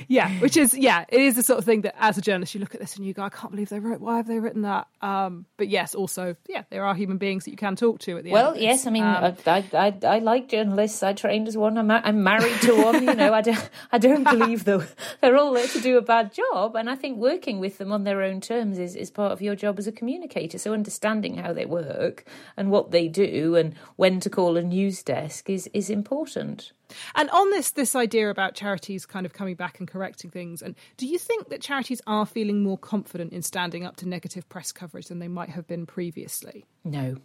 yeah, 0.08 0.30
which 0.40 0.56
is, 0.56 0.76
yeah, 0.76 1.04
it 1.08 1.20
is 1.20 1.36
the 1.36 1.42
sort 1.42 1.58
of 1.58 1.64
thing 1.64 1.82
that 1.82 1.94
as 2.00 2.16
a 2.16 2.20
journalist, 2.20 2.54
you 2.54 2.60
look 2.60 2.74
at 2.74 2.80
this 2.80 2.96
and 2.96 3.06
you 3.06 3.12
go, 3.12 3.22
I 3.22 3.28
can't 3.28 3.50
believe 3.50 3.68
they 3.68 3.78
wrote, 3.78 4.00
why 4.00 4.16
have 4.16 4.26
they 4.26 4.38
written 4.38 4.62
that? 4.62 4.88
Um, 5.02 5.46
but 5.56 5.68
yes, 5.68 5.94
also, 5.94 6.36
yeah, 6.48 6.62
there 6.70 6.84
are 6.84 6.94
human 6.94 7.18
beings 7.18 7.44
that 7.44 7.50
you 7.50 7.56
can 7.56 7.76
talk 7.76 8.00
to 8.00 8.16
at 8.16 8.24
the 8.24 8.30
well, 8.30 8.48
end. 8.48 8.54
Well, 8.56 8.62
yes, 8.62 8.86
I 8.86 8.90
mean, 8.90 9.04
um, 9.04 9.36
I, 9.46 9.64
I, 9.72 9.98
I, 10.02 10.18
like 10.20 10.48
journalists. 10.48 11.02
I 11.02 11.12
trained 11.12 11.48
as 11.48 11.56
one. 11.56 11.76
I'm, 11.78 11.90
I'm 11.90 12.22
married 12.22 12.60
to 12.62 12.82
one. 12.82 13.04
You 13.04 13.14
know, 13.14 13.32
I 13.32 13.40
don't, 13.40 13.70
I 13.92 13.98
don't 13.98 14.24
believe 14.38 14.64
though 14.64 14.82
they're 15.20 15.36
all 15.36 15.52
there 15.52 15.68
to 15.68 15.80
do 15.80 15.98
a 15.98 16.02
bad 16.02 16.32
job. 16.32 16.76
And 16.76 16.88
I 16.88 16.96
think 16.96 17.18
working 17.18 17.60
with 17.60 17.78
them 17.78 17.92
on 17.92 17.99
their 18.04 18.22
own 18.22 18.40
terms 18.40 18.78
is, 18.78 18.96
is 18.96 19.10
part 19.10 19.32
of 19.32 19.42
your 19.42 19.54
job 19.54 19.78
as 19.78 19.86
a 19.86 19.92
communicator. 19.92 20.58
So 20.58 20.72
understanding 20.72 21.36
how 21.36 21.52
they 21.52 21.66
work 21.66 22.24
and 22.56 22.70
what 22.70 22.90
they 22.90 23.08
do 23.08 23.56
and 23.56 23.74
when 23.96 24.20
to 24.20 24.30
call 24.30 24.56
a 24.56 24.62
news 24.62 25.02
desk 25.02 25.48
is, 25.50 25.68
is 25.72 25.90
important. 25.90 26.72
And 27.14 27.30
on 27.30 27.50
this 27.50 27.70
this 27.70 27.94
idea 27.94 28.30
about 28.30 28.54
charities 28.54 29.06
kind 29.06 29.24
of 29.24 29.32
coming 29.32 29.54
back 29.54 29.78
and 29.78 29.86
correcting 29.86 30.30
things, 30.30 30.60
and 30.60 30.74
do 30.96 31.06
you 31.06 31.18
think 31.18 31.48
that 31.48 31.60
charities 31.60 32.02
are 32.06 32.26
feeling 32.26 32.62
more 32.62 32.78
confident 32.78 33.32
in 33.32 33.42
standing 33.42 33.84
up 33.84 33.96
to 33.96 34.08
negative 34.08 34.48
press 34.48 34.72
coverage 34.72 35.06
than 35.06 35.20
they 35.20 35.28
might 35.28 35.50
have 35.50 35.68
been 35.68 35.86
previously? 35.86 36.64
No. 36.84 37.16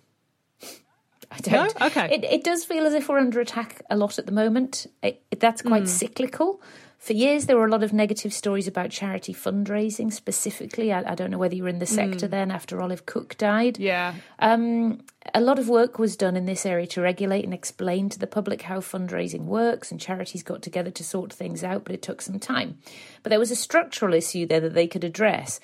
I 1.32 1.38
don't. 1.40 1.80
No? 1.80 1.88
Okay. 1.88 2.14
It, 2.14 2.24
it 2.24 2.44
does 2.44 2.64
feel 2.64 2.86
as 2.86 2.94
if 2.94 3.10
we're 3.10 3.18
under 3.18 3.40
attack 3.40 3.82
a 3.90 3.98
lot 3.98 4.20
at 4.20 4.26
the 4.26 4.32
moment. 4.32 4.86
It, 5.02 5.24
that's 5.40 5.62
quite 5.62 5.84
mm. 5.84 5.88
cyclical 5.88 6.62
For 7.06 7.13
years, 7.13 7.46
there 7.46 7.56
were 7.56 7.68
a 7.68 7.70
lot 7.70 7.84
of 7.84 7.94
negative 7.94 8.34
stories 8.34 8.68
about 8.68 8.89
charity 8.89 9.32
fundraising 9.32 10.12
specifically. 10.12 10.91
I, 10.91 11.12
I 11.12 11.13
don't 11.13 11.30
know 11.30 11.38
whether 11.38 11.54
you 11.54 11.62
were 11.62 11.70
in 11.70 11.78
the 11.78 11.86
sector 11.86 12.26
mm. 12.26 12.32
then 12.32 12.50
after 12.50 12.82
Olive 12.82 13.06
Cook 13.06 13.38
died. 13.38 13.78
Yeah. 13.78 14.15
Um, 14.39 15.02
a 15.32 15.39
lot 15.39 15.60
of 15.60 15.70
work 15.70 16.00
was 16.00 16.18
done 16.18 16.36
in 16.36 16.48
this 16.48 16.65
area 16.65 16.88
to 16.88 17.02
regulate 17.02 17.46
and 17.46 17.54
explain 17.54 18.10
to 18.10 18.18
the 18.18 18.26
public 18.26 18.63
how 18.63 18.80
fundraising 18.80 19.44
works, 19.44 19.91
and 19.91 20.02
charities 20.02 20.41
got 20.41 20.63
together 20.63 20.89
to 20.89 21.04
sort 21.04 21.32
things 21.32 21.63
out, 21.63 21.84
but 21.84 21.94
it 21.94 22.02
took 22.02 22.24
some 22.24 22.39
time. 22.39 22.80
But 23.22 23.30
there 23.30 23.38
was 23.38 23.52
a 23.52 23.56
structural 23.56 24.15
issue 24.15 24.48
there 24.48 24.62
that 24.62 24.74
they 24.74 24.88
could 24.88 25.04
address. 25.04 25.60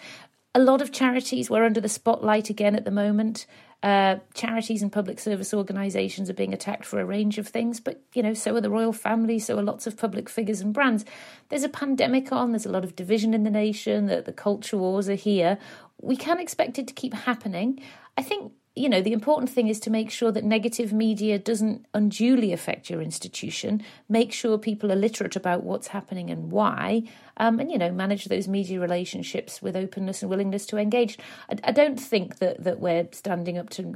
A 0.54 0.60
lot 0.60 0.80
of 0.80 0.92
charities 0.92 1.50
were 1.50 1.64
under 1.64 1.82
the 1.82 1.90
spotlight 1.90 2.52
again 2.52 2.76
at 2.76 2.86
the 2.86 2.92
moment. 2.92 3.48
Uh, 3.84 4.18
charities 4.36 4.84
and 4.84 4.92
public 4.92 5.20
service 5.20 5.56
organisations 5.56 6.30
are 6.30 6.36
being 6.36 6.54
attacked 6.54 6.86
for 6.86 7.00
a 7.00 7.06
range 7.06 7.40
of 7.40 7.48
things, 7.48 7.80
but 7.80 8.00
you 8.14 8.22
know, 8.22 8.34
so 8.34 8.56
are 8.56 8.62
the 8.62 8.70
royal 8.70 8.94
family, 8.94 9.40
so 9.40 9.58
are 9.58 9.64
lots 9.64 9.88
of 9.88 9.98
public 9.98 10.30
figures 10.30 10.62
and 10.62 10.72
brands. 10.72 11.04
There's 11.50 11.64
a 11.64 11.70
pandemic 11.70 12.32
on, 12.32 12.52
there's 12.52 12.68
a 12.68 12.72
lot 12.72 12.84
of 12.84 12.96
division 12.96 13.34
in 13.34 13.44
the 13.44 13.50
nation, 13.50 14.06
the, 14.06 14.22
the 14.22 14.34
culture 14.34 14.78
wars 14.78 15.10
are 15.10 15.16
here. 15.16 15.58
We 16.00 16.16
can't 16.16 16.40
expect 16.40 16.78
it 16.78 16.88
to 16.90 16.94
keep 16.94 17.14
happening. 17.16 17.82
I 18.16 18.22
think 18.22 18.54
you 18.74 18.88
know, 18.88 19.02
the 19.02 19.12
important 19.12 19.50
thing 19.50 19.68
is 19.68 19.82
to 19.82 19.90
make 19.90 20.10
sure 20.10 20.32
that 20.32 20.46
negative 20.46 20.94
media 20.94 21.38
doesn't 21.38 21.86
unduly 21.94 22.54
affect 22.54 22.90
your 22.90 23.02
institution. 23.02 23.84
Make 24.08 24.32
sure 24.32 24.58
people 24.58 24.92
are 24.94 24.96
literate 24.96 25.36
about 25.36 25.64
what's 25.64 25.88
happening 25.88 26.30
and 26.30 26.52
why, 26.52 27.04
um, 27.36 27.60
and 27.60 27.70
you 27.70 27.78
know, 27.78 27.92
manage 27.92 28.26
those 28.26 28.48
media 28.48 28.80
relationships 28.80 29.62
with 29.62 29.76
openness 29.76 30.22
and 30.22 30.30
willingness 30.30 30.66
to 30.68 30.78
engage. 30.78 31.20
I, 31.50 31.58
I 31.66 31.72
don't 31.74 32.00
think 32.00 32.38
that 32.38 32.64
that 32.64 32.80
we're 32.80 33.10
standing 33.12 33.58
up 33.58 33.70
to. 33.72 33.94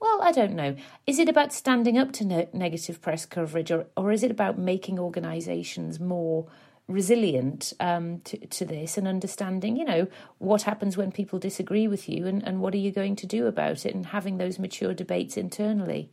Well, 0.00 0.20
I 0.22 0.32
don't 0.32 0.54
know. 0.54 0.76
Is 1.06 1.18
it 1.18 1.28
about 1.28 1.54
standing 1.54 1.96
up 1.96 2.12
to 2.12 2.24
ne- 2.26 2.48
negative 2.52 3.00
press 3.00 3.24
coverage, 3.24 3.70
or 3.70 3.86
or 3.96 4.12
is 4.12 4.22
it 4.22 4.30
about 4.30 4.58
making 4.58 4.98
organisations 4.98 5.98
more 5.98 6.46
resilient 6.90 7.72
um, 7.80 8.20
to, 8.20 8.38
to 8.46 8.64
this 8.64 8.98
and 8.98 9.06
understanding, 9.06 9.76
you 9.76 9.84
know, 9.84 10.06
what 10.38 10.62
happens 10.62 10.96
when 10.96 11.12
people 11.12 11.38
disagree 11.38 11.88
with 11.88 12.08
you 12.08 12.26
and, 12.26 12.42
and 12.46 12.60
what 12.60 12.74
are 12.74 12.78
you 12.78 12.90
going 12.90 13.16
to 13.16 13.26
do 13.26 13.46
about 13.46 13.86
it 13.86 13.94
and 13.94 14.06
having 14.06 14.38
those 14.38 14.58
mature 14.58 14.94
debates 14.94 15.36
internally. 15.36 16.10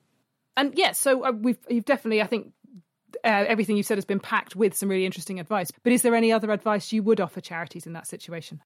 And 0.56 0.74
yes, 0.76 0.88
yeah, 0.88 0.92
so 0.92 1.26
uh, 1.26 1.32
we've 1.32 1.60
you've 1.70 1.86
definitely, 1.86 2.22
I 2.22 2.28
think, 2.28 2.52
uh, 3.24 3.46
everything 3.48 3.78
you've 3.78 3.86
said 3.86 3.98
has 3.98 4.06
been 4.06 4.20
packed 4.20 4.56
with 4.56 4.76
some 4.76 4.90
really 4.90 5.06
interesting 5.06 5.40
advice. 5.40 5.72
But 5.84 5.94
is 5.94 6.02
there 6.02 6.16
any 6.16 6.32
other 6.32 6.52
advice 6.52 6.92
you 6.92 7.04
would 7.04 7.22
offer 7.22 7.42
charities 7.42 7.86
in 7.86 7.94
that 7.94 8.08
situation? 8.08 8.62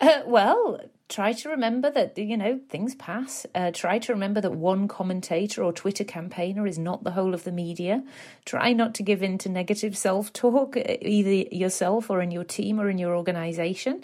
Uh, 0.00 0.22
well, 0.26 0.80
try 1.12 1.32
to 1.32 1.50
remember 1.50 1.90
that, 1.90 2.16
you 2.16 2.36
know, 2.36 2.58
things 2.68 2.94
pass. 2.94 3.46
Uh, 3.54 3.70
try 3.70 3.98
to 3.98 4.12
remember 4.12 4.40
that 4.40 4.54
one 4.54 4.88
commentator 4.88 5.62
or 5.62 5.72
Twitter 5.72 6.04
campaigner 6.04 6.66
is 6.66 6.78
not 6.78 7.04
the 7.04 7.10
whole 7.12 7.34
of 7.34 7.44
the 7.44 7.52
media. 7.52 8.02
Try 8.46 8.72
not 8.72 8.94
to 8.94 9.02
give 9.02 9.22
in 9.22 9.36
to 9.38 9.48
negative 9.48 9.96
self 9.96 10.32
talk, 10.32 10.76
uh, 10.76 10.96
either 11.02 11.54
yourself 11.54 12.08
or 12.08 12.22
in 12.22 12.30
your 12.30 12.44
team 12.44 12.80
or 12.80 12.88
in 12.88 12.98
your 12.98 13.14
organization. 13.14 14.02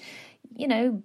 You 0.55 0.68
know, 0.68 1.03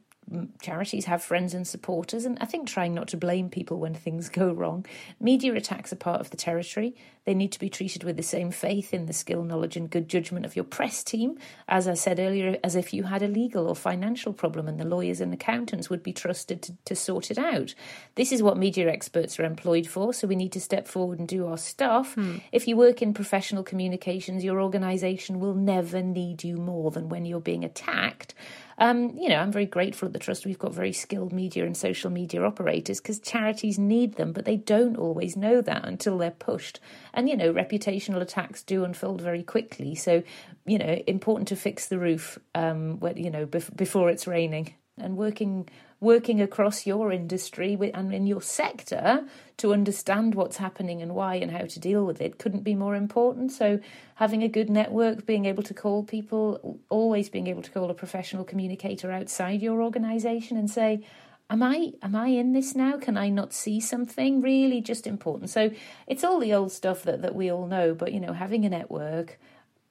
charities 0.61 1.05
have 1.05 1.23
friends 1.23 1.53
and 1.53 1.67
supporters, 1.67 2.25
and 2.25 2.37
I 2.41 2.45
think 2.45 2.67
trying 2.67 2.93
not 2.93 3.07
to 3.09 3.17
blame 3.17 3.49
people 3.49 3.79
when 3.79 3.93
things 3.93 4.29
go 4.29 4.51
wrong. 4.51 4.85
Media 5.19 5.53
attacks 5.53 5.93
are 5.93 5.97
part 5.97 6.21
of 6.21 6.29
the 6.29 6.37
territory. 6.37 6.95
They 7.25 7.33
need 7.33 7.53
to 7.53 7.59
be 7.59 7.69
treated 7.69 8.03
with 8.03 8.17
the 8.17 8.23
same 8.23 8.51
faith 8.51 8.93
in 8.93 9.05
the 9.05 9.13
skill, 9.13 9.43
knowledge, 9.43 9.77
and 9.77 9.89
good 9.89 10.09
judgment 10.09 10.45
of 10.45 10.55
your 10.55 10.65
press 10.65 11.03
team, 11.03 11.37
as 11.69 11.87
I 11.87 11.93
said 11.93 12.19
earlier, 12.19 12.57
as 12.63 12.75
if 12.75 12.93
you 12.93 13.03
had 13.03 13.21
a 13.21 13.27
legal 13.27 13.67
or 13.67 13.75
financial 13.75 14.33
problem 14.33 14.67
and 14.67 14.79
the 14.79 14.85
lawyers 14.85 15.21
and 15.21 15.33
accountants 15.33 15.89
would 15.89 16.03
be 16.03 16.11
trusted 16.11 16.61
to, 16.63 16.73
to 16.85 16.95
sort 16.95 17.31
it 17.31 17.37
out. 17.37 17.75
This 18.15 18.31
is 18.31 18.43
what 18.43 18.57
media 18.57 18.89
experts 18.89 19.39
are 19.39 19.45
employed 19.45 19.87
for, 19.87 20.13
so 20.13 20.27
we 20.27 20.35
need 20.35 20.51
to 20.51 20.59
step 20.59 20.87
forward 20.87 21.19
and 21.19 21.27
do 21.27 21.47
our 21.47 21.57
stuff. 21.57 22.15
Hmm. 22.15 22.37
If 22.51 22.67
you 22.67 22.75
work 22.75 23.01
in 23.01 23.13
professional 23.13 23.63
communications, 23.63 24.43
your 24.43 24.61
organisation 24.61 25.39
will 25.39 25.55
never 25.55 26.01
need 26.01 26.43
you 26.43 26.57
more 26.57 26.91
than 26.91 27.07
when 27.07 27.25
you're 27.25 27.39
being 27.39 27.63
attacked. 27.63 28.33
Um, 28.77 29.17
you 29.17 29.29
know, 29.29 29.37
I'm 29.37 29.51
very 29.51 29.65
grateful 29.65 30.07
at 30.07 30.13
the 30.13 30.19
Trust 30.19 30.45
we've 30.45 30.59
got 30.59 30.73
very 30.73 30.93
skilled 30.93 31.31
media 31.31 31.65
and 31.65 31.75
social 31.75 32.09
media 32.09 32.43
operators 32.43 32.99
because 32.99 33.19
charities 33.19 33.77
need 33.77 34.15
them, 34.15 34.33
but 34.33 34.45
they 34.45 34.57
don't 34.57 34.97
always 34.97 35.37
know 35.37 35.61
that 35.61 35.85
until 35.85 36.17
they're 36.17 36.31
pushed. 36.31 36.79
And, 37.13 37.29
you 37.29 37.37
know, 37.37 37.53
reputational 37.53 38.21
attacks 38.21 38.63
do 38.63 38.83
unfold 38.83 39.21
very 39.21 39.43
quickly. 39.43 39.95
So, 39.95 40.23
you 40.65 40.77
know, 40.77 41.01
important 41.07 41.47
to 41.49 41.55
fix 41.55 41.87
the 41.87 41.99
roof, 41.99 42.39
um, 42.55 42.99
when, 42.99 43.17
you 43.17 43.29
know, 43.29 43.45
bef- 43.45 43.75
before 43.75 44.09
it's 44.09 44.27
raining 44.27 44.73
and 44.97 45.17
working 45.17 45.67
working 46.03 46.41
across 46.41 46.85
your 46.85 47.11
industry 47.11 47.77
and 47.93 48.13
in 48.13 48.27
your 48.27 48.41
sector 48.41 49.25
to 49.57 49.73
understand 49.73 50.35
what's 50.35 50.57
happening 50.57 51.01
and 51.01 51.15
why 51.15 51.35
and 51.35 51.51
how 51.51 51.65
to 51.65 51.79
deal 51.79 52.05
with 52.05 52.21
it 52.21 52.37
couldn't 52.37 52.63
be 52.63 52.75
more 52.75 52.95
important. 52.95 53.51
So, 53.51 53.79
having 54.15 54.43
a 54.43 54.47
good 54.47 54.69
network, 54.69 55.25
being 55.25 55.45
able 55.45 55.63
to 55.63 55.73
call 55.73 56.03
people, 56.03 56.79
always 56.89 57.29
being 57.29 57.47
able 57.47 57.61
to 57.61 57.71
call 57.71 57.89
a 57.89 57.93
professional 57.93 58.43
communicator 58.43 59.11
outside 59.11 59.61
your 59.61 59.81
organization 59.81 60.57
and 60.57 60.69
say, 60.69 61.03
Am 61.49 61.61
I 61.61 61.93
am 62.01 62.15
I 62.15 62.27
in 62.27 62.53
this 62.53 62.73
now? 62.75 62.97
Can 62.97 63.17
I 63.17 63.29
not 63.29 63.53
see 63.53 63.79
something? 63.79 64.41
Really 64.41 64.81
just 64.81 65.05
important. 65.05 65.49
So 65.49 65.71
it's 66.07 66.23
all 66.23 66.39
the 66.39 66.53
old 66.53 66.71
stuff 66.71 67.03
that, 67.03 67.21
that 67.21 67.35
we 67.35 67.51
all 67.51 67.67
know, 67.67 67.93
but 67.93 68.13
you 68.13 68.19
know, 68.19 68.33
having 68.33 68.65
a 68.65 68.69
network, 68.69 69.39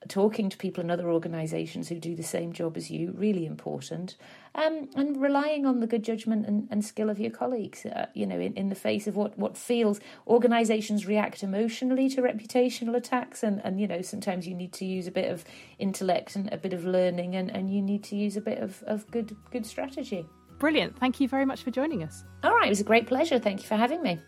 talking 0.07 0.49
to 0.49 0.57
people 0.57 0.83
in 0.83 0.91
other 0.91 1.09
organisations 1.09 1.89
who 1.89 1.99
do 1.99 2.15
the 2.15 2.23
same 2.23 2.53
job 2.53 2.77
as 2.77 2.89
you, 2.89 3.13
really 3.17 3.45
important, 3.45 4.15
um, 4.55 4.89
and 4.95 5.21
relying 5.21 5.65
on 5.65 5.79
the 5.79 5.87
good 5.87 6.03
judgment 6.03 6.45
and, 6.45 6.67
and 6.71 6.83
skill 6.83 7.09
of 7.09 7.19
your 7.19 7.31
colleagues. 7.31 7.85
Uh, 7.85 8.07
you 8.13 8.25
know, 8.25 8.39
in, 8.39 8.53
in 8.53 8.69
the 8.69 8.75
face 8.75 9.07
of 9.07 9.15
what 9.15 9.37
what 9.37 9.57
feels 9.57 9.99
organisations 10.27 11.05
react 11.05 11.43
emotionally 11.43 12.09
to 12.09 12.21
reputational 12.21 12.95
attacks, 12.95 13.43
and 13.43 13.61
and 13.63 13.79
you 13.79 13.87
know 13.87 14.01
sometimes 14.01 14.47
you 14.47 14.55
need 14.55 14.73
to 14.73 14.85
use 14.85 15.07
a 15.07 15.11
bit 15.11 15.31
of 15.31 15.43
intellect 15.79 16.35
and 16.35 16.51
a 16.53 16.57
bit 16.57 16.73
of 16.73 16.85
learning, 16.85 17.35
and, 17.35 17.49
and 17.51 17.73
you 17.73 17.81
need 17.81 18.03
to 18.03 18.15
use 18.15 18.37
a 18.37 18.41
bit 18.41 18.59
of, 18.59 18.83
of 18.83 19.09
good 19.11 19.35
good 19.51 19.65
strategy. 19.65 20.25
Brilliant. 20.59 20.97
Thank 20.97 21.19
you 21.19 21.27
very 21.27 21.45
much 21.45 21.63
for 21.63 21.71
joining 21.71 22.03
us. 22.03 22.23
All 22.43 22.55
right, 22.55 22.67
it 22.67 22.69
was 22.69 22.79
a 22.79 22.85
great 22.85 23.07
pleasure. 23.07 23.39
Thank 23.39 23.61
you 23.61 23.67
for 23.67 23.75
having 23.75 24.01
me. 24.01 24.19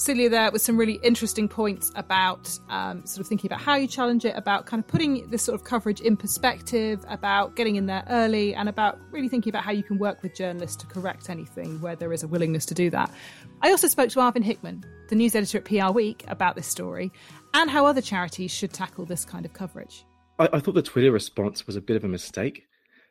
Celia 0.00 0.30
there 0.30 0.50
with 0.50 0.62
some 0.62 0.78
really 0.78 0.98
interesting 1.02 1.46
points 1.46 1.92
about 1.94 2.58
um, 2.70 3.04
sort 3.04 3.20
of 3.20 3.26
thinking 3.26 3.48
about 3.48 3.60
how 3.60 3.74
you 3.74 3.86
challenge 3.86 4.24
it, 4.24 4.34
about 4.34 4.64
kind 4.64 4.82
of 4.82 4.88
putting 4.88 5.28
this 5.28 5.42
sort 5.42 5.54
of 5.60 5.66
coverage 5.66 6.00
in 6.00 6.16
perspective, 6.16 7.04
about 7.06 7.54
getting 7.54 7.76
in 7.76 7.84
there 7.84 8.02
early, 8.08 8.54
and 8.54 8.66
about 8.66 8.98
really 9.10 9.28
thinking 9.28 9.50
about 9.50 9.62
how 9.62 9.72
you 9.72 9.82
can 9.82 9.98
work 9.98 10.22
with 10.22 10.34
journalists 10.34 10.76
to 10.76 10.86
correct 10.86 11.28
anything 11.28 11.78
where 11.82 11.96
there 11.96 12.14
is 12.14 12.22
a 12.22 12.28
willingness 12.28 12.64
to 12.64 12.74
do 12.74 12.88
that. 12.88 13.12
I 13.60 13.70
also 13.70 13.88
spoke 13.88 14.08
to 14.10 14.20
Arvind 14.20 14.44
Hickman, 14.44 14.84
the 15.10 15.16
news 15.16 15.34
editor 15.34 15.58
at 15.58 15.64
PR 15.66 15.92
Week, 15.92 16.24
about 16.28 16.56
this 16.56 16.66
story 16.66 17.12
and 17.52 17.68
how 17.68 17.84
other 17.84 18.00
charities 18.00 18.50
should 18.50 18.72
tackle 18.72 19.04
this 19.04 19.26
kind 19.26 19.44
of 19.44 19.52
coverage. 19.52 20.06
I, 20.38 20.48
I 20.54 20.60
thought 20.60 20.76
the 20.76 20.82
Twitter 20.82 21.12
response 21.12 21.66
was 21.66 21.76
a 21.76 21.82
bit 21.82 21.96
of 21.96 22.04
a 22.04 22.08
mistake 22.08 22.66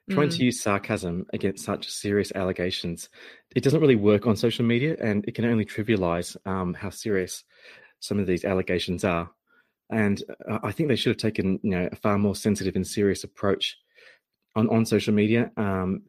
trying 0.09 0.29
mm. 0.29 0.37
to 0.37 0.43
use 0.43 0.61
sarcasm 0.61 1.25
against 1.33 1.63
such 1.63 1.89
serious 1.89 2.31
allegations 2.35 3.09
it 3.55 3.63
doesn't 3.63 3.81
really 3.81 3.95
work 3.95 4.27
on 4.27 4.35
social 4.35 4.65
media 4.65 4.95
and 4.99 5.25
it 5.27 5.35
can 5.35 5.45
only 5.45 5.65
trivialize 5.65 6.35
um, 6.45 6.73
how 6.73 6.89
serious 6.89 7.43
some 7.99 8.19
of 8.19 8.27
these 8.27 8.45
allegations 8.45 9.03
are 9.03 9.29
and 9.89 10.23
uh, 10.49 10.59
i 10.63 10.71
think 10.71 10.89
they 10.89 10.95
should 10.95 11.11
have 11.11 11.17
taken 11.17 11.59
you 11.63 11.71
know 11.71 11.89
a 11.91 11.95
far 11.95 12.17
more 12.17 12.35
sensitive 12.35 12.75
and 12.75 12.85
serious 12.85 13.23
approach 13.23 13.77
on, 14.55 14.67
on 14.69 14.85
social 14.85 15.13
media 15.13 15.51
um, 15.57 16.01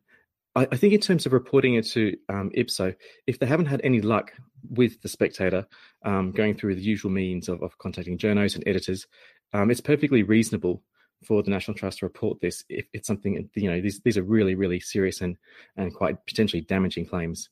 I, 0.57 0.67
I, 0.73 0.77
think 0.77 0.93
in 0.93 1.01
terms 1.01 1.27
of 1.27 1.33
reporting 1.33 1.75
it 1.75 1.87
to 1.89 2.17
um, 2.29 2.51
ipso 2.55 2.95
if 3.27 3.39
they 3.39 3.47
haven't 3.47 3.67
had 3.67 3.81
any 3.85 4.01
luck 4.01 4.33
with 4.69 5.01
the 5.03 5.09
spectator 5.09 5.67
um, 6.05 6.33
going 6.33 6.55
through 6.55 6.75
the 6.75 6.83
usual 6.83 7.11
means 7.11 7.49
of, 7.49 7.63
of 7.63 7.79
contacting 7.79 8.19
journalists 8.19 8.57
and 8.57 8.67
editors 8.67 9.07
um, 9.53 9.71
it's 9.71 9.81
perfectly 9.81 10.23
reasonable 10.23 10.83
for 11.25 11.43
the 11.43 11.51
National 11.51 11.77
Trust 11.77 11.99
to 11.99 12.07
report 12.07 12.41
this 12.41 12.65
if 12.69 12.87
it's 12.93 13.07
something 13.07 13.49
you 13.55 13.71
know 13.71 13.81
these 13.81 14.01
these 14.01 14.17
are 14.17 14.23
really 14.23 14.55
really 14.55 14.81
serious 14.81 15.21
and 15.21 15.37
and 15.77 15.95
quite 15.95 16.25
potentially 16.27 16.63
damaging 16.63 17.07
claims. 17.07 17.49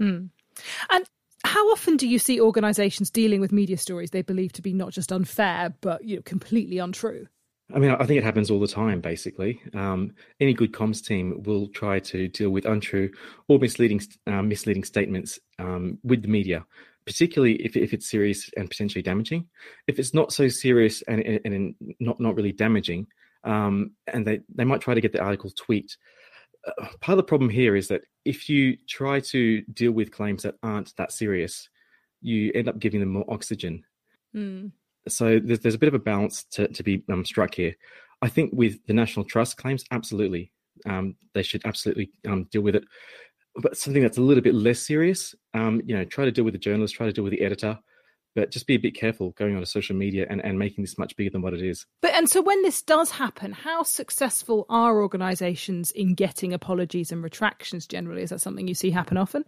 Mm. 0.00 0.30
And 0.90 1.04
how 1.44 1.70
often 1.70 1.96
do 1.96 2.08
you 2.08 2.18
see 2.18 2.40
organisations 2.40 3.10
dealing 3.10 3.40
with 3.40 3.52
media 3.52 3.76
stories 3.76 4.10
they 4.10 4.22
believe 4.22 4.52
to 4.52 4.62
be 4.62 4.72
not 4.72 4.92
just 4.92 5.12
unfair 5.12 5.74
but 5.80 6.04
you 6.04 6.16
know 6.16 6.22
completely 6.22 6.78
untrue? 6.78 7.26
I 7.74 7.78
mean, 7.78 7.90
I 7.90 8.04
think 8.04 8.18
it 8.18 8.24
happens 8.24 8.50
all 8.50 8.60
the 8.60 8.66
time. 8.66 9.00
Basically, 9.00 9.60
um, 9.72 10.12
any 10.40 10.52
good 10.52 10.72
comms 10.72 11.04
team 11.04 11.42
will 11.44 11.68
try 11.68 12.00
to 12.00 12.28
deal 12.28 12.50
with 12.50 12.66
untrue 12.66 13.10
or 13.48 13.58
misleading 13.58 14.00
uh, 14.26 14.42
misleading 14.42 14.84
statements 14.84 15.38
um, 15.58 15.98
with 16.02 16.22
the 16.22 16.28
media 16.28 16.66
particularly 17.06 17.54
if, 17.56 17.76
if 17.76 17.92
it's 17.92 18.10
serious 18.10 18.50
and 18.56 18.68
potentially 18.70 19.02
damaging. 19.02 19.46
If 19.86 19.98
it's 19.98 20.14
not 20.14 20.32
so 20.32 20.48
serious 20.48 21.02
and, 21.02 21.20
and, 21.22 21.40
and 21.44 21.74
not 22.00 22.20
not 22.20 22.36
really 22.36 22.52
damaging, 22.52 23.06
um, 23.44 23.92
and 24.06 24.26
they, 24.26 24.40
they 24.54 24.64
might 24.64 24.80
try 24.80 24.94
to 24.94 25.00
get 25.00 25.12
the 25.12 25.22
article 25.22 25.50
tweaked. 25.50 25.96
Uh, 26.66 26.86
part 27.00 27.14
of 27.14 27.16
the 27.16 27.22
problem 27.24 27.50
here 27.50 27.74
is 27.74 27.88
that 27.88 28.02
if 28.24 28.48
you 28.48 28.76
try 28.88 29.20
to 29.20 29.62
deal 29.72 29.92
with 29.92 30.12
claims 30.12 30.44
that 30.44 30.54
aren't 30.62 30.96
that 30.96 31.12
serious, 31.12 31.68
you 32.20 32.52
end 32.54 32.68
up 32.68 32.78
giving 32.78 33.00
them 33.00 33.10
more 33.10 33.24
oxygen. 33.28 33.84
Mm. 34.34 34.70
So 35.08 35.40
there's, 35.42 35.60
there's 35.60 35.74
a 35.74 35.78
bit 35.78 35.88
of 35.88 35.94
a 35.94 35.98
balance 35.98 36.44
to, 36.52 36.68
to 36.68 36.82
be 36.82 37.02
um, 37.10 37.24
struck 37.24 37.54
here. 37.54 37.74
I 38.20 38.28
think 38.28 38.52
with 38.52 38.86
the 38.86 38.92
National 38.92 39.24
Trust 39.24 39.56
claims, 39.56 39.84
absolutely, 39.90 40.52
um, 40.86 41.16
they 41.34 41.42
should 41.42 41.62
absolutely 41.64 42.12
um, 42.28 42.44
deal 42.52 42.62
with 42.62 42.76
it 42.76 42.84
but 43.56 43.76
something 43.76 44.02
that's 44.02 44.18
a 44.18 44.22
little 44.22 44.42
bit 44.42 44.54
less 44.54 44.80
serious, 44.80 45.34
um, 45.54 45.82
you 45.84 45.96
know, 45.96 46.04
try 46.04 46.24
to 46.24 46.32
deal 46.32 46.44
with 46.44 46.54
the 46.54 46.58
journalist, 46.58 46.94
try 46.94 47.06
to 47.06 47.12
deal 47.12 47.24
with 47.24 47.32
the 47.32 47.42
editor, 47.42 47.78
But 48.34 48.50
just 48.50 48.66
be 48.66 48.74
a 48.74 48.78
bit 48.78 48.94
careful 48.94 49.32
going 49.32 49.52
on 49.52 49.58
onto 49.58 49.66
social 49.66 49.94
media 49.94 50.26
and, 50.30 50.42
and 50.42 50.58
making 50.58 50.84
this 50.84 50.96
much 50.98 51.16
bigger 51.16 51.30
than 51.30 51.42
what 51.42 51.54
it 51.54 51.62
is. 51.62 51.86
But 52.00 52.12
and 52.12 52.28
so 52.28 52.40
when 52.40 52.62
this 52.62 52.82
does 52.82 53.10
happen, 53.10 53.52
how 53.52 53.82
successful 53.82 54.64
are 54.68 55.02
organisations 55.02 55.90
in 55.90 56.14
getting 56.14 56.52
apologies 56.52 57.12
and 57.12 57.22
retractions 57.22 57.86
generally? 57.86 58.22
Is 58.22 58.30
that 58.30 58.40
something 58.40 58.66
you 58.68 58.74
see 58.74 58.90
happen 58.90 59.16
often? 59.16 59.44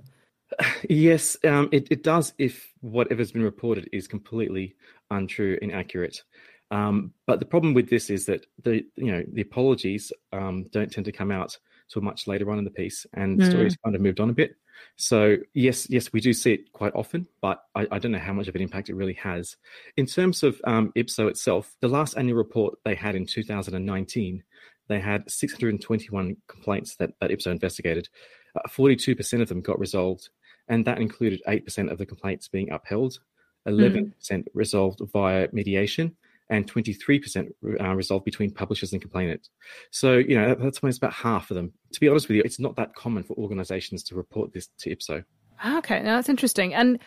Yes, 0.88 1.38
um, 1.44 1.70
it, 1.72 1.88
it 1.90 2.02
does 2.02 2.34
if 2.38 2.70
whatever's 2.80 3.32
been 3.32 3.42
reported 3.42 3.88
is 3.92 4.06
completely 4.06 4.76
untrue, 5.10 5.58
inaccurate. 5.62 6.22
Um, 6.70 7.12
but 7.26 7.40
the 7.40 7.46
problem 7.46 7.74
with 7.74 7.88
this 7.88 8.10
is 8.10 8.26
that 8.26 8.46
the 8.62 8.84
you 8.96 9.10
know 9.10 9.22
the 9.32 9.40
apologies 9.42 10.12
um, 10.32 10.64
don't 10.70 10.92
tend 10.92 11.06
to 11.06 11.12
come 11.12 11.30
out 11.30 11.58
till 11.88 12.02
much 12.02 12.26
later 12.26 12.50
on 12.50 12.58
in 12.58 12.64
the 12.64 12.70
piece, 12.70 13.06
and 13.14 13.38
the 13.38 13.46
story's 13.46 13.76
kind 13.84 13.94
of 13.94 14.02
moved 14.02 14.20
on 14.20 14.30
a 14.30 14.34
bit. 14.34 14.56
So 14.96 15.36
yes, 15.54 15.88
yes, 15.90 16.12
we 16.12 16.20
do 16.20 16.32
see 16.32 16.54
it 16.54 16.72
quite 16.72 16.94
often, 16.94 17.26
but 17.40 17.62
I, 17.74 17.86
I 17.90 17.98
don't 17.98 18.12
know 18.12 18.18
how 18.18 18.32
much 18.32 18.48
of 18.48 18.54
an 18.54 18.62
impact 18.62 18.88
it 18.88 18.94
really 18.94 19.14
has. 19.14 19.56
In 19.96 20.06
terms 20.06 20.42
of 20.42 20.60
um, 20.64 20.92
IPSO 20.96 21.28
itself, 21.28 21.76
the 21.80 21.88
last 21.88 22.16
annual 22.16 22.36
report 22.36 22.78
they 22.84 22.94
had 22.94 23.14
in 23.14 23.26
2019, 23.26 24.42
they 24.88 25.00
had 25.00 25.30
621 25.30 26.36
complaints 26.46 26.96
that, 26.96 27.10
that 27.20 27.30
IPSO 27.30 27.48
investigated. 27.48 28.08
Uh, 28.56 28.68
42% 28.68 29.40
of 29.40 29.48
them 29.48 29.60
got 29.60 29.78
resolved, 29.78 30.28
and 30.68 30.84
that 30.84 31.00
included 31.00 31.42
8% 31.46 31.90
of 31.90 31.98
the 31.98 32.06
complaints 32.06 32.48
being 32.48 32.70
upheld, 32.70 33.18
11% 33.66 34.12
mm. 34.30 34.44
resolved 34.52 35.00
via 35.12 35.48
mediation, 35.52 36.16
and 36.50 36.70
23% 36.70 37.50
uh, 37.80 37.94
resolved 37.94 38.24
between 38.24 38.52
publishers 38.52 38.92
and 38.92 39.00
complainant. 39.00 39.48
So, 39.90 40.14
you 40.14 40.38
know, 40.38 40.54
that's 40.54 40.80
almost 40.82 40.98
about 40.98 41.12
half 41.12 41.50
of 41.50 41.54
them. 41.54 41.72
To 41.92 42.00
be 42.00 42.08
honest 42.08 42.28
with 42.28 42.36
you, 42.36 42.42
it's 42.44 42.60
not 42.60 42.76
that 42.76 42.94
common 42.94 43.22
for 43.22 43.34
organizations 43.34 44.02
to 44.04 44.14
report 44.14 44.52
this 44.52 44.68
to 44.80 44.94
IPSO. 44.94 45.24
Okay, 45.66 46.02
now 46.02 46.16
that's 46.16 46.28
interesting. 46.28 46.74
And 46.74 46.98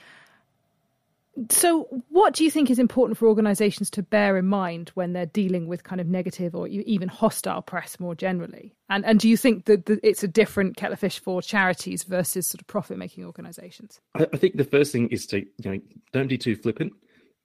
so, 1.52 1.84
what 2.10 2.34
do 2.34 2.44
you 2.44 2.50
think 2.50 2.72
is 2.72 2.80
important 2.80 3.18
for 3.18 3.28
organizations 3.28 3.92
to 3.92 4.02
bear 4.02 4.38
in 4.38 4.48
mind 4.48 4.90
when 4.96 5.14
they're 5.14 5.28
dealing 5.28 5.68
with 5.68 5.84
kind 5.84 6.02
of 6.02 6.08
negative 6.08 6.56
or 6.56 6.68
even 6.68 7.08
hostile 7.08 7.62
press 7.62 8.00
more 8.00 8.16
generally? 8.16 8.74
And 8.90 9.06
and 9.06 9.20
do 9.20 9.30
you 9.30 9.38
think 9.38 9.66
that, 9.66 9.88
it's 10.02 10.24
a 10.24 10.28
different 10.28 10.78
kettle 10.78 10.94
of 10.94 11.00
fish 11.00 11.20
for 11.20 11.42
charities 11.42 12.04
versus 12.04 12.48
sort 12.48 12.62
of 12.62 12.68
profit 12.68 12.98
making 12.98 13.24
organizations? 13.24 14.02
I, 14.16 14.26
I 14.34 14.38
think 14.38 14.58
the 14.58 14.64
first 14.64 14.92
thing 14.92 15.10
is 15.10 15.28
to, 15.28 15.40
you 15.40 15.72
know, 15.72 15.80
don't 16.12 16.28
be 16.28 16.40
too 16.40 16.56
flippant 16.56 16.94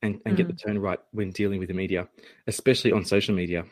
and, 0.02 0.20
and 0.26 0.34
mm. 0.34 0.36
get 0.36 0.48
the 0.48 0.52
mm. 0.52 0.62
tone 0.66 0.78
right 0.78 0.98
when 1.12 1.30
dealing 1.30 1.58
with 1.58 1.68
the 1.68 1.74
media, 1.74 2.08
especially 2.46 2.92
on 2.92 3.04
social 3.04 3.34
media. 3.34 3.64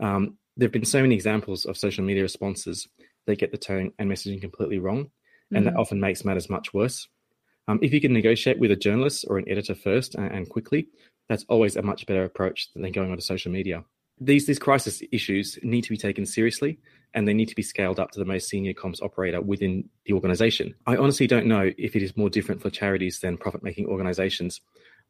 Um, 0.00 0.38
there 0.56 0.66
have 0.66 0.72
been 0.72 0.84
so 0.84 1.00
many 1.00 1.14
examples 1.14 1.64
of 1.64 1.76
social 1.76 2.04
media 2.04 2.22
responses 2.22 2.88
that 3.26 3.38
get 3.38 3.52
the 3.52 3.58
tone 3.58 3.92
and 3.98 4.10
messaging 4.10 4.40
completely 4.40 4.78
wrong, 4.78 5.10
and 5.50 5.64
mm. 5.64 5.70
that 5.70 5.78
often 5.78 6.00
makes 6.00 6.24
matters 6.24 6.50
much 6.50 6.74
worse. 6.74 7.08
Um, 7.68 7.78
if 7.82 7.92
you 7.92 8.00
can 8.00 8.12
negotiate 8.12 8.58
with 8.58 8.70
a 8.70 8.76
journalist 8.76 9.24
or 9.28 9.38
an 9.38 9.48
editor 9.48 9.74
first 9.74 10.14
and, 10.16 10.30
and, 10.32 10.48
quickly, 10.48 10.88
that's 11.28 11.44
always 11.48 11.76
a 11.76 11.82
much 11.82 12.06
better 12.06 12.24
approach 12.24 12.68
than 12.74 12.90
going 12.90 13.10
onto 13.10 13.22
social 13.22 13.52
media. 13.52 13.84
These 14.20 14.46
these 14.46 14.58
crisis 14.58 15.02
issues 15.10 15.58
need 15.62 15.82
to 15.82 15.90
be 15.90 15.96
taken 15.96 16.26
seriously, 16.26 16.78
and 17.14 17.26
they 17.26 17.34
need 17.34 17.48
to 17.48 17.54
be 17.54 17.62
scaled 17.62 17.98
up 17.98 18.10
to 18.12 18.18
the 18.18 18.24
most 18.24 18.48
senior 18.48 18.72
comms 18.72 19.02
operator 19.02 19.40
within 19.40 19.88
the 20.04 20.12
organization. 20.12 20.74
I 20.86 20.96
honestly 20.96 21.26
don't 21.26 21.46
know 21.46 21.70
if 21.78 21.96
it 21.96 22.02
is 22.02 22.16
more 22.16 22.30
different 22.30 22.60
for 22.60 22.70
charities 22.70 23.20
than 23.20 23.36
profit 23.36 23.62
making 23.62 23.86
organizations. 23.86 24.60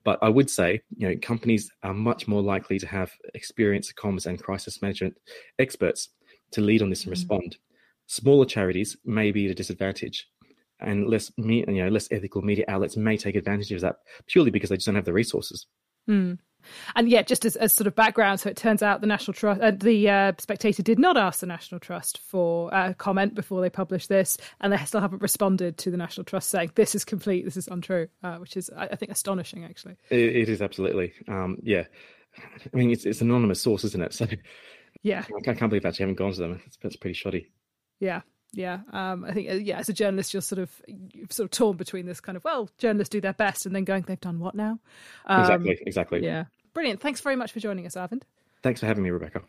But 0.05 0.19
I 0.23 0.29
would 0.29 0.51
say, 0.51 0.83
you 0.97 1.09
know, 1.09 1.17
companies 1.23 1.71
are 1.83 1.95
much 1.95 2.27
more 2.27 2.43
likely 2.43 2.79
to 2.79 2.87
have 2.87 3.13
experienced 3.35 3.95
comms 3.97 4.27
and 4.27 4.43
crisis 4.43 4.83
management 4.83 5.17
experts 5.59 6.11
to 6.53 6.61
lead 6.61 6.83
on 6.83 6.91
this 6.91 7.05
and 7.05 7.13
mm-hmm. 7.13 7.21
respond. 7.21 7.57
Smaller 8.07 8.45
charities 8.45 8.97
may 9.05 9.31
be 9.31 9.47
at 9.47 9.53
a 9.53 9.55
disadvantage, 9.55 10.29
and 10.81 11.09
less, 11.09 11.31
you 11.37 11.65
know, 11.67 11.89
less 11.89 12.09
ethical 12.11 12.43
media 12.43 12.65
outlets 12.69 12.97
may 12.97 13.17
take 13.17 13.37
advantage 13.37 13.73
of 13.73 13.81
that 13.81 13.97
purely 14.27 14.51
because 14.51 14.71
they 14.71 14.77
just 14.77 14.87
don't 14.87 14.97
have 14.97 15.05
the 15.05 15.13
resources. 15.13 15.67
Mm. 16.09 16.39
And 16.97 17.09
yet, 17.09 17.27
just 17.27 17.45
as, 17.45 17.57
as 17.57 17.73
sort 17.73 17.87
of 17.87 17.95
background, 17.95 18.41
so 18.41 18.49
it 18.49 18.57
turns 18.57 18.83
out 18.83 19.01
the 19.01 19.07
National 19.07 19.35
Trust, 19.35 19.61
uh, 19.61 19.73
the 19.73 20.09
uh, 20.09 20.33
Spectator 20.39 20.83
did 20.83 20.99
not 20.99 21.17
ask 21.17 21.41
the 21.41 21.47
National 21.47 21.81
Trust 21.81 22.19
for 22.19 22.73
uh, 22.75 22.93
comment 22.95 23.35
before 23.35 23.61
they 23.61 23.71
published 23.71 24.09
this, 24.09 24.37
and 24.61 24.73
they 24.73 24.77
still 24.79 25.01
haven't 25.01 25.23
responded 25.23 25.79
to 25.79 25.91
the 25.91 25.97
National 25.97 26.25
Trust 26.25 26.51
saying 26.51 26.73
this 26.75 26.95
is 26.95 27.05
complete, 27.05 27.45
this 27.45 27.57
is 27.57 27.69
untrue, 27.69 28.09
uh, 28.23 28.37
which 28.37 28.57
is, 28.57 28.71
I, 28.77 28.87
I, 28.87 28.97
think, 28.97 29.13
astonishing. 29.13 29.65
Actually, 29.65 29.97
it, 30.11 30.37
it 30.37 30.49
is 30.49 30.63
absolutely, 30.63 31.13
um, 31.29 31.59
yeah. 31.63 31.85
I 32.73 32.77
mean, 32.77 32.91
it's 32.91 33.05
it's 33.05 33.21
anonymous 33.21 33.61
source, 33.61 33.85
isn't 33.85 34.03
it? 34.03 34.15
So, 34.15 34.27
yeah, 35.03 35.25
I 35.37 35.53
can't 35.53 35.71
believe 35.71 35.85
I 35.85 35.89
actually 35.89 36.05
haven't 36.05 36.19
gone 36.19 36.33
to 36.33 36.41
them. 36.41 36.63
It's 36.83 36.97
pretty 36.97 37.15
shoddy. 37.15 37.51
Yeah, 38.01 38.23
yeah 38.53 38.81
um, 38.93 39.25
i 39.25 39.33
think 39.33 39.49
uh, 39.49 39.55
yeah 39.55 39.79
as 39.79 39.89
a 39.89 39.93
journalist 39.93 40.35
you're 40.35 40.43
sort 40.43 40.59
of 40.59 40.71
you're 40.87 41.27
sort 41.31 41.47
of 41.47 41.51
torn 41.51 41.77
between 41.77 42.07
this 42.07 42.21
kind 42.21 42.37
of 42.37 42.45
well 42.45 42.69
journalists 42.79 43.11
do 43.11 43.21
their 43.21 43.33
best 43.33 43.65
and 43.65 43.75
then 43.75 43.85
going 43.85 44.03
they've 44.03 44.21
done 44.21 44.39
what 44.39 44.55
now? 44.55 44.79
Um, 45.27 45.41
exactly 45.41 45.79
exactly. 45.87 46.25
yeah. 46.25 46.45
Brilliant. 46.75 47.01
Thanks 47.01 47.21
very 47.21 47.37
much 47.37 47.53
for 47.53 47.61
joining 47.61 47.87
us 47.87 47.95
arvind. 47.95 48.23
Thanks 48.63 48.81
for 48.81 48.87
having 48.87 49.03
me 49.03 49.11
rebecca. 49.11 49.43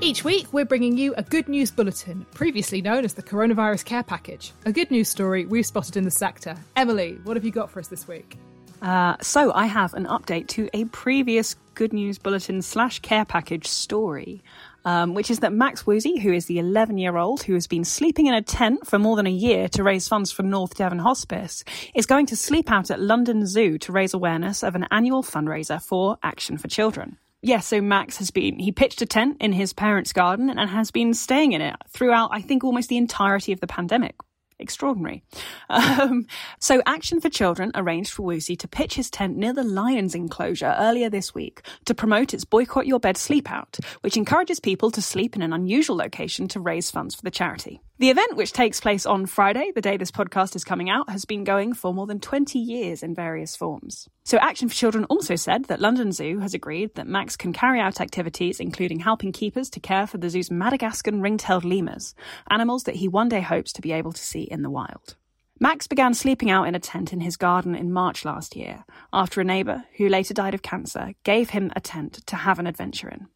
Each 0.00 0.24
week, 0.24 0.46
we're 0.52 0.64
bringing 0.64 0.96
you 0.96 1.12
a 1.16 1.24
good 1.24 1.48
news 1.48 1.70
bulletin, 1.70 2.24
previously 2.32 2.80
known 2.80 3.04
as 3.04 3.14
the 3.14 3.22
Coronavirus 3.22 3.84
Care 3.84 4.04
Package, 4.04 4.52
a 4.64 4.72
good 4.72 4.90
news 4.90 5.08
story 5.08 5.44
we've 5.44 5.66
spotted 5.66 5.96
in 5.96 6.04
the 6.04 6.10
sector. 6.10 6.56
Emily, 6.76 7.18
what 7.24 7.36
have 7.36 7.44
you 7.44 7.50
got 7.50 7.68
for 7.68 7.80
us 7.80 7.88
this 7.88 8.06
week? 8.06 8.38
Uh, 8.80 9.16
so 9.20 9.52
I 9.52 9.66
have 9.66 9.94
an 9.94 10.06
update 10.06 10.48
to 10.48 10.68
a 10.72 10.84
previous 10.86 11.56
Good 11.74 11.92
News 11.92 12.18
Bulletin 12.18 12.62
slash 12.62 13.00
care 13.00 13.24
package 13.24 13.66
story, 13.66 14.42
um, 14.84 15.14
which 15.14 15.30
is 15.30 15.40
that 15.40 15.52
Max 15.52 15.84
Woosey, 15.84 16.20
who 16.20 16.32
is 16.32 16.46
the 16.46 16.58
11 16.58 16.98
year 16.98 17.16
old 17.16 17.42
who 17.42 17.54
has 17.54 17.66
been 17.66 17.84
sleeping 17.84 18.26
in 18.26 18.34
a 18.34 18.42
tent 18.42 18.86
for 18.86 18.98
more 18.98 19.16
than 19.16 19.26
a 19.26 19.30
year 19.30 19.68
to 19.68 19.82
raise 19.82 20.08
funds 20.08 20.32
for 20.32 20.42
North 20.42 20.76
Devon 20.76 20.98
Hospice, 20.98 21.64
is 21.94 22.06
going 22.06 22.26
to 22.26 22.36
sleep 22.36 22.70
out 22.70 22.90
at 22.90 23.00
London 23.00 23.46
Zoo 23.46 23.78
to 23.78 23.92
raise 23.92 24.14
awareness 24.14 24.62
of 24.62 24.74
an 24.74 24.86
annual 24.90 25.22
fundraiser 25.22 25.80
for 25.82 26.18
Action 26.22 26.58
for 26.58 26.68
Children. 26.68 27.18
Yes, 27.40 27.50
yeah, 27.50 27.78
so 27.78 27.80
Max 27.80 28.16
has 28.16 28.32
been, 28.32 28.58
he 28.58 28.72
pitched 28.72 29.00
a 29.00 29.06
tent 29.06 29.36
in 29.40 29.52
his 29.52 29.72
parents' 29.72 30.12
garden 30.12 30.50
and 30.50 30.68
has 30.68 30.90
been 30.90 31.14
staying 31.14 31.52
in 31.52 31.60
it 31.60 31.76
throughout, 31.88 32.30
I 32.32 32.40
think, 32.40 32.64
almost 32.64 32.88
the 32.88 32.96
entirety 32.96 33.52
of 33.52 33.60
the 33.60 33.68
pandemic, 33.68 34.16
extraordinary. 34.58 35.22
Um, 35.70 36.26
so, 36.58 36.82
Action 36.86 37.20
for 37.20 37.28
Children 37.28 37.72
arranged 37.74 38.12
for 38.12 38.22
Woosey 38.22 38.58
to 38.58 38.68
pitch 38.68 38.94
his 38.94 39.10
tent 39.10 39.36
near 39.36 39.52
the 39.52 39.64
Lions 39.64 40.14
enclosure 40.14 40.74
earlier 40.78 41.10
this 41.10 41.34
week 41.34 41.62
to 41.84 41.94
promote 41.94 42.34
its 42.34 42.44
Boycott 42.44 42.86
Your 42.86 43.00
Bed 43.00 43.16
Sleep 43.16 43.50
Out, 43.50 43.78
which 44.00 44.16
encourages 44.16 44.60
people 44.60 44.90
to 44.90 45.02
sleep 45.02 45.36
in 45.36 45.42
an 45.42 45.52
unusual 45.52 45.96
location 45.96 46.48
to 46.48 46.60
raise 46.60 46.90
funds 46.90 47.14
for 47.14 47.22
the 47.22 47.30
charity. 47.30 47.80
The 48.00 48.10
event, 48.10 48.36
which 48.36 48.52
takes 48.52 48.80
place 48.80 49.04
on 49.06 49.26
Friday, 49.26 49.72
the 49.74 49.80
day 49.80 49.96
this 49.96 50.12
podcast 50.12 50.54
is 50.54 50.62
coming 50.62 50.88
out, 50.88 51.10
has 51.10 51.24
been 51.24 51.42
going 51.42 51.72
for 51.72 51.92
more 51.92 52.06
than 52.06 52.20
20 52.20 52.56
years 52.56 53.02
in 53.02 53.12
various 53.12 53.56
forms. 53.56 54.08
So, 54.22 54.38
Action 54.38 54.68
for 54.68 54.74
Children 54.76 55.02
also 55.06 55.34
said 55.34 55.64
that 55.64 55.80
London 55.80 56.12
Zoo 56.12 56.38
has 56.38 56.54
agreed 56.54 56.94
that 56.94 57.08
Max 57.08 57.36
can 57.36 57.52
carry 57.52 57.80
out 57.80 58.00
activities 58.00 58.60
including 58.60 59.00
helping 59.00 59.32
keepers 59.32 59.68
to 59.70 59.80
care 59.80 60.06
for 60.06 60.16
the 60.18 60.30
zoo's 60.30 60.48
Madagascan 60.48 61.20
ring 61.20 61.38
tailed 61.38 61.64
lemurs, 61.64 62.14
animals 62.48 62.84
that 62.84 62.94
he 62.94 63.08
one 63.08 63.28
day 63.28 63.40
hopes 63.40 63.72
to 63.72 63.82
be 63.82 63.90
able 63.90 64.12
to 64.12 64.22
see 64.22 64.42
in 64.42 64.62
the 64.62 64.70
wild. 64.70 65.16
Max 65.58 65.88
began 65.88 66.14
sleeping 66.14 66.52
out 66.52 66.68
in 66.68 66.76
a 66.76 66.80
tent 66.80 67.12
in 67.12 67.18
his 67.18 67.36
garden 67.36 67.74
in 67.74 67.90
March 67.90 68.24
last 68.24 68.54
year, 68.54 68.84
after 69.12 69.40
a 69.40 69.44
neighbour, 69.44 69.82
who 69.96 70.08
later 70.08 70.32
died 70.32 70.54
of 70.54 70.62
cancer, 70.62 71.14
gave 71.24 71.50
him 71.50 71.72
a 71.74 71.80
tent 71.80 72.24
to 72.28 72.36
have 72.36 72.60
an 72.60 72.68
adventure 72.68 73.08
in. 73.08 73.26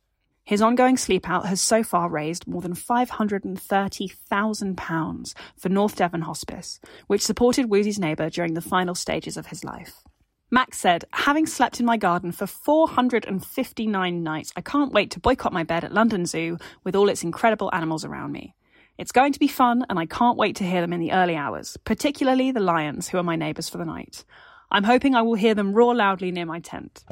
His 0.44 0.60
ongoing 0.60 0.96
sleep 0.96 1.28
out 1.28 1.46
has 1.46 1.60
so 1.60 1.84
far 1.84 2.10
raised 2.10 2.48
more 2.48 2.62
than 2.62 2.74
£530,000 2.74 5.34
for 5.56 5.68
North 5.68 5.94
Devon 5.96 6.22
Hospice, 6.22 6.80
which 7.06 7.22
supported 7.22 7.70
Woosey's 7.70 8.00
neighbour 8.00 8.28
during 8.28 8.54
the 8.54 8.60
final 8.60 8.96
stages 8.96 9.36
of 9.36 9.46
his 9.46 9.62
life. 9.62 10.02
Max 10.50 10.78
said, 10.78 11.04
Having 11.12 11.46
slept 11.46 11.78
in 11.78 11.86
my 11.86 11.96
garden 11.96 12.32
for 12.32 12.46
459 12.46 14.22
nights, 14.22 14.52
I 14.56 14.60
can't 14.60 14.92
wait 14.92 15.12
to 15.12 15.20
boycott 15.20 15.52
my 15.52 15.62
bed 15.62 15.84
at 15.84 15.94
London 15.94 16.26
Zoo 16.26 16.58
with 16.84 16.96
all 16.96 17.08
its 17.08 17.22
incredible 17.22 17.70
animals 17.72 18.04
around 18.04 18.32
me. 18.32 18.56
It's 18.98 19.12
going 19.12 19.32
to 19.32 19.38
be 19.38 19.48
fun, 19.48 19.86
and 19.88 19.98
I 19.98 20.04
can't 20.06 20.36
wait 20.36 20.56
to 20.56 20.64
hear 20.64 20.82
them 20.82 20.92
in 20.92 21.00
the 21.00 21.12
early 21.12 21.36
hours, 21.36 21.78
particularly 21.84 22.50
the 22.50 22.60
lions, 22.60 23.08
who 23.08 23.16
are 23.16 23.22
my 23.22 23.36
neighbours 23.36 23.70
for 23.70 23.78
the 23.78 23.86
night. 23.86 24.24
I'm 24.70 24.84
hoping 24.84 25.14
I 25.14 25.22
will 25.22 25.34
hear 25.34 25.54
them 25.54 25.72
roar 25.72 25.94
loudly 25.94 26.30
near 26.32 26.46
my 26.46 26.60
tent. 26.60 27.04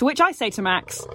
To 0.00 0.06
which 0.06 0.18
I 0.18 0.32
say 0.32 0.48
to 0.52 0.62
Max, 0.62 1.06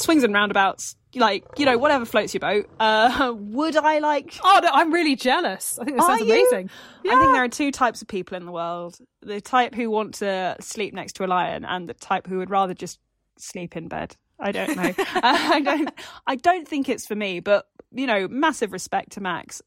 swings 0.00 0.24
and 0.24 0.34
roundabouts, 0.34 0.96
like, 1.14 1.44
you 1.58 1.64
know, 1.64 1.78
whatever 1.78 2.04
floats 2.04 2.34
your 2.34 2.40
boat. 2.40 2.68
Uh, 2.80 3.32
would 3.38 3.76
I 3.76 4.00
like. 4.00 4.36
Oh, 4.42 4.58
no, 4.60 4.68
I'm 4.72 4.92
really 4.92 5.14
jealous. 5.14 5.78
I 5.78 5.84
think 5.84 5.96
this 5.96 6.04
sounds 6.04 6.22
amazing. 6.22 6.68
Yeah. 7.04 7.12
I 7.12 7.20
think 7.20 7.34
there 7.34 7.44
are 7.44 7.48
two 7.48 7.70
types 7.70 8.02
of 8.02 8.08
people 8.08 8.36
in 8.36 8.44
the 8.44 8.50
world 8.50 8.98
the 9.20 9.40
type 9.40 9.76
who 9.76 9.88
want 9.90 10.14
to 10.14 10.56
sleep 10.58 10.92
next 10.92 11.12
to 11.12 11.24
a 11.24 11.28
lion, 11.28 11.64
and 11.64 11.88
the 11.88 11.94
type 11.94 12.26
who 12.26 12.38
would 12.38 12.50
rather 12.50 12.74
just 12.74 12.98
sleep 13.38 13.76
in 13.76 13.86
bed. 13.86 14.16
I 14.40 14.50
don't 14.50 14.74
know. 14.74 14.92
I 14.98 15.60
don't. 15.60 15.90
I 16.26 16.34
don't 16.34 16.66
think 16.66 16.88
it's 16.88 17.06
for 17.06 17.14
me. 17.14 17.38
But 17.38 17.68
you 17.92 18.08
know, 18.08 18.26
massive 18.26 18.72
respect 18.72 19.12
to 19.12 19.20
Max 19.20 19.62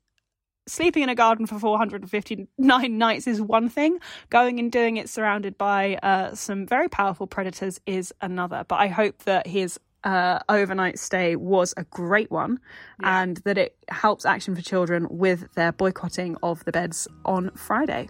sleeping 0.68 1.03
in 1.03 1.09
a 1.09 1.16
garden 1.16 1.45
for 1.45 1.59
459 1.59 2.97
nights 2.97 3.28
is 3.28 3.41
one 3.41 3.70
thing. 3.70 3.99
Going 4.30 4.59
and 4.59 4.72
doing 4.72 4.97
it 4.97 5.09
surrounded 5.09 5.57
by 5.57 5.95
uh, 6.01 6.36
some 6.36 6.66
very 6.66 6.89
powerful 6.89 7.28
predators 7.28 7.80
is 7.86 8.13
another. 8.22 8.66
But 8.68 8.80
I 8.80 8.88
hope 8.88 9.20
that 9.24 9.47
his 9.47 9.80
uh, 10.03 10.39
overnight 10.49 10.99
stay 10.99 11.36
was 11.36 11.74
a 11.78 11.84
great 11.86 12.30
one 12.30 12.59
yeah. 13.01 13.24
and 13.24 13.38
that 13.38 13.57
it 13.57 13.76
helps 13.89 14.26
Action 14.26 14.55
for 14.55 14.61
Children 14.61 15.07
with 15.09 15.51
their 15.55 15.72
boycotting 15.72 16.38
of 16.43 16.63
the 16.66 16.72
beds 16.72 17.07
on 17.26 17.51
Friday. 17.55 18.07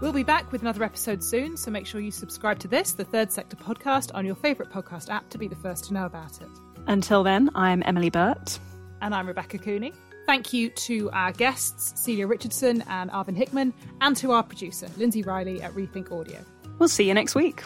We'll 0.00 0.12
be 0.12 0.24
back 0.24 0.50
with 0.50 0.62
another 0.62 0.82
episode 0.82 1.22
soon, 1.22 1.56
so 1.56 1.70
make 1.70 1.86
sure 1.86 2.00
you 2.00 2.10
subscribe 2.10 2.58
to 2.60 2.68
this, 2.68 2.92
the 2.92 3.04
Third 3.04 3.30
Sector 3.30 3.56
podcast, 3.56 4.10
on 4.14 4.26
your 4.26 4.34
favourite 4.34 4.72
podcast 4.72 5.08
app 5.10 5.30
to 5.30 5.38
be 5.38 5.46
the 5.46 5.54
first 5.54 5.84
to 5.84 5.94
know 5.94 6.06
about 6.06 6.40
it. 6.40 6.71
Until 6.86 7.22
then, 7.22 7.50
I'm 7.54 7.82
Emily 7.86 8.10
Burt. 8.10 8.58
And 9.00 9.14
I'm 9.14 9.26
Rebecca 9.26 9.58
Cooney. 9.58 9.92
Thank 10.26 10.52
you 10.52 10.70
to 10.70 11.10
our 11.12 11.32
guests, 11.32 12.00
Celia 12.00 12.26
Richardson 12.26 12.82
and 12.88 13.10
Arvind 13.10 13.36
Hickman, 13.36 13.74
and 14.00 14.16
to 14.18 14.32
our 14.32 14.42
producer, 14.42 14.88
Lindsay 14.96 15.22
Riley 15.22 15.60
at 15.62 15.72
Rethink 15.72 16.12
Audio. 16.12 16.38
We'll 16.78 16.88
see 16.88 17.06
you 17.06 17.14
next 17.14 17.34
week. 17.34 17.62